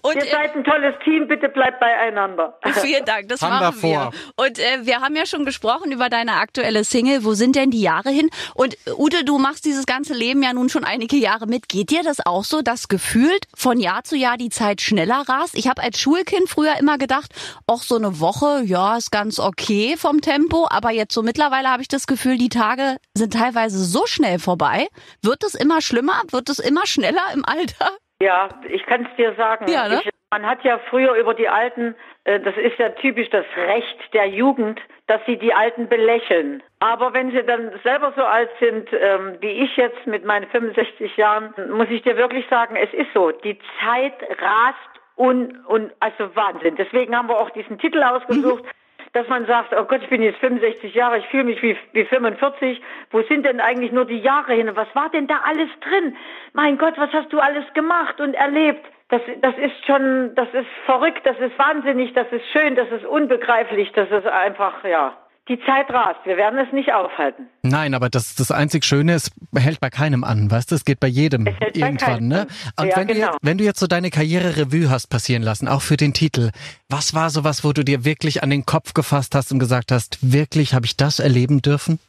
Und, 0.02 0.14
Ihr 0.16 0.24
seid 0.24 0.54
ein 0.54 0.64
tolles 0.64 0.94
Team, 1.04 1.28
bitte 1.28 1.48
bleibt 1.48 1.80
beieinander. 1.80 2.58
Vielen 2.80 3.04
Dank, 3.04 3.28
das 3.28 3.42
haben 3.42 3.58
machen 3.58 3.82
wir. 3.82 4.10
Und 4.36 4.58
äh, 4.58 4.86
wir 4.86 5.00
haben 5.00 5.16
ja 5.16 5.26
schon 5.26 5.44
gesprochen 5.44 5.92
über 5.92 6.08
deine 6.08 6.34
aktuelle 6.34 6.84
Single. 6.84 7.24
Wo 7.24 7.34
sind 7.34 7.56
denn 7.56 7.70
die 7.70 7.80
Jahre 7.80 8.10
hin? 8.10 8.30
Und 8.54 8.76
Ute, 8.96 9.24
du 9.24 9.38
machst 9.38 9.64
dieses 9.64 9.86
ganze 9.86 10.14
Leben 10.14 10.42
ja 10.42 10.52
nun 10.52 10.68
schon 10.68 10.84
einige 10.84 11.16
Jahre 11.16 11.46
mit. 11.46 11.68
Geht 11.68 11.90
dir 11.90 12.02
das 12.02 12.24
auch 12.24 12.44
so, 12.44 12.62
dass 12.62 12.88
gefühlt 12.88 13.46
von 13.54 13.80
Jahr 13.80 14.04
zu 14.04 14.16
Jahr 14.16 14.36
die 14.36 14.50
Zeit 14.50 14.75
schneller 14.80 15.24
rast? 15.28 15.56
Ich 15.56 15.68
habe 15.68 15.82
als 15.82 16.00
Schulkind 16.00 16.48
früher 16.48 16.78
immer 16.78 16.98
gedacht, 16.98 17.32
auch 17.66 17.82
so 17.82 17.96
eine 17.96 18.20
Woche, 18.20 18.62
ja, 18.64 18.96
ist 18.96 19.10
ganz 19.10 19.38
okay 19.38 19.96
vom 19.96 20.20
Tempo. 20.20 20.66
Aber 20.70 20.90
jetzt 20.90 21.14
so 21.14 21.22
mittlerweile 21.22 21.68
habe 21.68 21.82
ich 21.82 21.88
das 21.88 22.06
Gefühl, 22.06 22.38
die 22.38 22.48
Tage 22.48 22.96
sind 23.14 23.32
teilweise 23.32 23.78
so 23.78 24.06
schnell 24.06 24.38
vorbei. 24.38 24.86
Wird 25.22 25.44
es 25.44 25.54
immer 25.54 25.80
schlimmer? 25.80 26.22
Wird 26.30 26.48
es 26.48 26.58
immer 26.58 26.86
schneller 26.86 27.22
im 27.34 27.44
Alter? 27.44 27.90
Ja, 28.20 28.48
ich 28.68 28.84
kann 28.86 29.06
es 29.06 29.16
dir 29.16 29.34
sagen. 29.36 29.70
Ja, 29.70 29.88
ne? 29.88 30.00
ich, 30.02 30.10
man 30.30 30.46
hat 30.46 30.64
ja 30.64 30.80
früher 30.90 31.14
über 31.14 31.34
die 31.34 31.48
Alten, 31.48 31.94
äh, 32.24 32.40
das 32.40 32.56
ist 32.56 32.78
ja 32.78 32.90
typisch 32.90 33.28
das 33.30 33.44
Recht 33.56 33.98
der 34.14 34.26
Jugend, 34.26 34.80
dass 35.06 35.20
sie 35.26 35.36
die 35.36 35.54
Alten 35.54 35.88
belächeln. 35.88 36.62
Aber 36.80 37.14
wenn 37.14 37.30
sie 37.30 37.42
dann 37.44 37.72
selber 37.84 38.12
so 38.16 38.24
alt 38.24 38.50
sind 38.60 38.88
ähm, 38.92 39.36
wie 39.40 39.64
ich 39.64 39.76
jetzt 39.76 40.06
mit 40.06 40.24
meinen 40.24 40.48
65 40.48 41.16
Jahren, 41.16 41.54
muss 41.70 41.88
ich 41.90 42.02
dir 42.02 42.16
wirklich 42.16 42.46
sagen, 42.48 42.76
es 42.76 42.92
ist 42.92 43.12
so. 43.14 43.30
Die 43.30 43.58
Zeit 43.80 44.14
rast 44.40 44.78
und, 45.14 45.64
und 45.66 45.92
also 46.00 46.34
Wahnsinn. 46.34 46.76
Deswegen 46.76 47.16
haben 47.16 47.28
wir 47.28 47.38
auch 47.38 47.50
diesen 47.50 47.78
Titel 47.78 48.02
ausgesucht. 48.02 48.64
Mhm 48.64 48.70
dass 49.16 49.28
man 49.28 49.46
sagt, 49.46 49.72
oh 49.74 49.84
Gott, 49.84 50.02
ich 50.02 50.10
bin 50.10 50.22
jetzt 50.22 50.38
65 50.40 50.94
Jahre, 50.94 51.16
ich 51.16 51.26
fühle 51.28 51.44
mich 51.44 51.62
wie, 51.62 51.74
wie 51.92 52.04
45. 52.04 52.82
Wo 53.10 53.22
sind 53.22 53.46
denn 53.46 53.60
eigentlich 53.60 53.90
nur 53.90 54.04
die 54.04 54.18
Jahre 54.18 54.52
hin? 54.52 54.70
Was 54.74 54.88
war 54.94 55.08
denn 55.08 55.26
da 55.26 55.40
alles 55.42 55.70
drin? 55.80 56.14
Mein 56.52 56.76
Gott, 56.76 56.98
was 56.98 57.10
hast 57.14 57.32
du 57.32 57.38
alles 57.40 57.64
gemacht 57.72 58.20
und 58.20 58.34
erlebt? 58.34 58.84
Das, 59.08 59.20
das 59.40 59.54
ist 59.56 59.86
schon, 59.86 60.34
das 60.34 60.48
ist 60.52 60.66
verrückt, 60.84 61.20
das 61.24 61.38
ist 61.38 61.56
wahnsinnig, 61.58 62.12
das 62.14 62.26
ist 62.32 62.44
schön, 62.52 62.74
das 62.74 62.90
ist 62.90 63.04
unbegreiflich, 63.04 63.92
das 63.92 64.10
ist 64.10 64.26
einfach, 64.26 64.84
ja. 64.84 65.16
Die 65.48 65.60
Zeit 65.60 65.88
rast. 65.92 66.18
Wir 66.24 66.36
werden 66.36 66.58
es 66.58 66.72
nicht 66.72 66.92
aufhalten. 66.92 67.48
Nein, 67.62 67.94
aber 67.94 68.08
das, 68.08 68.34
das 68.34 68.50
einzig 68.50 68.84
Schöne 68.84 69.14
ist, 69.14 69.30
hält 69.56 69.78
bei 69.78 69.90
keinem 69.90 70.24
an, 70.24 70.50
weißt 70.50 70.72
du? 70.72 70.74
Es 70.74 70.84
geht 70.84 70.98
bei 70.98 71.06
jedem 71.06 71.46
irgendwann, 71.72 72.26
ne? 72.26 72.48
Und 72.76 72.88
ja, 72.88 72.96
wenn, 72.96 73.06
genau. 73.06 73.30
du, 73.30 73.36
wenn 73.42 73.56
du 73.56 73.62
jetzt 73.62 73.78
so 73.78 73.86
deine 73.86 74.10
Karriere-Revue 74.10 74.90
hast 74.90 75.06
passieren 75.06 75.44
lassen, 75.44 75.68
auch 75.68 75.82
für 75.82 75.96
den 75.96 76.12
Titel, 76.12 76.50
was 76.88 77.14
war 77.14 77.30
sowas, 77.30 77.62
wo 77.62 77.72
du 77.72 77.84
dir 77.84 78.04
wirklich 78.04 78.42
an 78.42 78.50
den 78.50 78.66
Kopf 78.66 78.92
gefasst 78.92 79.36
hast 79.36 79.52
und 79.52 79.60
gesagt 79.60 79.92
hast, 79.92 80.32
wirklich 80.32 80.74
habe 80.74 80.84
ich 80.84 80.96
das 80.96 81.20
erleben 81.20 81.62
dürfen? 81.62 82.00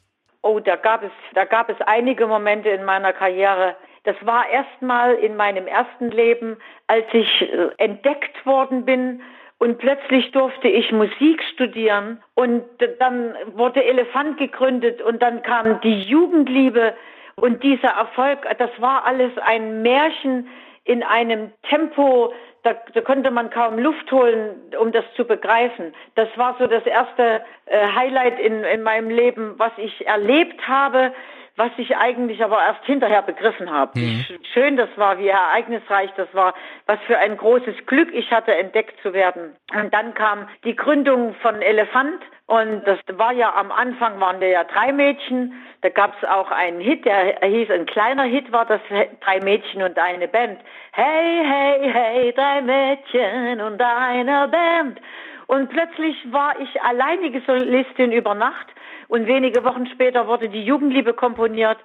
Oh, 0.42 0.60
da 0.60 0.76
gab 0.76 1.04
es, 1.04 1.12
da 1.36 1.46
gab 1.46 1.70
es 1.70 1.76
einige 1.86 2.26
Momente 2.26 2.70
in 2.70 2.86
meiner 2.86 3.14
Karriere. 3.14 3.76
Das 4.08 4.16
war 4.26 4.48
erstmal 4.48 5.16
in 5.16 5.36
meinem 5.36 5.68
ersten 5.68 6.12
Leben, 6.12 6.56
als 6.88 7.06
ich 7.12 7.42
äh, 7.42 7.70
entdeckt 7.78 8.46
worden 8.46 8.86
bin 8.86 9.22
Und 9.60 9.80
plötzlich 9.80 10.32
durfte 10.32 10.68
ich 10.68 10.92
Musik 10.92 11.44
studieren 11.54 12.22
und 12.36 12.64
dann 13.00 13.34
wurde 13.56 13.84
Elefant 13.84 14.38
gegründet 14.38 15.02
und 15.02 15.22
dann 15.22 15.42
kam 15.42 15.82
die 15.82 16.02
Jugendliebe 16.02 16.94
und 17.36 17.64
dieser 17.64 17.90
Erfolg, 17.90 18.48
das 18.60 18.70
war 18.80 19.06
alles 19.06 19.32
ein 19.40 19.82
Märchen 19.82 20.48
in 20.84 21.02
einem 21.04 21.52
Tempo, 21.70 22.34
da, 22.64 22.76
da 22.94 23.02
konnte 23.02 23.32
man 23.32 23.50
kaum 23.50 23.80
Luft 23.80 24.12
holen, 24.12 24.56
um 24.80 24.92
das 24.92 25.06
zu 25.16 25.26
begreifen. 25.26 25.94
Das 26.16 26.30
war 26.36 26.56
so 26.60 26.68
das 26.68 26.86
erste 26.86 27.42
äh, 27.66 27.88
Highlight 27.96 28.40
in, 28.40 28.64
in 28.64 28.84
meinem 28.84 29.10
Leben, 29.10 29.56
was 29.58 29.72
ich 29.78 30.06
erlebt 30.06 30.68
habe 30.68 31.14
was 31.58 31.72
ich 31.78 31.98
eigentlich 31.98 32.44
aber 32.44 32.60
erst 32.60 32.86
hinterher 32.86 33.24
begriffen 33.24 33.70
habe. 33.70 34.00
Mhm. 34.00 34.26
Wie 34.30 34.46
schön 34.54 34.78
das 34.78 34.90
war, 34.96 35.18
wie 35.18 35.28
ereignisreich 35.28 36.12
das 36.16 36.28
war, 36.34 36.54
was 36.86 37.00
für 37.08 37.18
ein 37.18 37.36
großes 37.36 37.86
Glück 37.88 38.14
ich 38.14 38.32
hatte, 38.32 38.56
entdeckt 38.56 39.02
zu 39.02 39.12
werden. 39.12 39.56
Und 39.76 39.94
dann 39.94 40.14
kam 40.14 40.48
die 40.64 40.76
Gründung 40.76 41.36
von 41.42 41.62
Elefant 41.62 42.22
und 42.46 42.88
das 42.88 43.00
war 43.12 43.34
ja 43.34 43.54
am 43.56 43.72
Anfang 43.72 44.20
waren 44.22 44.40
wir 44.40 44.48
ja 44.48 44.64
drei 44.64 44.94
Mädchen. 44.94 45.54
Da 45.82 45.90
gab 45.90 46.16
es 46.18 46.30
auch 46.30 46.50
einen 46.50 46.80
Hit, 46.80 47.06
der 47.06 47.40
hieß, 47.42 47.70
ein 47.72 47.86
kleiner 47.88 48.24
Hit 48.24 48.52
war 48.52 48.66
das 48.66 48.80
drei 49.22 49.40
Mädchen 49.42 49.82
und 49.82 49.98
eine 49.98 50.28
Band. 50.28 50.60
Hey, 50.92 51.44
hey, 51.44 51.92
hey, 51.92 52.34
drei 52.34 52.62
Mädchen 52.62 53.60
und 53.62 53.82
eine 53.82 54.48
Band. 54.48 55.02
Und 55.48 55.70
plötzlich 55.70 56.16
war 56.32 56.60
ich 56.60 56.82
alleinige 56.82 57.42
Solistin 57.42 58.12
über 58.12 58.34
Nacht 58.34 58.68
und 59.08 59.28
wenige 59.28 59.64
Wochen 59.64 59.88
später 59.88 60.28
wurde 60.28 60.50
die 60.50 60.64
Jugendliebe 60.64 61.14
komponiert. 61.14 61.78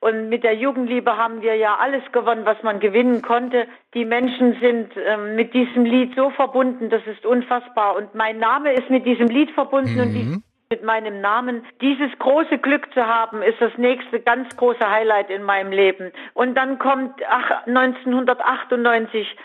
Und 0.00 0.30
mit 0.30 0.44
der 0.44 0.54
Jugendliebe 0.54 1.18
haben 1.18 1.42
wir 1.42 1.56
ja 1.56 1.76
alles 1.76 2.02
gewonnen, 2.12 2.46
was 2.46 2.62
man 2.62 2.80
gewinnen 2.80 3.20
konnte. 3.20 3.66
Die 3.92 4.06
Menschen 4.06 4.58
sind 4.58 4.92
ähm, 4.96 5.36
mit 5.36 5.52
diesem 5.52 5.84
Lied 5.84 6.14
so 6.16 6.30
verbunden, 6.30 6.88
das 6.88 7.02
ist 7.06 7.26
unfassbar. 7.26 7.96
Und 7.96 8.14
mein 8.14 8.38
Name 8.38 8.72
ist 8.72 8.88
mit 8.88 9.04
diesem 9.04 9.26
Lied 9.26 9.50
verbunden 9.50 9.96
mhm. 9.96 10.00
und 10.00 10.12
die, 10.14 10.42
mit 10.70 10.84
meinem 10.84 11.20
Namen. 11.20 11.66
Dieses 11.82 12.10
große 12.18 12.58
Glück 12.58 12.94
zu 12.94 13.04
haben, 13.04 13.42
ist 13.42 13.60
das 13.60 13.76
nächste 13.76 14.20
ganz 14.20 14.56
große 14.56 14.88
Highlight 14.88 15.28
in 15.28 15.42
meinem 15.42 15.72
Leben. 15.72 16.12
Und 16.32 16.54
dann 16.54 16.78
kommt 16.78 17.20
ach, 17.28 17.66
1998 17.66 19.20
äh, 19.20 19.36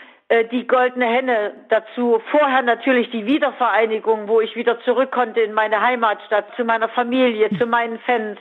die 0.52 0.66
goldene 0.66 1.06
Henne 1.06 1.52
dazu. 1.68 2.20
Vorher 2.30 2.62
natürlich 2.62 3.10
die 3.10 3.26
Wiedervereinigung, 3.26 4.26
wo 4.26 4.40
ich 4.40 4.56
wieder 4.56 4.80
zurück 4.80 5.12
konnte 5.12 5.40
in 5.40 5.52
meine 5.52 5.80
Heimatstadt, 5.80 6.46
zu 6.56 6.64
meiner 6.64 6.88
Familie, 6.88 7.50
zu 7.58 7.66
meinen 7.66 7.98
Fans. 8.00 8.38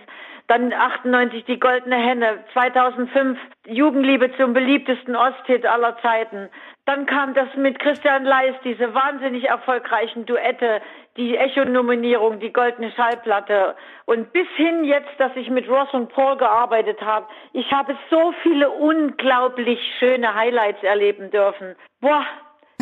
Dann 0.48 0.74
98 0.74 1.46
die 1.46 1.60
goldene 1.60 1.96
Henne, 1.96 2.44
2005 2.54 3.40
Jugendliebe 3.68 4.36
zum 4.38 4.54
beliebtesten 4.54 5.16
Osthit 5.16 5.66
aller 5.66 5.98
Zeiten. 6.02 6.50
Dann 6.86 7.08
kam 7.08 7.34
das 7.34 7.48
mit 7.56 7.80
Christian 7.80 8.26
Leist, 8.26 8.60
diese 8.64 8.94
wahnsinnig 8.94 9.46
erfolgreichen 9.46 10.28
Duette, 10.28 10.82
die 11.18 11.38
Echo-Nominierung, 11.38 12.40
die 12.40 12.52
goldene 12.52 12.92
Schallplatte 12.92 13.76
und 14.06 14.34
bis 14.34 14.48
hin 14.56 14.84
jetzt, 14.84 15.12
dass 15.18 15.36
ich 15.36 15.50
mit 15.50 15.70
Ross 15.70 15.94
und 15.94 16.10
Paul 16.10 16.38
gearbeitet 16.38 17.02
habe. 17.02 17.28
Ich 17.54 17.72
habe 17.72 17.98
so 18.10 18.34
viele 18.44 18.70
unglaublich 18.70 19.80
schöne 20.00 20.36
Highlights 20.36 20.84
erleben 20.84 21.32
dürfen. 21.32 21.76
Boah, 22.02 22.26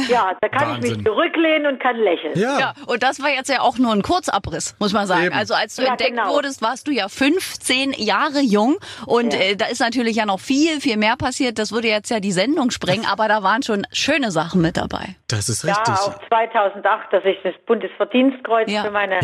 ja, 0.07 0.35
da 0.41 0.49
kann 0.49 0.69
Wahnsinn. 0.69 0.91
ich 0.91 0.97
mich 0.97 1.05
zurücklehnen 1.05 1.67
und 1.67 1.79
kann 1.79 1.97
lächeln. 1.97 2.37
Ja. 2.37 2.59
ja. 2.59 2.73
und 2.87 3.03
das 3.03 3.21
war 3.21 3.29
jetzt 3.29 3.49
ja 3.49 3.61
auch 3.61 3.77
nur 3.77 3.91
ein 3.91 4.01
Kurzabriss, 4.01 4.75
muss 4.79 4.93
man 4.93 5.07
sagen. 5.07 5.25
Eben. 5.25 5.35
Also 5.35 5.53
als 5.53 5.75
du 5.75 5.83
ja, 5.83 5.91
entdeckt 5.91 6.17
genau. 6.17 6.33
wurdest, 6.33 6.61
warst 6.61 6.87
du 6.87 6.91
ja 6.91 7.09
15 7.09 7.93
Jahre 7.93 8.39
jung 8.39 8.77
und 9.05 9.33
ja. 9.33 9.39
äh, 9.39 9.55
da 9.55 9.65
ist 9.65 9.79
natürlich 9.79 10.15
ja 10.15 10.25
noch 10.25 10.39
viel, 10.39 10.81
viel 10.81 10.97
mehr 10.97 11.15
passiert. 11.17 11.59
Das 11.59 11.71
würde 11.71 11.87
jetzt 11.87 12.09
ja 12.09 12.19
die 12.19 12.31
Sendung 12.31 12.71
sprengen, 12.71 13.05
aber 13.05 13.27
da 13.27 13.43
waren 13.43 13.63
schon 13.63 13.85
schöne 13.91 14.31
Sachen 14.31 14.61
mit 14.61 14.77
dabei. 14.77 15.15
Das 15.27 15.49
ist 15.49 15.65
richtig. 15.65 15.87
Ja, 15.87 15.93
auch 15.93 16.27
2008, 16.27 17.13
dass 17.13 17.25
ich 17.25 17.37
das 17.43 17.53
Bundesverdienstkreuz 17.65 18.71
für 18.71 18.91
meine 18.91 19.19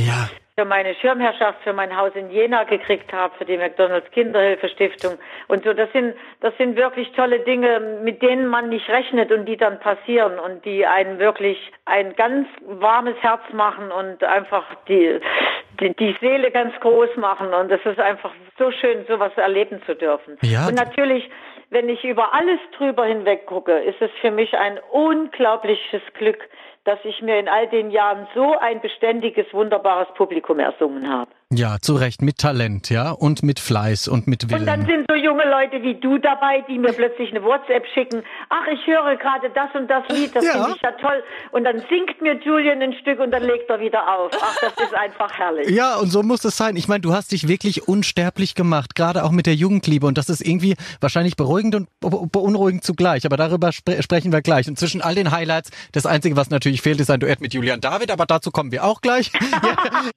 für 0.60 0.66
meine 0.66 0.94
Schirmherrschaft 0.96 1.64
für 1.64 1.72
mein 1.72 1.96
Haus 1.96 2.12
in 2.16 2.30
Jena 2.32 2.66
gekriegt 2.66 3.14
habe, 3.14 3.34
für 3.38 3.46
die 3.46 3.56
McDonalds 3.56 4.12
Kinderhilfe 4.12 4.68
Stiftung 4.68 5.14
und 5.48 5.64
so. 5.64 5.72
Das 5.72 5.90
sind, 5.94 6.16
das 6.42 6.54
sind 6.58 6.76
wirklich 6.76 7.14
tolle 7.14 7.40
Dinge, 7.40 7.80
mit 8.04 8.22
denen 8.22 8.46
man 8.48 8.68
nicht 8.68 8.90
rechnet 8.90 9.32
und 9.32 9.46
die 9.46 9.56
dann 9.56 9.80
passieren 9.80 10.38
und 10.38 10.66
die 10.66 10.86
einen 10.86 11.18
wirklich 11.18 11.58
ein 11.86 12.14
ganz 12.18 12.46
warmes 12.66 13.16
Herz 13.22 13.42
machen 13.54 13.90
und 13.90 14.22
einfach 14.26 14.66
die, 14.90 15.22
die, 15.80 15.96
die 15.96 16.14
Seele 16.20 16.52
ganz 16.52 16.78
groß 16.82 17.16
machen. 17.16 17.54
Und 17.54 17.72
es 17.72 17.86
ist 17.86 18.00
einfach 18.00 18.34
so 18.58 18.70
schön, 18.72 19.06
sowas 19.08 19.32
erleben 19.38 19.82
zu 19.86 19.96
dürfen. 19.96 20.38
Ja. 20.42 20.68
Und 20.68 20.76
natürlich, 20.76 21.30
wenn 21.70 21.88
ich 21.88 22.04
über 22.04 22.34
alles 22.34 22.60
drüber 22.78 23.06
hinweg 23.06 23.46
gucke, 23.46 23.78
ist 23.80 24.02
es 24.02 24.12
für 24.20 24.32
mich 24.32 24.58
ein 24.58 24.78
unglaubliches 24.92 26.02
Glück, 26.16 26.50
dass 26.90 27.06
ich 27.06 27.22
mir 27.22 27.38
in 27.38 27.48
all 27.48 27.68
den 27.68 27.92
Jahren 27.92 28.28
so 28.34 28.58
ein 28.58 28.82
beständiges, 28.82 29.46
wunderbares 29.54 30.08
Publikum 30.16 30.58
ersungen 30.58 31.08
habe. 31.08 31.30
Ja, 31.52 31.78
zu 31.82 31.96
Recht, 31.96 32.22
mit 32.22 32.38
Talent, 32.38 32.92
ja, 32.92 33.10
und 33.10 33.42
mit 33.42 33.60
Fleiß 33.60 34.08
und 34.08 34.28
mit 34.28 34.52
Willen. 34.52 34.62
Und 34.62 34.66
dann 34.68 34.86
sind 34.86 35.08
so 35.10 35.16
junge 35.16 35.50
Leute 35.50 35.82
wie 35.82 35.96
du 35.96 36.20
dabei, 36.20 36.64
die 36.70 36.78
mir 36.78 36.94
plötzlich 36.94 37.32
eine 37.32 37.44
WhatsApp 37.44 37.88
schicken. 37.92 38.22
Ach, 38.50 38.68
ich 38.72 38.86
höre 38.86 39.16
gerade 39.16 39.50
das 39.50 39.74
und 39.74 39.88
das 39.88 40.04
Lied, 40.10 40.36
das 40.36 40.46
ja. 40.46 40.52
finde 40.52 40.76
ich 40.76 40.82
ja 40.84 40.92
toll. 40.92 41.24
Und 41.50 41.64
dann 41.64 41.80
singt 41.90 42.22
mir 42.22 42.40
Julian 42.40 42.84
ein 42.84 42.94
Stück 43.02 43.20
und 43.20 43.32
dann 43.32 43.42
legt 43.42 43.68
er 43.68 43.80
wieder 43.80 44.00
auf. 44.16 44.32
Ach, 44.40 44.56
das 44.62 44.74
ist 44.74 44.94
einfach 44.94 45.34
herrlich. 45.40 45.68
Ja, 45.72 45.96
und 45.96 46.12
so 46.12 46.22
muss 46.22 46.46
es 46.46 46.56
sein. 46.56 46.76
Ich 46.76 46.88
meine, 46.88 47.02
du 47.02 47.14
hast 47.14 47.32
dich 47.32 47.48
wirklich 47.48 47.88
unsterblich 47.88 48.54
gemacht, 48.54 48.94
gerade 48.94 49.24
auch 49.24 49.32
mit 49.32 49.48
der 49.48 49.56
Jugendliebe. 49.56 50.06
Und 50.06 50.20
das 50.20 50.30
ist 50.30 50.46
irgendwie 50.46 50.76
wahrscheinlich 51.02 51.36
beruhigend 51.36 51.74
und 51.74 51.90
beunruhigend 52.32 52.84
zugleich. 52.84 53.26
Aber 53.26 53.38
darüber 53.38 53.72
spre 53.72 54.04
sprechen 54.04 54.32
wir 54.32 54.44
gleich. 54.44 54.68
Und 54.68 54.78
zwischen 54.78 55.02
all 55.02 55.16
den 55.16 55.32
Highlights, 55.32 55.72
das 55.94 56.06
Einzige, 56.06 56.38
was 56.38 56.52
natürlich 56.52 56.84
fehlt, 56.84 57.00
ist 57.00 57.10
ein 57.10 57.20
Duett 57.20 57.42
mit 57.42 57.56
Julian 57.56 57.82
David. 57.82 58.12
Aber 58.12 58.28
dazu 58.28 58.52
kommen 58.52 58.72
wir 58.72 58.84
auch 58.84 59.02
gleich. 59.02 59.32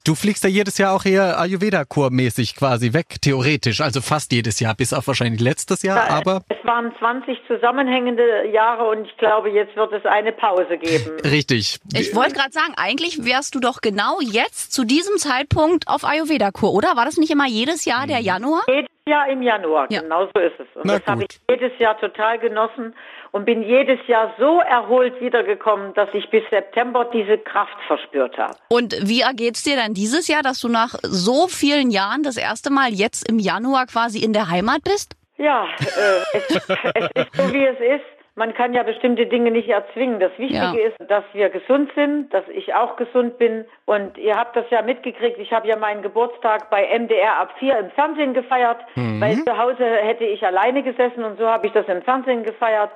Du 0.05 0.15
fliegst 0.15 0.43
ja 0.43 0.51
jedes 0.51 0.79
Jahr 0.79 0.95
auch 0.95 1.05
hier 1.23 1.39
Ayurveda-Kur-mäßig 1.39 2.57
quasi 2.57 2.93
weg, 2.93 3.21
theoretisch. 3.21 3.81
Also 3.81 4.01
fast 4.01 4.33
jedes 4.33 4.61
Jahr, 4.61 4.75
bis 4.75 4.93
auf 4.93 5.07
wahrscheinlich 5.07 5.41
letztes 5.41 5.83
Jahr. 5.83 6.09
Ja, 6.09 6.15
aber 6.15 6.43
es 6.49 6.65
waren 6.65 6.93
20 6.99 7.39
zusammenhängende 7.47 8.47
Jahre 8.49 8.89
und 8.89 9.07
ich 9.07 9.17
glaube, 9.17 9.51
jetzt 9.51 9.77
wird 9.77 9.93
es 9.93 10.05
eine 10.05 10.33
Pause 10.33 10.79
geben. 10.79 11.19
Richtig. 11.25 11.79
Ich 11.95 12.15
wollte 12.15 12.35
gerade 12.35 12.53
sagen, 12.53 12.75
eigentlich 12.77 13.25
wärst 13.25 13.55
du 13.55 13.61
doch 13.61 13.81
genau 13.81 14.19
jetzt 14.21 14.73
zu 14.73 14.85
diesem 14.85 15.17
Zeitpunkt 15.17 15.89
auf 15.89 16.05
Ayurveda-Kur, 16.05 16.73
oder? 16.73 16.97
War 16.97 17.05
das 17.05 17.17
nicht 17.17 17.31
immer 17.31 17.47
jedes 17.47 17.85
Jahr 17.85 18.07
der 18.07 18.21
Januar? 18.21 18.63
Jedes 18.69 18.91
Jahr 19.09 19.29
im 19.29 19.43
Januar, 19.43 19.87
ja. 19.91 20.01
genau 20.01 20.27
so 20.35 20.41
ist 20.41 20.59
es. 20.59 20.67
Und 20.77 20.85
Na 20.85 20.99
das 20.99 21.07
habe 21.07 21.25
ich 21.25 21.41
jedes 21.51 21.77
Jahr 21.79 21.99
total 21.99 22.39
genossen 22.39 22.95
und 23.33 23.47
bin 23.47 23.63
jedes 23.63 23.99
Jahr 24.07 24.35
so 24.39 24.61
erholt 24.61 25.21
wiedergekommen, 25.21 25.95
dass 25.95 26.09
ich 26.13 26.31
bis 26.31 26.43
September 26.51 27.07
diese 27.13 27.39
Kraft 27.39 27.77
verspürt 27.87 28.37
habe. 28.39 28.55
Und 28.69 28.97
wie 29.03 29.23
ergeht's 29.23 29.63
dir 29.63 29.77
dann 29.77 29.95
dieses 29.95 30.29
Jahr, 30.29 30.43
dass 30.43 30.61
du 30.61 30.69
nach 30.69 30.95
so 31.03 31.49
vielen 31.49 31.91
Jahren 31.91 32.23
das 32.23 32.37
erste 32.37 32.71
Mal 32.71 32.91
jetzt 32.91 33.29
im 33.29 33.39
Januar 33.39 33.87
quasi 33.87 34.23
in 34.23 34.33
der 34.33 34.51
Heimat 34.51 34.85
bist? 34.85 35.17
Ja, 35.39 35.67
äh, 35.81 36.37
es, 36.37 36.51
es 36.51 37.11
ist 37.15 37.37
so, 37.37 37.53
wie 37.53 37.65
es 37.65 37.81
ist. 37.81 38.05
Man 38.35 38.55
kann 38.55 38.73
ja 38.73 38.83
bestimmte 38.83 39.27
Dinge 39.27 39.51
nicht 39.51 39.69
erzwingen. 39.69 40.19
Das 40.19 40.33
Wichtige 40.39 40.59
ja. 40.59 40.89
ist, 40.89 40.97
dass 41.07 41.25
wir 41.35 41.51
gesund 41.51 41.91
sind, 41.95 42.33
dass 42.33 42.45
ich 42.49 42.75
auch 42.75 42.97
gesund 42.97 43.37
bin. 43.37 43.67
Und 43.85 44.17
ihr 44.17 44.37
habt 44.37 44.57
das 44.57 44.65
ja 44.71 44.81
mitgekriegt. 44.81 45.39
Ich 45.39 45.53
habe 45.53 45.69
ja 45.69 45.77
meinen 45.77 46.01
Geburtstag 46.01 46.71
bei 46.71 46.99
MDR 46.99 47.39
ab 47.39 47.53
4 47.59 47.79
im 47.79 47.91
Fernsehen 47.91 48.33
gefeiert, 48.33 48.79
mhm. 48.95 49.21
weil 49.21 49.45
zu 49.45 49.59
Hause 49.59 49.85
hätte 49.85 50.25
ich 50.25 50.47
alleine 50.47 50.83
gesessen 50.83 51.25
und 51.25 51.39
so 51.39 51.47
habe 51.47 51.67
ich 51.67 51.75
das 51.75 51.87
im 51.89 52.01
Fernsehen 52.01 52.43
gefeiert. 52.43 52.91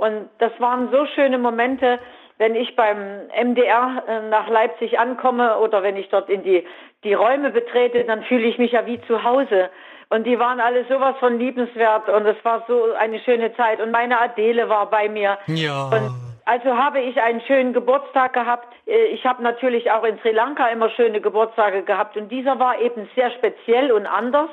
Und 0.00 0.30
das 0.38 0.52
waren 0.58 0.90
so 0.90 1.04
schöne 1.14 1.38
Momente, 1.38 1.98
wenn 2.38 2.54
ich 2.54 2.74
beim 2.74 3.28
MDR 3.38 4.02
äh, 4.08 4.28
nach 4.28 4.48
Leipzig 4.48 4.98
ankomme 4.98 5.58
oder 5.58 5.82
wenn 5.82 5.96
ich 5.96 6.08
dort 6.08 6.30
in 6.30 6.42
die, 6.42 6.66
die 7.04 7.12
Räume 7.12 7.50
betrete, 7.50 8.04
dann 8.04 8.22
fühle 8.24 8.46
ich 8.46 8.56
mich 8.56 8.72
ja 8.72 8.86
wie 8.86 8.98
zu 9.02 9.22
Hause. 9.24 9.68
Und 10.08 10.24
die 10.24 10.38
waren 10.38 10.58
alle 10.58 10.86
sowas 10.86 11.16
von 11.20 11.38
liebenswert 11.38 12.08
und 12.08 12.26
es 12.26 12.42
war 12.42 12.64
so 12.66 12.94
eine 12.98 13.20
schöne 13.20 13.54
Zeit. 13.56 13.78
Und 13.80 13.90
meine 13.90 14.18
Adele 14.18 14.70
war 14.70 14.88
bei 14.88 15.08
mir. 15.08 15.38
Ja. 15.46 15.84
Und 15.84 16.10
also 16.46 16.76
habe 16.76 17.00
ich 17.00 17.20
einen 17.20 17.42
schönen 17.42 17.74
Geburtstag 17.74 18.32
gehabt. 18.32 18.74
Äh, 18.86 19.04
ich 19.08 19.26
habe 19.26 19.42
natürlich 19.42 19.90
auch 19.90 20.04
in 20.04 20.18
Sri 20.20 20.32
Lanka 20.32 20.66
immer 20.68 20.88
schöne 20.90 21.20
Geburtstage 21.20 21.82
gehabt. 21.82 22.16
Und 22.16 22.32
dieser 22.32 22.58
war 22.58 22.80
eben 22.80 23.08
sehr 23.14 23.30
speziell 23.32 23.92
und 23.92 24.06
anders. 24.06 24.48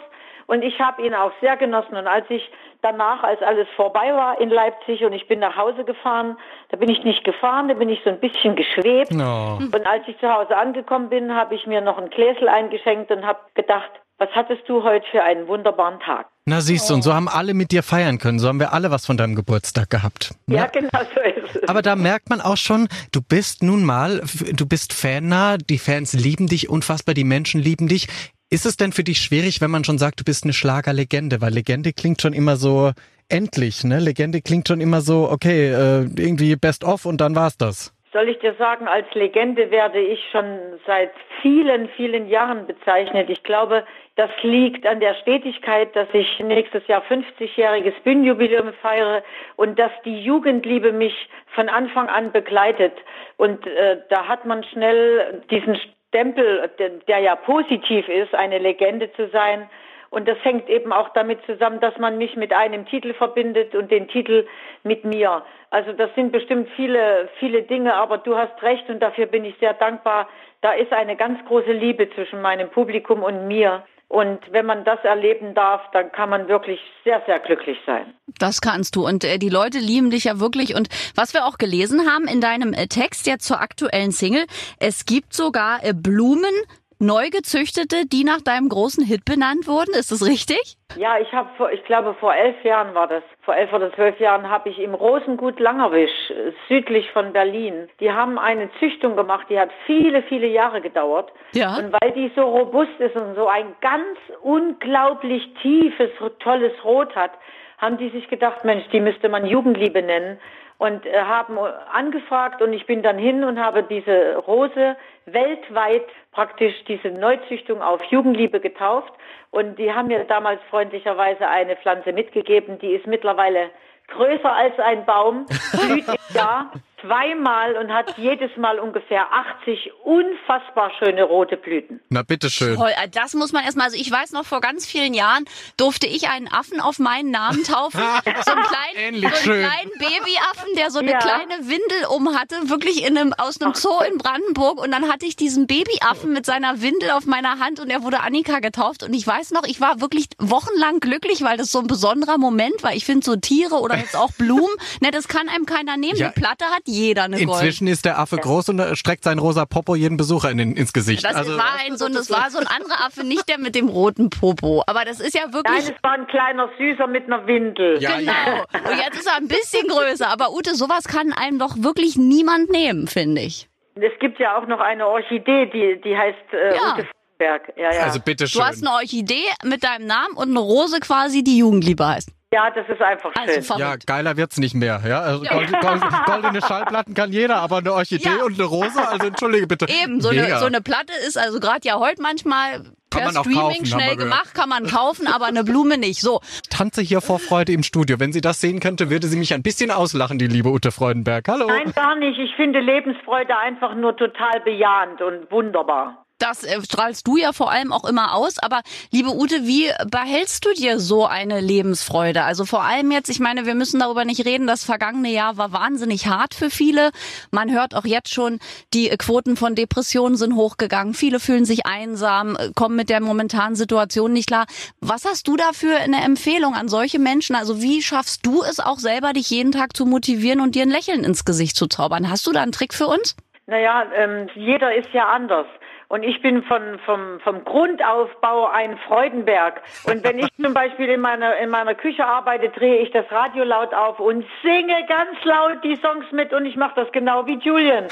Und 0.47 0.63
ich 0.63 0.79
habe 0.79 1.05
ihn 1.05 1.13
auch 1.13 1.31
sehr 1.41 1.57
genossen. 1.57 1.95
Und 1.95 2.07
als 2.07 2.25
ich 2.29 2.41
danach, 2.81 3.21
als 3.23 3.41
alles 3.41 3.67
vorbei 3.75 4.13
war 4.13 4.39
in 4.39 4.49
Leipzig 4.49 5.03
und 5.03 5.13
ich 5.13 5.27
bin 5.27 5.39
nach 5.39 5.57
Hause 5.57 5.83
gefahren, 5.83 6.37
da 6.69 6.77
bin 6.77 6.89
ich 6.89 7.03
nicht 7.03 7.23
gefahren, 7.23 7.67
da 7.67 7.73
bin 7.73 7.89
ich 7.89 8.01
so 8.03 8.09
ein 8.09 8.19
bisschen 8.19 8.55
geschwebt. 8.55 9.11
Oh. 9.13 9.59
Und 9.59 9.85
als 9.85 10.07
ich 10.07 10.17
zu 10.19 10.33
Hause 10.33 10.55
angekommen 10.57 11.09
bin, 11.09 11.35
habe 11.35 11.55
ich 11.55 11.67
mir 11.67 11.81
noch 11.81 11.97
ein 11.97 12.09
Gläsel 12.09 12.47
eingeschenkt 12.47 13.11
und 13.11 13.25
habe 13.25 13.39
gedacht, 13.55 13.91
was 14.19 14.29
hattest 14.33 14.67
du 14.67 14.83
heute 14.83 15.05
für 15.11 15.21
einen 15.21 15.47
wunderbaren 15.47 15.99
Tag? 15.99 16.27
Na 16.45 16.61
siehst 16.61 16.89
du, 16.89 16.95
und 16.95 17.03
so 17.03 17.13
haben 17.13 17.27
alle 17.27 17.53
mit 17.53 17.71
dir 17.71 17.83
feiern 17.83 18.17
können. 18.17 18.39
So 18.39 18.47
haben 18.47 18.59
wir 18.59 18.73
alle 18.73 18.89
was 18.89 19.05
von 19.05 19.17
deinem 19.17 19.35
Geburtstag 19.35 19.89
gehabt. 19.89 20.33
Ja, 20.47 20.57
ja 20.57 20.65
genau 20.67 21.01
so 21.13 21.21
ist 21.21 21.55
es. 21.55 21.69
Aber 21.69 21.81
da 21.81 21.95
merkt 21.95 22.29
man 22.29 22.41
auch 22.41 22.57
schon, 22.57 22.87
du 23.11 23.21
bist 23.21 23.61
nun 23.61 23.83
mal, 23.83 24.21
du 24.53 24.65
bist 24.65 24.93
fannah, 24.93 25.57
die 25.57 25.77
Fans 25.77 26.13
lieben 26.13 26.47
dich 26.47 26.69
unfassbar, 26.69 27.13
die 27.13 27.25
Menschen 27.25 27.61
lieben 27.61 27.87
dich. 27.87 28.07
Ist 28.49 28.65
es 28.65 28.77
denn 28.77 28.93
für 28.93 29.03
dich 29.03 29.17
schwierig, 29.17 29.59
wenn 29.59 29.71
man 29.71 29.83
schon 29.83 29.97
sagt, 29.97 30.21
du 30.21 30.23
bist 30.23 30.45
eine 30.45 30.53
Schlagerlegende? 30.53 31.41
Weil 31.41 31.53
Legende 31.53 31.91
klingt 31.91 32.21
schon 32.21 32.31
immer 32.31 32.55
so 32.55 32.91
endlich, 33.27 33.83
ne? 33.83 33.99
Legende 33.99 34.41
klingt 34.41 34.69
schon 34.69 34.79
immer 34.79 35.01
so, 35.01 35.29
okay, 35.29 35.67
äh, 35.67 36.05
irgendwie 36.17 36.55
best 36.55 36.85
of 36.85 37.05
und 37.05 37.19
dann 37.19 37.35
war's 37.35 37.57
das. 37.57 37.93
soll 38.13 38.29
ich 38.29 38.39
dir 38.39 38.53
sagen, 38.53 38.87
als 38.87 39.13
Legende 39.13 39.69
werde 39.69 39.99
ich 39.99 40.19
schon 40.31 40.45
seit 40.85 41.11
vielen, 41.41 41.89
vielen 41.89 42.29
Jahren 42.29 42.65
bezeichnet. 42.65 43.29
Ich 43.29 43.43
glaube, 43.43 43.83
das 44.15 44.31
liegt 44.43 44.87
an 44.87 45.01
der 45.01 45.15
Stetigkeit, 45.15 45.93
dass 45.93 46.07
ich 46.13 46.39
nächstes 46.39 46.87
Jahr 46.87 47.03
50-jähriges 47.03 47.93
Bühnenjubiläum 48.05 48.71
feiere 48.81 49.23
und 49.57 49.77
dass 49.77 49.91
die 50.05 50.21
Jugendliebe 50.21 50.93
mich 50.93 51.29
von 51.53 51.67
Anfang 51.67 52.07
an 52.07 52.31
begleitet. 52.31 52.93
Und 53.35 53.67
äh, 53.67 53.97
da 54.09 54.25
hat 54.25 54.45
man 54.45 54.63
schnell 54.63 55.43
diesen 55.51 55.77
Stempel, 56.09 56.69
der, 57.07 57.19
ja 57.19 57.35
positiv 57.35 58.07
ist, 58.07 58.33
eine 58.33 58.59
Legende 58.59 59.11
zu 59.13 59.27
sein. 59.29 59.69
Und 60.09 60.27
das 60.27 60.37
hängt 60.43 60.69
eben 60.69 60.93
auch 60.93 61.09
damit 61.09 61.39
zusammen, 61.45 61.81
dass 61.81 61.97
man 61.97 62.17
mich 62.17 62.35
mit 62.37 62.53
einem 62.53 62.85
Titel 62.85 63.13
verbindet 63.13 63.75
und 63.75 63.91
den 63.91 64.07
Titel 64.07 64.47
mit 64.83 65.03
mir. 65.03 65.43
Also 65.69 65.91
das 65.91 66.09
sind 66.15 66.31
bestimmt 66.31 66.69
viele, 66.77 67.27
viele 67.39 67.63
Dinge, 67.63 67.93
aber 67.93 68.17
du 68.19 68.37
hast 68.37 68.61
recht 68.63 68.89
und 68.89 69.01
dafür 69.01 69.25
bin 69.25 69.43
ich 69.43 69.55
sehr 69.59 69.73
dankbar. 69.73 70.29
Da 70.61 70.71
ist 70.71 70.93
eine 70.93 71.17
ganz 71.17 71.43
große 71.45 71.73
Liebe 71.73 72.09
zwischen 72.11 72.41
meinem 72.41 72.69
Publikum 72.69 73.21
und 73.21 73.47
mir. 73.47 73.83
Und 74.09 74.39
wenn 74.51 74.65
man 74.65 74.85
das 74.85 74.99
erleben 75.03 75.53
darf, 75.53 75.81
dann 75.91 76.11
kann 76.13 76.29
man 76.29 76.47
wirklich 76.47 76.79
sehr, 77.03 77.21
sehr 77.25 77.39
glücklich 77.39 77.77
sein. 77.85 78.13
Das 78.39 78.61
kannst 78.61 78.95
du. 78.95 79.05
Und 79.05 79.25
äh, 79.25 79.37
die 79.37 79.49
Leute 79.49 79.79
lieben 79.79 80.11
dich 80.11 80.25
ja 80.25 80.39
wirklich. 80.39 80.75
Und 80.75 80.87
was 81.15 81.33
wir 81.33 81.45
auch 81.45 81.57
gelesen 81.57 82.09
haben 82.09 82.25
in 82.25 82.39
deinem 82.39 82.73
äh, 82.73 82.87
Text 82.87 83.27
jetzt 83.27 83.45
zur 83.45 83.59
aktuellen 83.59 84.11
Single, 84.11 84.45
es 84.79 85.05
gibt 85.05 85.33
sogar 85.33 85.83
äh, 85.83 85.93
Blumen 85.93 86.53
neu 86.99 87.29
gezüchtete, 87.29 88.05
die 88.05 88.23
nach 88.23 88.41
deinem 88.41 88.69
großen 88.69 89.03
Hit 89.03 89.25
benannt 89.25 89.67
wurden. 89.67 89.93
Ist 89.93 90.11
das 90.11 90.25
richtig? 90.25 90.77
Ja, 90.95 91.19
ich 91.19 91.31
habe, 91.33 91.49
ich 91.73 91.83
glaube, 91.83 92.15
vor 92.19 92.33
elf 92.33 92.63
Jahren 92.63 92.95
war 92.95 93.07
das. 93.07 93.23
Vor 93.47 93.55
elf 93.55 93.71
oder 93.71 93.93
zwölf 93.93 94.19
Jahren 94.19 94.49
habe 94.49 94.67
ich 94.67 94.77
im 94.77 94.93
Rosengut 94.93 95.61
Langerwisch, 95.61 96.33
südlich 96.67 97.09
von 97.13 97.31
Berlin, 97.31 97.87
die 98.01 98.11
haben 98.11 98.37
eine 98.37 98.69
Züchtung 98.77 99.15
gemacht, 99.15 99.47
die 99.49 99.57
hat 99.57 99.69
viele, 99.85 100.21
viele 100.23 100.47
Jahre 100.47 100.81
gedauert. 100.81 101.31
Ja. 101.53 101.77
Und 101.77 101.93
weil 101.93 102.11
die 102.11 102.29
so 102.35 102.41
robust 102.41 102.99
ist 102.99 103.15
und 103.15 103.35
so 103.35 103.47
ein 103.47 103.67
ganz 103.79 104.17
unglaublich 104.41 105.49
tiefes, 105.61 106.09
tolles 106.39 106.73
Rot 106.83 107.15
hat, 107.15 107.31
haben 107.77 107.97
die 107.97 108.09
sich 108.09 108.27
gedacht, 108.27 108.65
Mensch, 108.65 108.83
die 108.91 108.99
müsste 108.99 109.29
man 109.29 109.45
Jugendliebe 109.45 110.01
nennen 110.01 110.37
und 110.77 111.05
äh, 111.05 111.17
haben 111.21 111.57
angefragt 111.57 112.61
und 112.61 112.73
ich 112.73 112.85
bin 112.85 113.01
dann 113.01 113.17
hin 113.17 113.45
und 113.45 113.59
habe 113.59 113.81
diese 113.81 114.35
Rose 114.45 114.97
weltweit 115.25 116.07
praktisch 116.37 116.75
diese 116.87 117.07
Neuzüchtung 117.07 117.81
auf 117.81 117.99
Jugendliebe 118.11 118.59
getauft. 118.59 119.11
Und 119.49 119.79
die 119.79 119.91
haben 119.91 120.07
mir 120.07 120.23
damals 120.25 120.61
freundlicherweise 120.69 121.47
eine 121.47 121.75
Pflanze 121.77 122.13
mitgegeben, 122.13 122.77
die 122.77 122.91
ist 122.91 123.07
mittlerweile 123.07 123.71
größer 124.09 124.55
als 124.55 124.77
ein 124.77 125.03
Baum, 125.03 125.47
blüht 125.71 126.07
im 126.07 126.35
Jahr 126.35 126.71
zweimal 127.07 127.75
und 127.77 127.91
hat 127.91 128.17
jedes 128.17 128.55
Mal 128.57 128.79
ungefähr 128.79 129.25
80 129.61 129.91
unfassbar 130.03 130.91
schöne 130.99 131.23
rote 131.23 131.57
Blüten. 131.57 131.99
Na 132.09 132.23
bitteschön. 132.23 132.75
Toll, 132.75 132.91
äh, 133.01 133.09
das 133.09 133.33
muss 133.33 133.53
man 133.53 133.63
erstmal, 133.63 133.85
also 133.85 133.97
ich 133.97 134.11
weiß 134.11 134.31
noch, 134.33 134.45
vor 134.45 134.61
ganz 134.61 134.85
vielen 134.85 135.13
Jahren 135.13 135.45
durfte 135.77 136.07
ich 136.07 136.29
einen 136.29 136.47
Affen 136.47 136.79
auf 136.79 136.99
meinen 136.99 137.31
Namen 137.31 137.63
taufen. 137.63 137.99
so 138.45 138.51
einen 138.51 138.63
kleinen, 138.63 139.21
so 139.21 139.51
einen 139.51 139.63
kleinen 139.63 139.91
Babyaffen, 139.97 140.75
der 140.77 140.91
so 140.91 140.99
eine 140.99 141.11
ja. 141.11 141.19
kleine 141.19 141.57
Windel 141.61 142.05
um 142.09 142.37
hatte, 142.37 142.69
wirklich 142.69 143.05
in 143.05 143.17
einem, 143.17 143.33
aus 143.33 143.61
einem 143.61 143.73
Zoo 143.73 144.01
in 144.09 144.17
Brandenburg. 144.17 144.81
Und 144.81 144.91
dann 144.91 145.09
hatte 145.11 145.25
ich 145.25 145.35
diesen 145.35 145.67
Babyaffen 145.67 146.33
mit 146.33 146.45
seiner 146.45 146.81
Windel 146.81 147.11
auf 147.11 147.25
meiner 147.25 147.59
Hand 147.59 147.79
und 147.79 147.89
er 147.89 148.03
wurde 148.03 148.19
Annika 148.19 148.59
getauft. 148.59 149.03
Und 149.03 149.13
ich 149.13 149.25
weiß 149.25 149.51
noch, 149.51 149.63
ich 149.63 149.79
war 149.81 150.01
wirklich 150.01 150.27
wochenlang 150.39 150.99
glücklich, 150.99 151.43
weil 151.43 151.57
das 151.57 151.71
so 151.71 151.79
ein 151.79 151.87
besonderer 151.87 152.37
Moment 152.37 152.83
war. 152.83 152.93
Ich 152.93 153.05
finde 153.05 153.25
so 153.25 153.35
Tiere 153.35 153.75
oder 153.75 153.97
jetzt 153.97 154.15
auch 154.15 154.31
Blumen, 154.33 154.75
ne, 155.01 155.11
das 155.11 155.27
kann 155.27 155.49
einem 155.49 155.65
keiner 155.65 155.97
nehmen. 155.97 156.17
Ja. 156.17 156.29
Die 156.29 156.39
Platte 156.39 156.65
hat 156.65 156.83
jeder 156.85 156.96
eine 157.05 157.37
Gold. 157.37 157.41
Inzwischen 157.41 157.87
ist 157.87 158.05
der 158.05 158.19
Affe 158.19 158.37
groß 158.37 158.69
und 158.69 158.97
streckt 158.97 159.23
sein 159.23 159.39
rosa 159.39 159.65
Popo 159.65 159.95
jeden 159.95 160.17
Besucher 160.17 160.51
in 160.51 160.57
den, 160.57 160.75
ins 160.75 160.93
Gesicht. 160.93 161.23
Das, 161.23 161.35
also, 161.35 161.57
war 161.57 161.79
ein, 161.85 161.97
so, 161.97 162.07
das 162.09 162.29
war 162.29 162.49
so 162.49 162.59
ein 162.59 162.67
anderer 162.67 163.05
Affe, 163.05 163.23
nicht 163.25 163.47
der 163.47 163.57
mit 163.57 163.75
dem 163.75 163.87
roten 163.87 164.29
Popo. 164.29 164.83
Aber 164.87 165.05
das 165.05 165.19
ist 165.19 165.35
ja 165.35 165.53
wirklich... 165.53 165.85
Nein, 165.85 165.95
es 165.95 166.03
war 166.03 166.13
ein 166.13 166.27
kleiner 166.27 166.69
Süßer 166.77 167.07
mit 167.07 167.25
einer 167.25 167.45
Windel. 167.47 168.01
Ja, 168.01 168.17
genau. 168.17 168.31
Ja. 168.31 168.63
Und 168.89 168.97
jetzt 168.97 169.19
ist 169.19 169.27
er 169.27 169.37
ein 169.37 169.47
bisschen 169.47 169.87
größer. 169.87 170.27
Aber 170.27 170.53
Ute, 170.53 170.75
sowas 170.75 171.05
kann 171.05 171.33
einem 171.33 171.59
doch 171.59 171.75
wirklich 171.77 172.17
niemand 172.17 172.69
nehmen, 172.69 173.07
finde 173.07 173.41
ich. 173.41 173.67
Es 173.95 174.17
gibt 174.19 174.39
ja 174.39 174.57
auch 174.57 174.67
noch 174.67 174.79
eine 174.79 175.07
Orchidee, 175.07 175.65
die, 175.67 175.99
die 176.03 176.15
heißt 176.15 176.53
äh, 176.53 176.75
ja. 176.75 176.93
Ute 176.93 177.07
Berg. 177.37 177.73
Ja, 177.75 177.93
ja. 177.93 178.03
Also 178.03 178.19
bitte 178.19 178.47
schön. 178.47 178.61
Du 178.61 178.67
hast 178.67 178.85
eine 178.85 178.95
Orchidee 178.95 179.45
mit 179.63 179.83
deinem 179.83 180.07
Namen 180.07 180.35
und 180.35 180.49
eine 180.49 180.59
Rose 180.59 180.99
quasi, 180.99 181.43
die 181.43 181.59
Jugendliebe 181.59 182.05
heißt. 182.05 182.31
Ja, 182.53 182.71
das 182.71 182.87
ist 182.87 183.01
einfach 183.01 183.31
also 183.35 183.61
schön. 183.61 183.79
ja, 183.79 183.95
geiler 183.97 184.37
wird's 184.37 184.57
nicht 184.57 184.73
mehr. 184.73 185.01
Ja, 185.05 185.19
also 185.19 185.43
ja. 185.43 185.51
Gold, 185.51 185.69
Gold, 185.81 186.01
goldene 186.25 186.61
Schallplatten 186.61 187.13
kann 187.13 187.33
jeder, 187.33 187.57
aber 187.57 187.77
eine 187.77 187.91
Orchidee 187.91 188.37
ja. 188.37 188.43
und 188.45 188.53
eine 188.53 188.63
Rose, 188.63 189.05
also 189.05 189.27
entschuldige 189.27 189.67
bitte. 189.67 189.85
Eben, 189.89 190.21
so 190.21 190.29
eine, 190.29 190.57
so 190.57 190.65
eine 190.65 190.81
Platte 190.81 191.11
ist 191.27 191.37
also 191.37 191.59
gerade 191.59 191.81
ja 191.83 191.99
heute 191.99 192.21
manchmal 192.21 192.85
per 193.09 193.31
Streaming 193.31 193.55
kaufen, 193.55 193.85
schnell 193.85 194.15
gemacht, 194.15 194.53
kann 194.53 194.69
man 194.69 194.87
kaufen, 194.87 195.27
aber 195.27 195.45
eine 195.45 195.65
Blume 195.65 195.97
nicht. 195.97 196.21
So. 196.21 196.39
Tanze 196.69 197.01
hier 197.01 197.19
vor 197.19 197.39
Freude 197.39 197.73
im 197.73 197.83
Studio. 197.83 198.19
Wenn 198.19 198.31
sie 198.31 198.41
das 198.41 198.61
sehen 198.61 198.79
könnte, 198.79 199.09
würde 199.09 199.27
sie 199.27 199.37
mich 199.37 199.53
ein 199.53 199.63
bisschen 199.63 199.91
auslachen, 199.91 200.39
die 200.39 200.47
liebe 200.47 200.69
Ute 200.69 200.91
Freudenberg. 200.91 201.47
Hallo. 201.49 201.67
Nein, 201.67 201.91
gar 201.93 202.15
nicht. 202.15 202.39
Ich 202.39 202.55
finde 202.55 202.79
Lebensfreude 202.79 203.57
einfach 203.57 203.93
nur 203.95 204.15
total 204.15 204.61
bejahend 204.63 205.21
und 205.21 205.51
wunderbar. 205.51 206.26
Das 206.39 206.63
äh, 206.63 206.81
strahlst 206.81 207.27
du 207.27 207.37
ja 207.37 207.51
vor 207.51 207.71
allem 207.71 207.91
auch 207.91 208.05
immer 208.05 208.35
aus. 208.35 208.59
Aber 208.59 208.81
liebe 209.11 209.35
Ute, 209.35 209.65
wie 209.65 209.89
behältst 210.09 210.65
du 210.65 210.73
dir 210.73 210.99
so 210.99 211.25
eine 211.25 211.59
Lebensfreude? 211.59 212.43
Also 212.43 212.65
vor 212.65 212.83
allem 212.83 213.11
jetzt, 213.11 213.29
ich 213.29 213.39
meine, 213.39 213.65
wir 213.65 213.75
müssen 213.75 213.99
darüber 213.99 214.25
nicht 214.25 214.45
reden. 214.45 214.67
Das 214.67 214.83
vergangene 214.83 215.29
Jahr 215.29 215.57
war 215.57 215.73
wahnsinnig 215.73 216.27
hart 216.27 216.53
für 216.53 216.69
viele. 216.69 217.11
Man 217.51 217.71
hört 217.71 217.95
auch 217.95 218.05
jetzt 218.05 218.33
schon, 218.33 218.59
die 218.93 219.09
Quoten 219.09 219.57
von 219.57 219.75
Depressionen 219.75 220.37
sind 220.37 220.55
hochgegangen. 220.55 221.13
Viele 221.13 221.39
fühlen 221.39 221.65
sich 221.65 221.85
einsam, 221.85 222.57
kommen 222.75 222.95
mit 222.95 223.09
der 223.09 223.21
momentanen 223.21 223.75
Situation 223.75 224.33
nicht 224.33 224.47
klar. 224.47 224.65
Was 224.99 225.25
hast 225.25 225.47
du 225.47 225.55
dafür 225.55 225.97
eine 225.97 226.23
Empfehlung 226.23 226.75
an 226.75 226.87
solche 226.87 227.19
Menschen? 227.19 227.55
Also 227.55 227.81
wie 227.81 228.01
schaffst 228.01 228.45
du 228.45 228.63
es 228.63 228.79
auch 228.79 228.99
selber, 228.99 229.33
dich 229.33 229.49
jeden 229.49 229.71
Tag 229.71 229.95
zu 229.95 230.05
motivieren 230.05 230.61
und 230.61 230.75
dir 230.75 230.83
ein 230.83 230.89
Lächeln 230.89 231.23
ins 231.23 231.45
Gesicht 231.45 231.75
zu 231.75 231.87
zaubern? 231.87 232.29
Hast 232.29 232.45
du 232.45 232.51
da 232.51 232.61
einen 232.61 232.71
Trick 232.71 232.93
für 232.93 233.07
uns? 233.07 233.35
Naja, 233.65 234.05
ähm, 234.15 234.47
jeder 234.55 234.95
ist 234.95 235.09
ja 235.13 235.27
anders. 235.27 235.67
Und 236.09 236.23
ich 236.23 236.41
bin 236.41 236.63
von, 236.63 236.99
vom, 237.05 237.39
vom 237.41 237.65
Grundaufbau 237.65 238.67
ein 238.67 238.97
Freudenberg. 239.07 239.81
Und 240.05 240.23
wenn 240.23 240.39
ich 240.39 240.47
zum 240.61 240.73
Beispiel 240.73 241.09
in 241.09 241.19
meiner, 241.19 241.57
in 241.57 241.69
meiner 241.69 241.95
Küche 241.95 242.25
arbeite, 242.25 242.69
drehe 242.69 242.99
ich 242.99 243.11
das 243.11 243.29
Radio 243.29 243.65
laut 243.65 243.93
auf 243.93 244.19
und 244.19 244.45
singe 244.63 245.05
ganz 245.07 245.43
laut 245.43 245.83
die 245.83 245.97
Songs 245.97 246.25
mit 246.31 246.53
und 246.53 246.65
ich 246.65 246.77
mache 246.77 246.95
das 246.95 247.11
genau 247.11 247.45
wie 247.45 247.57
Julian. 247.57 248.05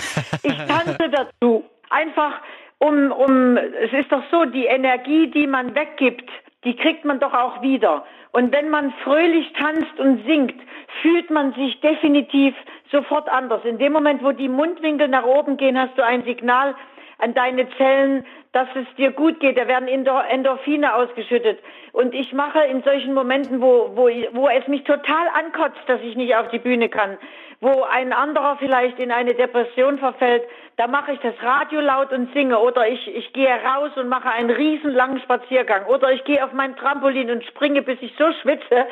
Ich 0.43 0.57
tanze 0.65 1.09
dazu. 1.09 1.63
Einfach 1.89 2.41
um, 2.79 3.11
um, 3.11 3.57
es 3.57 3.93
ist 3.93 4.11
doch 4.11 4.23
so, 4.29 4.45
die 4.45 4.65
Energie, 4.65 5.27
die 5.27 5.47
man 5.47 5.73
weggibt, 5.73 6.29
die 6.65 6.75
kriegt 6.75 7.05
man 7.05 7.19
doch 7.19 7.33
auch 7.33 7.61
wieder. 7.61 8.05
Und 8.31 8.51
wenn 8.51 8.69
man 8.69 8.93
fröhlich 9.03 9.53
tanzt 9.53 9.97
und 9.97 10.25
singt, 10.25 10.55
fühlt 11.01 11.29
man 11.29 11.53
sich 11.53 11.79
definitiv 11.79 12.53
sofort 12.91 13.29
anders. 13.29 13.63
In 13.63 13.77
dem 13.77 13.93
Moment, 13.93 14.23
wo 14.23 14.33
die 14.33 14.49
Mundwinkel 14.49 15.07
nach 15.07 15.23
oben 15.23 15.55
gehen, 15.55 15.79
hast 15.79 15.97
du 15.97 16.03
ein 16.03 16.23
Signal, 16.25 16.75
an 17.17 17.33
deine 17.33 17.69
Zellen, 17.77 18.25
dass 18.51 18.67
es 18.75 18.85
dir 18.95 19.11
gut 19.11 19.39
geht. 19.39 19.57
Da 19.57 19.67
werden 19.67 19.87
Endorphine 19.87 20.95
ausgeschüttet. 20.95 21.59
Und 21.91 22.13
ich 22.13 22.33
mache 22.33 22.59
in 22.59 22.83
solchen 22.83 23.13
Momenten, 23.13 23.61
wo, 23.61 23.91
wo, 23.95 24.09
wo 24.33 24.47
es 24.49 24.67
mich 24.67 24.83
total 24.83 25.27
ankotzt, 25.33 25.81
dass 25.87 26.01
ich 26.01 26.15
nicht 26.15 26.35
auf 26.35 26.49
die 26.49 26.59
Bühne 26.59 26.89
kann, 26.89 27.17
wo 27.61 27.83
ein 27.83 28.13
anderer 28.13 28.57
vielleicht 28.57 28.99
in 28.99 29.11
eine 29.11 29.33
Depression 29.33 29.97
verfällt, 29.97 30.43
da 30.77 30.87
mache 30.87 31.13
ich 31.13 31.19
das 31.19 31.35
Radio 31.41 31.79
laut 31.79 32.11
und 32.11 32.33
singe 32.33 32.59
oder 32.59 32.87
ich, 32.87 33.07
ich 33.07 33.31
gehe 33.31 33.49
raus 33.49 33.91
und 33.95 34.09
mache 34.09 34.29
einen 34.29 34.49
riesenlangen 34.49 35.21
Spaziergang 35.21 35.85
oder 35.85 36.11
ich 36.11 36.23
gehe 36.25 36.43
auf 36.43 36.51
mein 36.51 36.75
Trampolin 36.75 37.31
und 37.31 37.45
springe, 37.45 37.81
bis 37.81 37.97
ich 38.01 38.13
so 38.17 38.25
schwitze, 38.41 38.85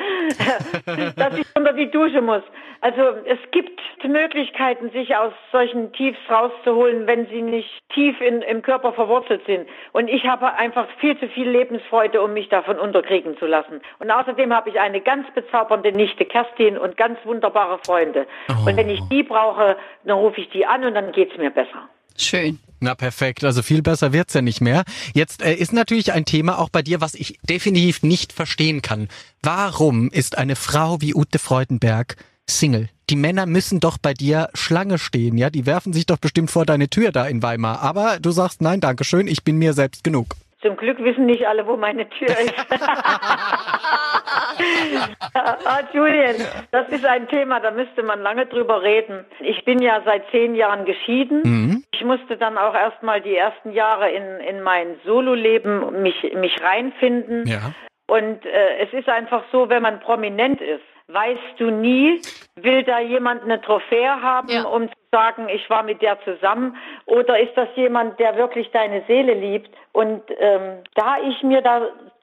dass 1.16 1.36
ich 1.36 1.46
unter 1.54 1.74
die 1.74 1.90
Dusche 1.90 2.22
muss. 2.22 2.42
Also 2.80 3.00
es 3.24 3.38
gibt 3.50 3.80
Möglichkeiten, 4.06 4.90
sich 4.90 5.16
aus 5.16 5.32
solchen 5.52 5.92
Tiefs 5.92 6.18
rauszuholen, 6.30 7.06
wenn 7.06 7.26
sie 7.28 7.42
nicht 7.42 7.70
tief 7.94 8.20
in, 8.20 8.42
im 8.42 8.62
Körper 8.62 8.92
verwurzelt 8.92 9.44
sind. 9.46 9.66
Und 9.92 10.08
ich 10.08 10.26
habe 10.26 10.54
einfach 10.54 10.86
viel 10.98 11.18
zu 11.18 11.28
viel 11.28 11.48
Lebensfreude, 11.48 12.22
um 12.22 12.34
mich 12.34 12.48
davon 12.48 12.78
unterkriegen 12.78 13.36
zu 13.38 13.46
lassen. 13.46 13.80
Und 13.98 14.10
außerdem 14.10 14.54
habe 14.54 14.70
ich 14.70 14.78
eine 14.78 15.00
ganz 15.00 15.26
bezaubernde 15.34 15.92
Nichte, 15.92 16.24
Kerstin, 16.24 16.76
und 16.76 16.96
ganz 16.96 17.18
wunderbare 17.24 17.78
Freunde. 17.84 18.26
Oh. 18.50 18.68
Und 18.68 18.76
wenn 18.76 18.90
ich 18.90 19.00
die 19.08 19.22
brauche, 19.22 19.76
dann 20.04 20.18
rufe 20.18 20.40
ich 20.40 20.50
die 20.50 20.66
an 20.66 20.84
und 20.84 20.94
dann 20.94 21.12
geht's 21.12 21.36
mir 21.38 21.50
besser. 21.50 21.73
Schön. 22.16 22.58
Na 22.80 22.94
perfekt, 22.94 23.44
also 23.44 23.62
viel 23.62 23.80
besser 23.80 24.12
wird's 24.12 24.34
ja 24.34 24.42
nicht 24.42 24.60
mehr. 24.60 24.84
Jetzt 25.14 25.42
äh, 25.42 25.54
ist 25.54 25.72
natürlich 25.72 26.12
ein 26.12 26.26
Thema 26.26 26.58
auch 26.58 26.68
bei 26.68 26.82
dir, 26.82 27.00
was 27.00 27.14
ich 27.14 27.38
definitiv 27.48 28.02
nicht 28.02 28.32
verstehen 28.32 28.82
kann. 28.82 29.08
Warum 29.42 30.10
ist 30.10 30.36
eine 30.36 30.54
Frau 30.54 31.00
wie 31.00 31.14
Ute 31.14 31.38
Freudenberg 31.38 32.16
Single? 32.48 32.90
Die 33.10 33.16
Männer 33.16 33.46
müssen 33.46 33.80
doch 33.80 33.96
bei 33.96 34.12
dir 34.12 34.50
Schlange 34.54 34.98
stehen, 34.98 35.38
ja? 35.38 35.50
Die 35.50 35.66
werfen 35.66 35.92
sich 35.92 36.06
doch 36.06 36.18
bestimmt 36.18 36.50
vor 36.50 36.66
deine 36.66 36.88
Tür 36.88 37.10
da 37.10 37.26
in 37.26 37.42
Weimar. 37.42 37.80
Aber 37.80 38.18
du 38.20 38.30
sagst, 38.32 38.60
nein, 38.60 38.80
danke 38.80 39.04
schön, 39.04 39.28
ich 39.28 39.44
bin 39.44 39.56
mir 39.56 39.72
selbst 39.72 40.04
genug. 40.04 40.36
Zum 40.64 40.76
Glück 40.76 40.98
wissen 40.98 41.26
nicht 41.26 41.46
alle, 41.46 41.66
wo 41.66 41.76
meine 41.76 42.08
Tür 42.08 42.28
ist. 42.40 42.54
ah, 45.34 45.80
Julian, 45.92 46.36
das 46.70 46.88
ist 46.88 47.04
ein 47.04 47.28
Thema, 47.28 47.60
da 47.60 47.70
müsste 47.70 48.02
man 48.02 48.22
lange 48.22 48.46
drüber 48.46 48.80
reden. 48.82 49.26
Ich 49.40 49.62
bin 49.66 49.82
ja 49.82 50.00
seit 50.06 50.22
zehn 50.30 50.54
Jahren 50.54 50.86
geschieden. 50.86 51.42
Mhm. 51.44 51.84
Ich 51.92 52.02
musste 52.02 52.38
dann 52.38 52.56
auch 52.56 52.74
erstmal 52.74 53.20
die 53.20 53.36
ersten 53.36 53.72
Jahre 53.72 54.10
in, 54.10 54.40
in 54.40 54.62
mein 54.62 54.96
Sololeben 55.04 56.02
mich, 56.02 56.32
mich 56.34 56.56
reinfinden. 56.62 57.46
Ja. 57.46 57.74
Und 58.06 58.46
äh, 58.46 58.78
es 58.78 58.92
ist 58.94 59.10
einfach 59.10 59.44
so, 59.52 59.68
wenn 59.68 59.82
man 59.82 60.00
prominent 60.00 60.62
ist, 60.62 60.82
weißt 61.08 61.58
du 61.58 61.70
nie, 61.70 62.22
will 62.56 62.84
da 62.84 63.00
jemand 63.00 63.42
eine 63.42 63.60
Trophäe 63.60 64.22
haben, 64.22 64.48
ja. 64.48 64.62
um 64.62 64.88
zu 64.88 64.94
sagen, 65.14 65.48
ich 65.48 65.70
war 65.70 65.84
mit 65.84 66.02
der 66.02 66.20
zusammen, 66.22 66.76
oder 67.06 67.38
ist 67.38 67.56
das 67.56 67.68
jemand, 67.76 68.18
der 68.18 68.36
wirklich 68.36 68.70
deine 68.72 69.02
Seele 69.06 69.34
liebt? 69.34 69.70
Und 69.92 70.22
ähm, 70.38 70.82
da 70.94 71.18
ich 71.24 71.42
mir 71.42 71.62
da 71.62 71.82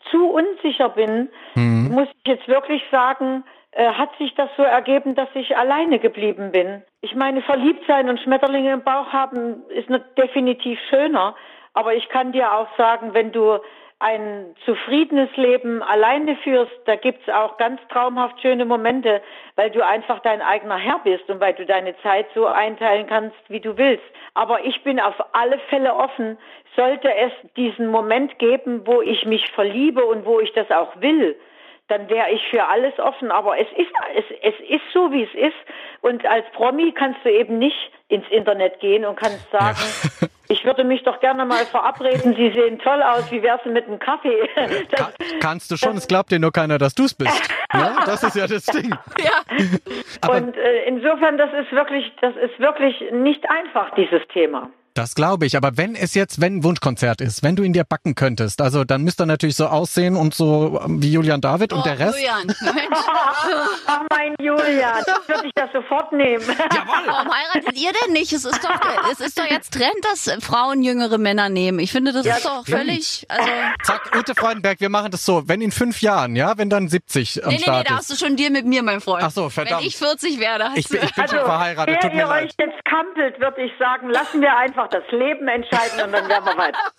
zu 0.09 0.29
unsicher 0.29 0.89
bin, 0.89 1.29
mhm. 1.55 1.89
muss 1.91 2.07
ich 2.23 2.27
jetzt 2.27 2.47
wirklich 2.47 2.83
sagen, 2.91 3.43
äh, 3.71 3.85
hat 3.93 4.09
sich 4.17 4.35
das 4.35 4.49
so 4.57 4.63
ergeben, 4.63 5.15
dass 5.15 5.29
ich 5.33 5.55
alleine 5.55 5.99
geblieben 5.99 6.51
bin. 6.51 6.83
Ich 6.99 7.15
meine, 7.15 7.41
verliebt 7.41 7.85
sein 7.87 8.09
und 8.09 8.19
Schmetterlinge 8.19 8.73
im 8.73 8.83
Bauch 8.83 9.13
haben 9.13 9.63
ist 9.69 9.87
definitiv 10.17 10.77
schöner, 10.89 11.35
aber 11.73 11.93
ich 11.93 12.09
kann 12.09 12.33
dir 12.33 12.51
auch 12.53 12.67
sagen, 12.77 13.13
wenn 13.13 13.31
du 13.31 13.59
ein 14.01 14.55
zufriedenes 14.65 15.29
Leben 15.35 15.83
alleine 15.83 16.35
führst, 16.37 16.71
da 16.85 16.95
gibt's 16.95 17.29
auch 17.29 17.57
ganz 17.57 17.79
traumhaft 17.89 18.41
schöne 18.41 18.65
Momente, 18.65 19.21
weil 19.55 19.69
du 19.69 19.85
einfach 19.85 20.19
dein 20.19 20.41
eigener 20.41 20.77
Herr 20.77 20.99
bist 20.99 21.29
und 21.29 21.39
weil 21.39 21.53
du 21.53 21.65
deine 21.65 21.95
Zeit 22.01 22.25
so 22.33 22.47
einteilen 22.47 23.05
kannst, 23.05 23.37
wie 23.47 23.59
du 23.59 23.77
willst. 23.77 24.03
Aber 24.33 24.65
ich 24.65 24.83
bin 24.83 24.99
auf 24.99 25.15
alle 25.33 25.59
Fälle 25.69 25.95
offen, 25.95 26.37
sollte 26.75 27.13
es 27.13 27.31
diesen 27.55 27.87
Moment 27.87 28.39
geben, 28.39 28.81
wo 28.85 29.01
ich 29.01 29.25
mich 29.25 29.51
verliebe 29.51 30.03
und 30.03 30.25
wo 30.25 30.39
ich 30.39 30.51
das 30.53 30.71
auch 30.71 30.99
will, 30.99 31.35
dann 31.87 32.09
wäre 32.09 32.31
ich 32.31 32.41
für 32.49 32.67
alles 32.67 32.97
offen. 32.97 33.31
Aber 33.31 33.59
es 33.59 33.67
ist, 33.77 33.91
es, 34.15 34.25
es 34.41 34.59
ist 34.67 34.83
so, 34.93 35.11
wie 35.11 35.23
es 35.23 35.33
ist. 35.35 35.57
Und 36.01 36.25
als 36.25 36.45
Promi 36.53 36.91
kannst 36.93 37.23
du 37.23 37.31
eben 37.31 37.59
nicht 37.59 37.91
ins 38.07 38.27
Internet 38.29 38.79
gehen 38.79 39.05
und 39.05 39.15
kannst 39.15 39.49
sagen, 39.51 39.77
ja. 40.21 40.27
ich 40.51 40.65
würde 40.65 40.83
mich 40.83 41.03
doch 41.03 41.19
gerne 41.21 41.45
mal 41.45 41.65
verabreden, 41.65 42.35
Sie 42.35 42.51
sehen 42.51 42.77
toll 42.79 43.01
aus, 43.01 43.31
wie 43.31 43.41
wär's 43.41 43.63
denn 43.63 43.73
mit 43.73 43.87
einem 43.87 43.99
Kaffee? 43.99 44.49
Das, 44.91 44.99
Kann, 44.99 45.13
kannst 45.39 45.71
du 45.71 45.77
schon, 45.77 45.97
es 45.97 46.07
glaubt 46.07 46.31
dir 46.31 46.39
nur 46.39 46.51
keiner, 46.51 46.77
dass 46.77 46.93
du 46.93 47.05
es 47.05 47.13
bist. 47.13 47.49
ja, 47.73 48.03
das 48.05 48.23
ist 48.23 48.35
ja 48.35 48.47
das 48.47 48.65
Ding. 48.65 48.93
Ja. 49.23 49.41
Aber 50.21 50.37
und 50.37 50.55
äh, 50.57 50.83
insofern, 50.85 51.37
das 51.37 51.51
ist 51.53 51.71
wirklich, 51.71 52.11
das 52.21 52.35
ist 52.35 52.59
wirklich 52.59 52.95
nicht 53.11 53.49
einfach, 53.49 53.93
dieses 53.95 54.21
Thema. 54.29 54.69
Das 54.93 55.15
glaube 55.15 55.45
ich, 55.45 55.55
aber 55.55 55.77
wenn 55.77 55.95
es 55.95 56.15
jetzt, 56.15 56.41
wenn 56.41 56.57
ein 56.57 56.63
Wunschkonzert 56.63 57.21
ist, 57.21 57.43
wenn 57.43 57.55
du 57.55 57.63
ihn 57.63 57.71
dir 57.71 57.85
backen 57.85 58.13
könntest, 58.13 58.61
also 58.61 58.83
dann 58.83 59.03
müsste 59.03 59.23
er 59.23 59.25
natürlich 59.27 59.55
so 59.55 59.67
aussehen 59.67 60.17
und 60.17 60.33
so 60.33 60.81
ähm, 60.83 61.01
wie 61.01 61.11
Julian 61.11 61.39
David 61.39 61.71
oh, 61.71 61.77
und 61.77 61.85
der 61.85 61.97
Rest. 61.97 62.17
Julian, 62.17 62.47
Mensch. 62.61 62.99
Ach, 63.87 64.03
mein 64.09 64.35
Julian, 64.39 65.01
das 65.05 65.27
würde 65.27 65.47
ich 65.47 65.53
das 65.55 65.71
sofort 65.71 66.11
nehmen. 66.11 66.43
Jawohl. 66.45 67.07
Warum 67.07 67.31
heiratet 67.31 67.79
ihr 67.79 67.91
denn 68.03 68.13
nicht? 68.13 68.33
Es 68.33 68.45
ist 68.45 68.63
doch, 68.63 68.79
es 69.11 69.21
ist 69.21 69.39
doch 69.39 69.49
jetzt 69.49 69.73
Trend, 69.73 69.95
dass 70.11 70.29
Frauen 70.43 70.83
jüngere 70.83 71.17
Männer 71.17 71.49
nehmen. 71.49 71.79
Ich 71.79 71.91
finde, 71.91 72.11
das 72.11 72.25
ja, 72.25 72.35
ist 72.35 72.45
doch 72.45 72.65
völlig, 72.65 73.25
also. 73.29 73.49
Zack, 73.83 74.11
Ute 74.17 74.35
Freudenberg, 74.35 74.81
wir 74.81 74.89
machen 74.89 75.11
das 75.11 75.25
so, 75.25 75.47
wenn 75.47 75.61
in 75.61 75.71
fünf 75.71 76.01
Jahren, 76.01 76.35
ja, 76.35 76.57
wenn 76.57 76.69
dann 76.69 76.89
70 76.89 77.45
am 77.45 77.51
nee, 77.51 77.59
Start 77.59 77.77
nee, 77.77 77.83
nee, 77.83 77.89
da 77.89 77.97
hast 77.97 78.11
du 78.11 78.15
schon 78.15 78.35
Deal 78.35 78.49
mit 78.49 78.65
mir, 78.65 78.83
mein 78.83 78.99
Freund. 78.99 79.23
Ach 79.23 79.31
so, 79.31 79.49
verdammt. 79.49 79.81
Wenn 79.81 79.87
ich 79.87 79.97
40 79.97 80.39
werde, 80.39 80.65
hast 80.65 80.77
ich 80.77 80.89
bin, 80.89 81.01
ich 81.03 81.15
bin 81.15 81.23
also, 81.23 81.37
schon 81.37 81.45
verheiratet, 81.45 82.01
tut 82.01 82.13
mir 82.13 82.25
leid. 82.25 82.57
Wenn 82.57 82.65
ihr 82.67 82.67
euch 82.67 82.71
jetzt 82.73 82.85
kampelt, 82.85 83.39
würde 83.39 83.61
ich 83.61 83.71
sagen, 83.79 84.09
lassen 84.09 84.41
wir 84.41 84.55
einfach 84.57 84.80
das 84.87 85.03
Leben 85.11 85.47
entscheiden 85.47 86.05
und 86.05 86.11
dann 86.11 86.27
werden 86.29 86.45
wir 86.45 86.57
weiter. 86.57 86.79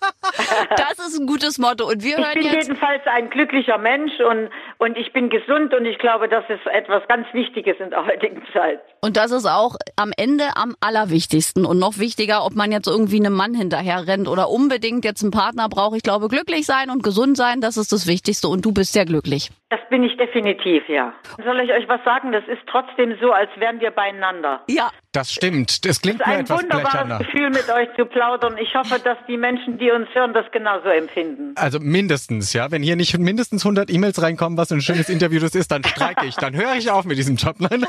Das 0.75 1.07
ist 1.07 1.19
ein 1.19 1.27
gutes 1.27 1.57
Motto. 1.57 1.87
Und 1.87 2.03
wir 2.03 2.17
ich 2.17 2.23
hören 2.23 2.33
bin 2.33 2.43
jetzt 2.43 2.67
jedenfalls 2.67 3.01
ein 3.05 3.29
glücklicher 3.29 3.77
Mensch 3.77 4.11
und, 4.19 4.49
und 4.77 4.97
ich 4.97 5.13
bin 5.13 5.29
gesund 5.29 5.73
und 5.73 5.85
ich 5.85 5.97
glaube, 5.97 6.27
das 6.27 6.43
ist 6.49 6.65
etwas 6.67 7.07
ganz 7.07 7.27
Wichtiges 7.33 7.77
in 7.79 7.89
der 7.89 8.05
heutigen 8.05 8.43
Zeit. 8.53 8.79
Und 9.01 9.17
das 9.17 9.31
ist 9.31 9.45
auch 9.45 9.75
am 9.95 10.11
Ende 10.15 10.55
am 10.55 10.75
allerwichtigsten 10.79 11.65
und 11.65 11.79
noch 11.79 11.97
wichtiger, 11.97 12.45
ob 12.45 12.55
man 12.55 12.71
jetzt 12.71 12.87
irgendwie 12.87 13.17
einem 13.17 13.33
Mann 13.33 13.53
hinterher 13.53 14.07
rennt 14.07 14.27
oder 14.27 14.49
unbedingt 14.49 15.05
jetzt 15.05 15.21
einen 15.21 15.31
Partner 15.31 15.69
braucht. 15.69 15.95
Ich 15.95 16.03
glaube, 16.03 16.27
glücklich 16.27 16.65
sein 16.65 16.89
und 16.89 17.03
gesund 17.03 17.37
sein, 17.37 17.61
das 17.61 17.77
ist 17.77 17.91
das 17.91 18.07
Wichtigste 18.07 18.47
und 18.47 18.65
du 18.65 18.71
bist 18.71 18.93
sehr 18.93 19.05
glücklich. 19.05 19.49
Das 19.73 19.89
bin 19.89 20.03
ich 20.03 20.15
definitiv, 20.17 20.87
ja. 20.87 21.15
Soll 21.43 21.59
ich 21.61 21.71
euch 21.71 21.89
was 21.89 21.99
sagen? 22.03 22.31
Das 22.31 22.43
ist 22.47 22.61
trotzdem 22.67 23.17
so, 23.19 23.31
als 23.31 23.49
wären 23.57 23.79
wir 23.79 23.89
beieinander. 23.89 24.61
Ja. 24.69 24.91
Das 25.13 25.31
stimmt. 25.31 25.83
Das 25.85 25.99
klingt 25.99 26.21
es 26.21 26.21
ist 26.21 26.27
mir 26.27 26.33
ein 26.33 26.41
etwas 26.41 26.61
wunderbares 26.61 26.91
blecherner. 26.91 27.17
Gefühl, 27.17 27.49
mit 27.49 27.69
euch 27.69 27.87
zu 27.95 28.05
plaudern. 28.05 28.55
Ich 28.59 28.75
hoffe, 28.75 28.99
dass 29.03 29.17
die 29.27 29.37
Menschen, 29.37 29.79
die 29.79 29.89
uns 29.89 30.07
hören, 30.13 30.33
das 30.33 30.45
genauso 30.51 30.89
empfinden. 30.89 31.53
Also 31.55 31.79
mindestens, 31.79 32.53
ja. 32.53 32.69
Wenn 32.69 32.83
hier 32.83 32.95
nicht 32.95 33.17
mindestens 33.17 33.65
100 33.65 33.89
E-Mails 33.89 34.21
reinkommen, 34.21 34.59
was 34.59 34.71
ein 34.71 34.81
schönes 34.81 35.09
Interview 35.09 35.39
das 35.39 35.55
ist, 35.55 35.71
dann 35.71 35.83
streike 35.83 36.27
ich. 36.27 36.35
Dann 36.35 36.55
höre 36.55 36.75
ich 36.75 36.91
auf 36.91 37.05
mit 37.05 37.17
diesem 37.17 37.35
Job. 37.35 37.55
Nein. 37.57 37.85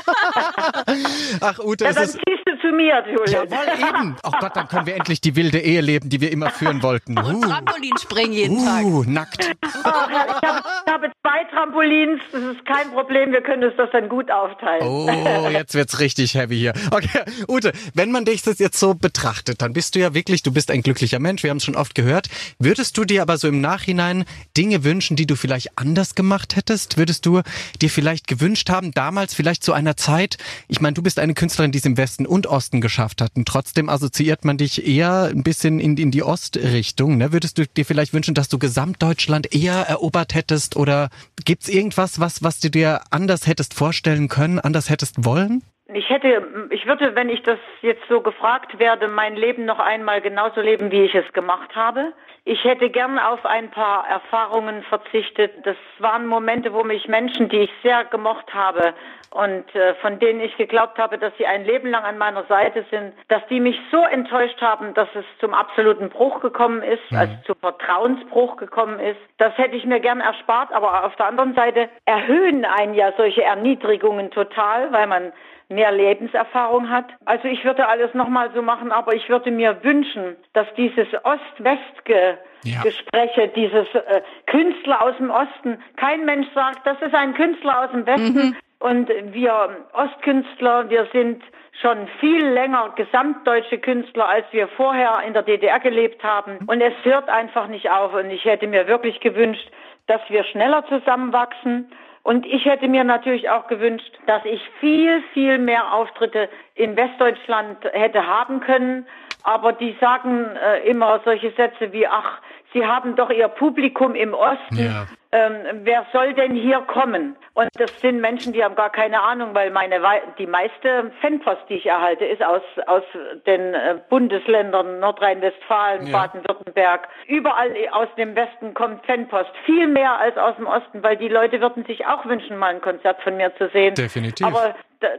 Ach, 1.41 1.59
Ute, 1.59 1.85
ja, 1.85 1.93
dann 1.93 2.03
ist 2.05 2.19
zu 2.65 2.75
mir, 2.75 3.03
Julian. 3.07 3.47
Jawohl, 3.49 3.89
eben. 3.89 4.15
Oh 4.23 4.31
Gott, 4.39 4.55
dann 4.55 4.67
können 4.67 4.85
wir 4.85 4.95
endlich 4.95 5.21
die 5.21 5.35
wilde 5.35 5.59
Ehe 5.59 5.81
leben, 5.81 6.09
die 6.09 6.21
wir 6.21 6.31
immer 6.31 6.49
führen 6.49 6.81
wollten. 6.81 7.17
Und 7.17 7.35
uh. 7.35 7.41
Trampolin 7.41 7.97
springen 8.01 8.33
jeden 8.33 8.57
uh, 8.57 9.03
Tag. 9.03 9.07
nackt. 9.07 9.37
Oh, 9.63 9.89
ich, 10.09 10.47
habe, 10.47 10.63
ich 10.85 10.93
habe 10.93 11.11
zwei 11.21 11.43
Trampolins, 11.51 12.21
das 12.31 12.41
ist 12.41 12.65
kein 12.65 12.91
Problem, 12.91 13.31
wir 13.31 13.41
können 13.41 13.63
uns 13.63 13.73
das 13.77 13.89
dann 13.91 14.09
gut 14.09 14.31
aufteilen. 14.31 14.87
Oh, 14.87 15.49
jetzt 15.49 15.75
wird's 15.75 15.99
richtig 15.99 16.35
heavy 16.35 16.57
hier. 16.57 16.73
Okay, 16.91 17.23
Ute, 17.47 17.71
wenn 17.93 18.11
man 18.11 18.25
dich 18.25 18.41
das 18.41 18.59
jetzt 18.59 18.79
so 18.79 18.93
betrachtet, 18.93 19.61
dann 19.61 19.73
bist 19.73 19.95
du 19.95 19.99
ja 19.99 20.13
wirklich, 20.13 20.43
du 20.43 20.51
bist 20.51 20.71
ein 20.71 20.81
glücklicher 20.81 21.19
Mensch, 21.19 21.43
wir 21.43 21.49
haben 21.49 21.57
es 21.57 21.65
schon 21.65 21.75
oft 21.75 21.95
gehört. 21.95 22.27
Würdest 22.59 22.97
du 22.97 23.05
dir 23.05 23.21
aber 23.21 23.37
so 23.37 23.47
im 23.47 23.61
Nachhinein 23.61 24.25
Dinge 24.57 24.83
wünschen, 24.83 25.15
die 25.15 25.27
du 25.27 25.35
vielleicht 25.35 25.77
anders 25.77 26.15
gemacht 26.15 26.55
hättest? 26.55 26.97
Würdest 26.97 27.25
du 27.25 27.41
dir 27.81 27.89
vielleicht 27.89 28.27
gewünscht 28.27 28.69
haben, 28.69 28.91
damals 28.91 29.33
vielleicht 29.33 29.63
zu 29.63 29.73
einer 29.73 29.97
Zeit, 29.97 30.37
ich 30.67 30.81
meine, 30.81 30.93
du 30.93 31.03
bist 31.03 31.19
eine 31.19 31.33
Künstlerin, 31.33 31.71
die 31.71 31.79
es 31.79 31.85
im 31.85 31.97
Westen 31.97 32.25
und 32.25 32.47
Osten 32.55 32.81
geschafft 32.81 33.21
hat. 33.21 33.31
Und 33.35 33.47
trotzdem 33.47 33.89
assoziiert 33.89 34.45
man 34.45 34.57
dich 34.57 34.87
eher 34.87 35.29
ein 35.31 35.43
bisschen 35.43 35.79
in, 35.79 35.97
in 35.97 36.11
die 36.11 36.23
Ostrichtung. 36.23 37.17
Ne? 37.17 37.33
Würdest 37.33 37.57
du 37.57 37.67
dir 37.67 37.85
vielleicht 37.85 38.13
wünschen, 38.13 38.33
dass 38.33 38.49
du 38.49 38.57
Gesamtdeutschland 38.57 39.53
eher 39.53 39.75
erobert 39.75 40.33
hättest? 40.33 40.77
Oder 40.77 41.09
gibt's 41.43 41.67
irgendwas, 41.67 42.19
was, 42.19 42.43
was 42.43 42.59
du 42.59 42.69
dir 42.69 43.01
anders 43.11 43.45
hättest 43.45 43.73
vorstellen 43.73 44.29
können, 44.29 44.59
anders 44.59 44.89
hättest 44.89 45.25
wollen? 45.25 45.61
Ich 45.93 46.09
hätte, 46.09 46.47
ich 46.71 46.87
würde, 46.87 47.13
wenn 47.13 47.29
ich 47.29 47.43
das 47.43 47.59
jetzt 47.81 48.01
so 48.09 48.21
gefragt 48.21 48.79
werde, 48.79 49.07
mein 49.07 49.35
Leben 49.35 49.65
noch 49.65 49.77
einmal 49.77 50.19
genauso 50.19 50.59
leben, 50.61 50.89
wie 50.91 51.03
ich 51.03 51.13
es 51.13 51.31
gemacht 51.33 51.75
habe. 51.75 52.13
Ich 52.43 52.63
hätte 52.63 52.89
gern 52.89 53.19
auf 53.19 53.45
ein 53.45 53.69
paar 53.69 54.07
Erfahrungen 54.07 54.81
verzichtet. 54.83 55.51
Das 55.63 55.77
waren 55.99 56.25
Momente, 56.25 56.73
wo 56.73 56.83
mich 56.83 57.07
Menschen, 57.07 57.49
die 57.49 57.57
ich 57.57 57.71
sehr 57.83 58.03
gemocht 58.05 58.51
habe 58.53 58.95
und 59.35 59.75
äh, 59.75 59.93
von 59.95 60.17
denen 60.19 60.39
ich 60.39 60.55
geglaubt 60.55 60.97
habe, 60.97 61.17
dass 61.17 61.33
sie 61.37 61.45
ein 61.45 61.65
Leben 61.65 61.89
lang 61.89 62.05
an 62.05 62.17
meiner 62.17 62.45
Seite 62.45 62.85
sind, 62.89 63.11
dass 63.27 63.45
die 63.49 63.59
mich 63.59 63.77
so 63.91 64.01
enttäuscht 64.01 64.61
haben, 64.61 64.93
dass 64.93 65.09
es 65.13 65.25
zum 65.41 65.53
absoluten 65.53 66.07
Bruch 66.07 66.39
gekommen 66.39 66.81
ist, 66.81 67.01
mhm. 67.11 67.17
also 67.17 67.33
zum 67.45 67.57
Vertrauensbruch 67.59 68.55
gekommen 68.55 69.01
ist. 69.01 69.19
Das 69.37 69.57
hätte 69.57 69.75
ich 69.75 69.83
mir 69.85 69.99
gern 69.99 70.21
erspart, 70.21 70.71
aber 70.71 71.03
auf 71.03 71.17
der 71.17 71.27
anderen 71.27 71.53
Seite 71.53 71.89
erhöhen 72.05 72.63
einen 72.63 72.93
ja 72.93 73.11
solche 73.17 73.43
Erniedrigungen 73.43 74.31
total, 74.31 74.93
weil 74.93 75.07
man 75.07 75.33
mehr 75.67 75.91
Lebenserfahrung 75.91 76.89
hat. 76.89 77.07
Also 77.25 77.49
ich 77.49 77.65
würde 77.65 77.89
alles 77.89 78.13
nochmal 78.13 78.51
so 78.55 78.61
machen, 78.61 78.93
aber 78.93 79.15
ich 79.15 79.27
würde 79.27 79.51
mir 79.51 79.83
wünschen, 79.83 80.37
dass 80.53 80.67
dieses 80.77 81.07
Ost-West-Gespräche, 81.23 83.41
ja. 83.41 83.47
dieses 83.47 83.93
äh, 83.95 84.21
Künstler 84.45 85.01
aus 85.01 85.17
dem 85.17 85.29
Osten, 85.29 85.83
kein 85.97 86.23
Mensch 86.23 86.47
sagt, 86.53 86.87
das 86.87 87.01
ist 87.01 87.13
ein 87.13 87.33
Künstler 87.33 87.83
aus 87.83 87.91
dem 87.91 88.05
Westen. 88.05 88.33
Mhm. 88.33 88.55
Und 88.79 89.09
wir 89.09 89.85
Ostkünstler, 89.93 90.89
wir 90.89 91.07
sind 91.11 91.43
schon 91.81 92.07
viel 92.19 92.45
länger 92.45 92.93
gesamtdeutsche 92.95 93.79
Künstler, 93.79 94.27
als 94.27 94.45
wir 94.51 94.67
vorher 94.67 95.21
in 95.25 95.33
der 95.33 95.43
DDR 95.43 95.79
gelebt 95.79 96.23
haben. 96.23 96.59
Und 96.67 96.81
es 96.81 96.93
hört 97.03 97.29
einfach 97.29 97.67
nicht 97.67 97.89
auf. 97.89 98.13
Und 98.13 98.29
ich 98.29 98.45
hätte 98.45 98.67
mir 98.67 98.87
wirklich 98.87 99.19
gewünscht, 99.19 99.69
dass 100.07 100.21
wir 100.29 100.43
schneller 100.43 100.85
zusammenwachsen 100.87 101.91
und 102.25 102.47
ich 102.47 102.65
hätte 102.65 102.87
mir 102.87 103.03
natürlich 103.03 103.51
auch 103.51 103.67
gewünscht, 103.67 104.11
dass 104.25 104.43
ich 104.45 104.59
viel, 104.79 105.21
viel 105.35 105.59
mehr 105.59 105.93
Auftritte 105.93 106.49
in 106.73 106.95
Westdeutschland 106.95 107.77
hätte 107.93 108.25
haben 108.25 108.61
können. 108.61 109.05
Aber 109.43 109.73
die 109.73 109.95
sagen 110.01 110.47
äh, 110.55 110.89
immer 110.89 111.21
solche 111.23 111.51
Sätze 111.51 111.93
wie, 111.93 112.07
ach, 112.07 112.39
Sie 112.73 112.83
haben 112.83 113.15
doch 113.15 113.29
Ihr 113.29 113.47
Publikum 113.47 114.15
im 114.15 114.33
Osten. 114.33 114.75
Ja 114.75 115.05
ähm, 115.35 115.81
wer 115.83 116.05
soll 116.13 116.33
denn 116.33 116.55
hier 116.55 116.79
kommen? 116.81 117.35
Und 117.53 117.69
das 117.77 117.99
sind 117.99 118.21
Menschen, 118.21 118.53
die 118.53 118.63
haben 118.63 118.75
gar 118.75 118.89
keine 118.89 119.21
Ahnung, 119.21 119.53
weil 119.53 119.69
meine 119.69 120.01
die 120.37 120.47
meiste 120.47 121.11
Fanpost, 121.21 121.63
die 121.67 121.75
ich 121.75 121.85
erhalte, 121.85 122.25
ist 122.25 122.41
aus 122.41 122.61
aus 122.87 123.03
den 123.45 123.73
äh, 123.73 123.97
Bundesländern 124.09 124.99
Nordrhein-Westfalen, 124.99 126.07
ja. 126.07 126.17
Baden-Württemberg. 126.17 127.09
Überall 127.27 127.75
aus 127.91 128.07
dem 128.17 128.35
Westen 128.35 128.73
kommt 128.73 129.05
Fanpost, 129.05 129.51
viel 129.65 129.87
mehr 129.87 130.17
als 130.17 130.37
aus 130.37 130.55
dem 130.55 130.67
Osten, 130.67 131.03
weil 131.03 131.17
die 131.17 131.27
Leute 131.27 131.59
würden 131.59 131.83
sich 131.85 132.05
auch 132.05 132.25
wünschen, 132.25 132.57
mal 132.57 132.73
ein 132.73 132.81
Konzert 132.81 133.21
von 133.21 133.35
mir 133.35 133.53
zu 133.57 133.67
sehen. 133.69 133.95
Definitiv. 133.95 134.47
Aber 134.47 134.75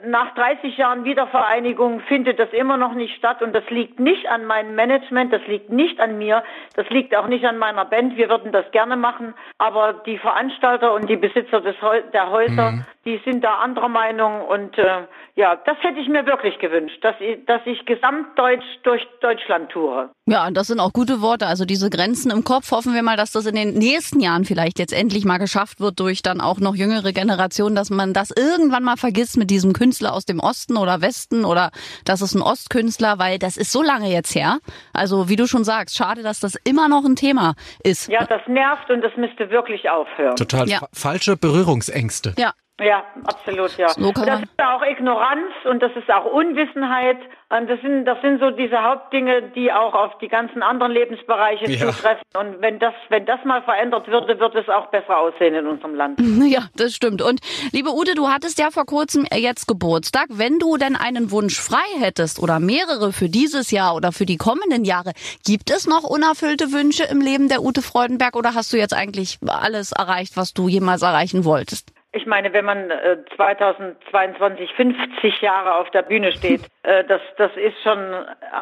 nach 0.07 0.35
30 0.35 0.77
Jahren 0.77 1.05
Wiedervereinigung 1.05 2.01
findet 2.01 2.39
das 2.39 2.51
immer 2.53 2.77
noch 2.77 2.95
nicht 2.95 3.17
statt 3.17 3.43
und 3.43 3.53
das 3.53 3.69
liegt 3.71 4.01
nicht 4.01 4.29
an 4.29 4.45
meinem 4.45 4.75
Management, 4.75 5.33
das 5.33 5.47
liegt 5.47 5.71
nicht 5.71 6.01
an 6.01 6.19
mir, 6.19 6.43
das 6.75 6.89
liegt 6.91 7.15
auch 7.17 7.27
nicht 7.27 7.45
an 7.45 7.59
meiner 7.59 7.85
Band. 7.85 8.17
Wir 8.17 8.29
würden 8.29 8.53
das 8.53 8.71
gerne 8.73 8.97
machen, 8.97 9.35
aber 9.59 9.95
die 10.07 10.19
Veranstalter 10.19 10.95
und 10.95 11.09
die 11.09 11.17
Besitzer 11.17 11.61
des 11.61 11.77
der 12.13 12.31
Häuser, 12.31 12.73
mhm. 12.73 12.85
die 13.05 13.21
sind 13.25 13.45
da 13.45 13.57
anderer 13.57 13.89
Meinung 13.89 14.43
und 14.43 14.77
äh, 14.79 15.03
ja, 15.37 15.55
das 15.67 15.77
hätte 15.83 16.01
ich 16.01 16.09
mir 16.09 16.25
wirklich 16.25 16.59
gewünscht, 16.59 16.99
dass 17.03 17.15
ich, 17.21 17.45
dass 17.45 17.61
ich 17.67 17.85
gesamtdeutsch 17.85 18.65
durch 18.85 19.07
Deutschland 19.21 19.71
toure. 19.71 20.09
Ja, 20.25 20.51
das 20.51 20.69
sind 20.69 20.81
auch 20.81 20.95
gute 20.95 21.21
Worte. 21.21 21.47
Also 21.47 21.67
diese 21.67 21.91
Grenzen 21.91 22.31
im 22.31 22.43
Kopf 22.43 22.71
hoffen 22.71 22.95
wir 22.95 23.03
mal, 23.03 23.19
dass 23.19 23.33
das 23.33 23.45
in 23.45 23.55
den 23.55 23.75
nächsten 23.75 24.21
Jahren 24.21 24.47
vielleicht 24.47 24.79
jetzt 24.79 24.95
endlich 24.95 25.27
mal 25.27 25.37
geschafft 25.37 25.79
wird 25.79 26.01
durch 26.01 26.23
dann 26.23 26.41
auch 26.41 26.59
noch 26.59 26.75
jüngere 26.75 27.13
Generationen, 27.13 27.77
dass 27.77 27.91
man 27.91 28.15
das 28.15 28.31
irgendwann 28.31 28.83
mal 28.83 28.97
vergisst 28.97 29.37
mit 29.37 29.51
diesem 29.51 29.75
Künstler 29.77 30.15
aus 30.15 30.25
dem 30.25 30.41
Osten 30.41 30.77
oder 30.77 31.03
Westen 31.03 31.45
oder 31.45 31.71
das 32.05 32.23
ist 32.23 32.35
ein 32.35 32.43
Ostkünstler, 32.43 33.19
weil 33.19 33.39
das 33.39 33.59
ist 33.59 33.73
so 33.73 33.83
lange 33.83 34.11
jetzt 34.11 34.35
her. 34.35 34.59
Also 34.95 35.29
wie 35.29 35.37
du 35.37 35.47
schon 35.47 35.65
sagst, 35.65 35.97
schade, 35.97 36.23
dass 36.23 36.41
das 36.41 36.55
immer 36.65 36.89
noch 36.89 37.05
ein 37.05 37.15
Thema 37.15 37.55
ist. 37.85 38.09
Ja, 38.09 38.25
das 38.25 38.41
nervt 38.47 38.91
und 38.91 39.03
das 39.03 39.13
müsste 39.17 39.51
wirklich 39.51 39.91
aufhören. 39.91 40.37
Total 40.37 40.69
ja. 40.69 40.81
falsche 40.93 41.37
Berührungsängste. 41.37 42.35
Ja, 42.39 42.53
ja, 42.79 43.05
absolut, 43.25 43.75
ja. 43.79 43.89
So 43.89 44.13
das 44.13 44.43
ist 44.43 44.63
auch 44.63 44.83
Ignoranz 44.83 45.53
und 45.65 45.83
das 45.83 45.93
ist 45.97 46.11
auch 46.11 46.27
Unwissenheit. 46.27 47.17
Und 47.49 47.71
das 47.71 47.81
sind, 47.81 48.05
das 48.05 48.21
sind 48.21 48.39
so 48.39 48.51
diese 48.51 48.83
Hauptdinge, 48.83 49.51
die 49.55 49.73
auch 49.73 49.95
auf 49.95 50.19
die 50.19 50.29
ganzen 50.29 50.63
anderen 50.63 50.93
Lebensbereiche 50.93 51.71
ja. 51.71 51.87
zutreffen. 51.87 52.25
Und 52.35 52.61
wenn 52.61 52.79
das, 52.79 52.93
wenn 53.09 53.25
das 53.25 53.43
mal 53.45 53.63
verändert 53.63 54.09
würde, 54.09 54.39
wird 54.39 54.55
es 54.57 54.69
auch 54.69 54.89
besser 54.89 55.17
aussehen 55.19 55.55
in 55.55 55.67
unserem 55.67 55.95
Land. 55.95 56.21
Ja, 56.47 56.69
das 56.77 56.95
stimmt. 56.95 57.23
Und 57.23 57.41
liebe 57.73 57.93
Ute, 57.93 58.15
du 58.15 58.29
hattest 58.29 58.59
ja 58.59 58.71
vor 58.71 58.85
kurzem 58.85 59.27
jetzt 59.35 59.67
Geburtstag. 59.67 60.27
Wenn 60.29 60.59
du 60.59 60.77
denn 60.77 60.95
einen 60.95 61.31
Wunsch 61.33 61.59
frei 61.59 61.85
hättest 61.99 62.41
oder 62.41 62.61
mehrere 62.61 63.13
für 63.13 63.29
dieses 63.29 63.71
Jahr 63.73 63.97
oder 63.97 64.13
für 64.13 64.27
die 64.27 64.37
kommenden 64.37 64.85
Jahre, 64.85 65.13
gibt 65.45 65.71
es 65.71 65.87
noch 65.87 66.05
unerfüllte 66.05 66.73
Wünsche 66.73 67.05
im 67.05 67.21
Leben 67.21 67.49
der 67.49 67.63
Ute 67.63 67.83
Freudenberg 67.83 68.37
oder 68.37 68.55
hast 68.55 68.73
du 68.73 68.77
jetzt 68.77 68.95
eigentlich 68.95 69.39
alles 69.47 69.93
erreicht, 69.93 70.37
was 70.37 70.53
du 70.53 70.69
jemals 70.69 71.03
erreichen 71.03 71.45
wolltest? 71.45 71.96
Ich 72.17 72.25
meine, 72.25 72.51
wenn 72.55 72.65
man 72.65 72.91
äh, 72.91 73.19
2022 73.37 74.73
50 74.73 75.43
Jahre 75.43 75.75
auf 75.75 75.91
der 75.91 76.01
Bühne 76.01 76.33
steht, 76.33 76.63
äh, 76.83 77.05
das, 77.05 77.21
das 77.37 77.51
ist 77.57 77.77
schon 77.83 77.99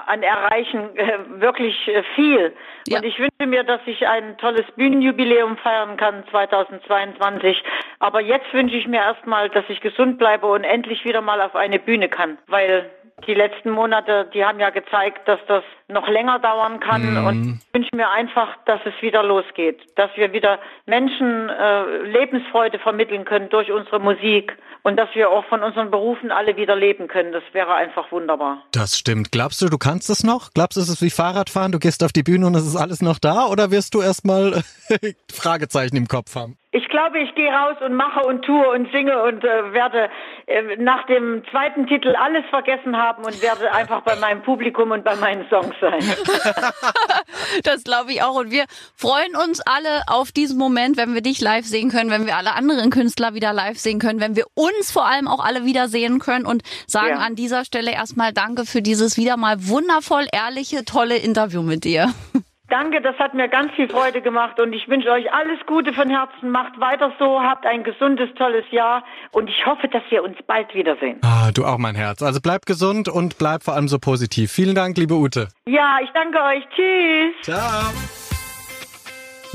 an 0.07 0.23
Erreichen 0.25 0.97
äh, 0.97 1.19
wirklich 1.41 1.87
äh, 1.87 2.03
viel. 2.17 2.53
Ja. 2.89 2.99
Und 2.99 3.05
ich 3.05 3.17
wünsche 3.21 3.47
mir, 3.47 3.63
dass 3.63 3.81
ich 3.87 4.09
ein 4.09 4.37
tolles 4.39 4.67
Bühnenjubiläum 4.75 5.57
feiern 5.59 5.97
kann 5.97 6.25
2022. 6.33 7.63
Aber 8.01 8.21
jetzt 8.21 8.53
wünsche 8.53 8.77
ich 8.77 8.89
mir 8.89 9.01
erstmal, 9.01 9.49
dass 9.51 9.65
ich 9.69 9.81
gesund 9.81 10.19
bleibe 10.19 10.49
und 10.49 10.65
endlich 10.65 11.05
wieder 11.05 11.21
mal 11.21 11.41
auf 11.41 11.55
eine 11.55 11.79
Bühne 11.79 12.09
kann, 12.09 12.39
weil 12.49 12.91
die 13.29 13.35
letzten 13.35 13.71
Monate, 13.71 14.29
die 14.35 14.45
haben 14.45 14.59
ja 14.59 14.71
gezeigt, 14.71 15.29
dass 15.29 15.39
das 15.47 15.63
noch 15.89 16.09
länger 16.09 16.39
dauern 16.39 16.81
kann. 16.81 17.21
Mhm. 17.21 17.27
Und 17.27 17.61
ich 17.67 17.75
wünsche 17.75 17.97
mir 17.97 18.11
einfach, 18.11 18.49
dass 18.67 18.81
es 18.85 18.95
wieder 19.03 19.23
losgeht, 19.23 19.81
dass 19.97 20.11
wir 20.17 20.33
wieder 20.33 20.59
Menschen 20.87 21.49
äh, 21.49 22.03
Lebensfreude 22.03 22.79
vermitteln 22.79 23.25
können 23.25 23.49
durch 23.51 23.71
unsere 23.71 24.01
Musik 24.01 24.57
und 24.85 24.97
dass 24.97 25.09
wir 25.15 25.31
auch 25.31 25.45
von 25.47 25.63
unseren 25.63 25.91
Berufen 25.91 26.31
alle 26.31 26.57
wieder 26.57 26.77
leben 26.77 27.09
können. 27.09 27.33
Das 27.33 27.43
wäre 27.53 27.75
einfach 27.75 28.13
wunderbar. 28.13 28.63
Das 28.73 28.99
stimmt. 28.99 29.33
Glaubst 29.33 29.61
du, 29.63 29.69
du 29.69 29.79
kannst 29.79 30.11
es 30.11 30.23
noch? 30.23 30.51
Glaubst 30.53 30.77
du, 30.77 30.83
es 30.83 30.89
ist 30.89 31.03
wie 31.03 31.11
Fahrradfahren? 31.11 31.73
Du 31.73 31.79
gehst 31.79 32.05
auf 32.05 32.13
die 32.13 32.23
Bühne 32.23 32.47
und 32.47 32.55
es 32.55 32.67
ist 32.67 32.77
alles 32.77 33.01
noch 33.01 33.19
da? 33.19 33.47
Oder 33.47 33.71
wirst 33.71 33.95
du 33.95 34.03
erstmal 34.03 34.63
Fragezeichen 35.33 35.97
im 35.97 36.07
Kopf 36.07 36.37
haben? 36.37 36.59
Ich 36.71 36.89
glaube, 36.89 37.21
ich 37.21 37.35
gehe 37.35 37.51
raus 37.51 37.77
und 37.85 37.95
mache 37.95 38.27
und 38.27 38.45
tue 38.45 38.69
und 38.69 38.91
singe 38.91 39.23
und 39.23 39.45
äh, 39.45 39.73
werde 39.73 40.11
äh, 40.47 40.77
nach 40.77 41.07
dem 41.07 41.43
zweiten 41.51 41.87
Titel 41.87 42.15
alles 42.17 42.45
vergessen 42.51 42.97
haben 42.97 43.25
und 43.25 43.41
werde 43.41 43.73
einfach 43.73 44.03
bei 44.03 44.17
meinem 44.17 44.43
Publikum 44.43 44.91
und 44.91 45.05
bei 45.05 45.15
meinen 45.17 45.49
Songs 45.49 45.74
sein. 45.81 46.01
das 47.63 47.85
glaube 47.85 48.13
ich 48.13 48.23
auch. 48.23 48.37
Und 48.37 48.51
wir 48.51 48.65
freuen 48.95 49.37
uns 49.37 49.61
alle 49.61 50.03
auf 50.07 50.33
diesen 50.33 50.59
Moment, 50.59 50.97
wenn 50.97 51.15
wir 51.15 51.21
dich 51.21 51.41
live 51.41 51.67
sehen 51.67 51.91
können, 51.91 52.11
wenn 52.11 52.27
wir 52.27 52.37
alle 52.37 52.55
anderen 52.55 52.91
Künstler 52.91 53.35
wieder 53.35 53.53
live 53.53 53.79
sehen 53.79 53.99
können, 53.99 54.21
wenn 54.21 54.37
wir 54.37 54.47
uns 54.55 54.91
vor 54.91 55.07
allem 55.07 55.29
auch 55.29 55.45
alle 55.45 55.65
wiedersehen 55.65 56.19
können 56.19 56.47
und 56.47 56.63
sagen 56.87 57.17
ja. 57.17 57.19
an 57.19 57.37
dieser 57.37 57.65
Stelle 57.65 57.93
erstmal 57.93 58.33
Danke 58.33 58.67
für 58.67 58.83
dieses 58.83 59.17
wieder 59.17 59.37
mal 59.37 59.67
wundervoll 59.67 60.27
ehrliche, 60.33 60.85
tolle 60.85 61.17
Interview 61.17 61.63
mit 61.63 61.85
dir. 61.85 62.13
Danke, 62.75 63.01
das 63.01 63.17
hat 63.21 63.35
mir 63.35 63.47
ganz 63.47 63.73
viel 63.75 63.89
Freude 63.89 64.21
gemacht 64.21 64.59
und 64.59 64.73
ich 64.73 64.89
wünsche 64.89 65.09
euch 65.09 65.33
alles 65.33 65.61
Gute 65.65 65.93
von 65.93 66.11
Herzen. 66.11 66.51
Macht 66.51 66.81
weiter 66.81 67.13
so, 67.21 67.41
habt 67.41 67.65
ein 67.67 67.85
gesundes, 67.85 68.29
tolles 68.35 68.65
Jahr 68.73 69.05
und 69.31 69.49
ich 69.49 69.65
hoffe, 69.65 69.87
dass 69.87 70.03
wir 70.11 70.25
uns 70.25 70.37
bald 70.45 70.75
wiedersehen. 70.75 71.21
Ah, 71.23 71.53
du 71.53 71.65
auch, 71.65 71.79
mein 71.79 71.95
Herz. 71.95 72.21
Also 72.21 72.41
bleib 72.43 72.67
gesund 72.67 73.09
und 73.09 73.39
bleib 73.39 73.63
vor 73.63 73.75
allem 73.75 73.87
so 73.87 74.01
positiv. 74.01 74.51
Vielen 74.51 74.75
Dank, 74.75 74.97
liebe 74.97 75.15
Ute. 75.15 75.51
Ja, 75.67 75.99
ich 76.03 76.11
danke 76.15 76.37
euch. 76.43 76.65
Tschüss. 76.75 77.43
Ciao. 77.43 78.24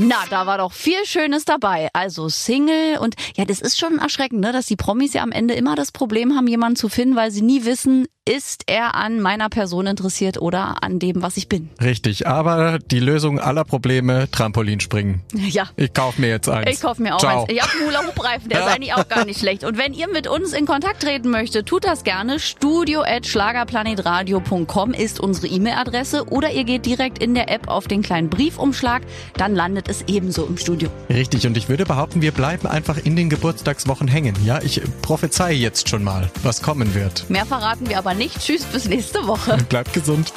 Na, 0.02 0.16
da 0.30 0.46
war 0.46 0.58
doch 0.60 0.72
viel 0.72 1.06
Schönes 1.06 1.44
dabei. 1.44 1.90
Also 1.92 2.30
Single 2.30 2.98
und 3.00 3.16
ja, 3.36 3.44
das 3.44 3.60
ist 3.60 3.78
schon 3.78 4.00
erschreckend, 4.00 4.40
ne, 4.40 4.54
dass 4.54 4.66
die 4.66 4.78
Promis 4.78 5.14
ja 5.14 5.24
am 5.24 5.34
Ende 5.34 5.56
immer 5.56 5.76
das 5.76 5.92
Problem 5.92 6.36
haben, 6.36 6.48
jemanden 6.48 6.78
zu 6.78 6.88
finden, 6.88 7.18
weil 7.18 7.32
sie 7.32 7.42
nie 7.42 7.66
wissen, 7.66 8.08
ist 8.30 8.66
er 8.68 8.94
an 8.94 9.22
meiner 9.22 9.50
Person 9.50 9.88
interessiert 9.88 10.40
oder 10.40 10.84
an 10.84 11.00
dem, 11.00 11.24
was 11.24 11.36
ich 11.36 11.50
bin. 11.50 11.70
Richtig, 11.82 12.28
aber 12.28 12.78
die 12.78 13.00
Lösung 13.00 13.40
aller 13.40 13.64
Probleme, 13.64 14.30
Trampolinspringen. 14.30 15.22
Ja. 15.34 15.64
Ich 15.78 15.94
kaufe 15.94 16.22
mir 16.22 16.30
jetzt 16.30 16.48
eins. 16.48 16.70
Ich 16.72 16.80
kaufe 16.80 17.02
mir 17.02 17.16
auch 17.16 17.20
Ciao. 17.20 17.42
eins. 17.42 17.52
Ich 17.52 17.60
habe 17.60 17.72
einen 17.72 17.88
Hula-Hoop-Reifen, 17.88 18.50
der 18.50 18.60
ist 18.60 18.68
eigentlich 18.68 18.94
auch 18.94 19.08
gar 19.08 19.26
nicht 19.26 19.40
schlecht. 19.40 19.64
Und 19.64 19.80
wenn 19.80 19.94
ihr 19.94 20.08
mit 20.08 20.28
uns 20.28 20.54
in 20.54 20.68
Kontakt 20.68 21.02
treten 21.02 21.32
möchtet, 21.32 21.66
tut 21.66 21.86
das 21.86 22.04
gerne. 22.04 22.40
Studio 22.40 23.02
at 23.02 23.26
schlagerplanetradio.com 23.26 24.94
ist 24.94 25.20
unsere 25.20 25.48
E-Mail-Adresse 25.48 26.26
oder 26.26 26.52
ihr 26.52 26.66
geht 26.66 26.86
direkt 26.86 27.24
in 27.24 27.34
der 27.34 27.50
App 27.50 27.68
auf 27.68 27.88
den 27.88 28.04
kleinen 28.04 28.30
Briefumschlag, 28.30 29.02
dann 29.38 29.56
landet 29.56 29.89
es 29.90 30.04
ebenso 30.08 30.46
im 30.46 30.58
Studio. 30.58 30.90
Richtig, 31.10 31.48
und 31.48 31.58
ich 31.58 31.68
würde 31.68 31.86
behaupten, 31.86 32.22
wir 32.22 32.32
bleiben 32.32 32.68
einfach 32.68 32.98
in 32.98 33.16
den 33.16 33.30
Geburtstagswochen 33.30 34.08
hängen. 34.08 34.36
Ja, 34.46 34.62
ich 34.62 34.82
prophezeie 35.02 35.56
jetzt 35.56 35.90
schon 35.90 36.04
mal, 36.04 36.30
was 36.44 36.62
kommen 36.62 36.94
wird. 36.94 37.30
Mehr 37.30 37.46
verraten 37.46 37.90
wir 37.90 37.98
aber 37.98 38.14
nicht. 38.14 38.40
Tschüss, 38.40 38.64
bis 38.66 38.88
nächste 38.88 39.26
Woche. 39.28 39.58
Bleibt 39.70 39.94
gesund. 39.94 40.32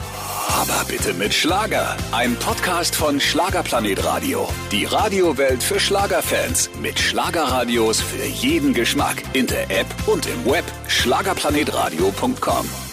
Aber 0.49 0.85
bitte 0.89 1.15
mit 1.15 1.33
Schlager. 1.33 1.97
Ein 2.13 2.35
Podcast 2.37 2.95
von 2.95 3.21
Schlagerplanet 3.21 4.05
Radio. 4.05 4.49
Die 4.71 4.85
Radiowelt 4.85 5.63
für 5.63 5.79
Schlagerfans. 5.79 6.71
Mit 6.81 6.99
Schlagerradios 6.99 8.01
für 8.01 8.25
jeden 8.25 8.75
Geschmack. 8.75 9.23
In 9.35 9.47
der 9.47 9.71
App 9.71 9.87
und 10.07 10.27
im 10.27 10.45
Web. 10.45 10.65
Schlagerplanetradio.com. 10.89 12.92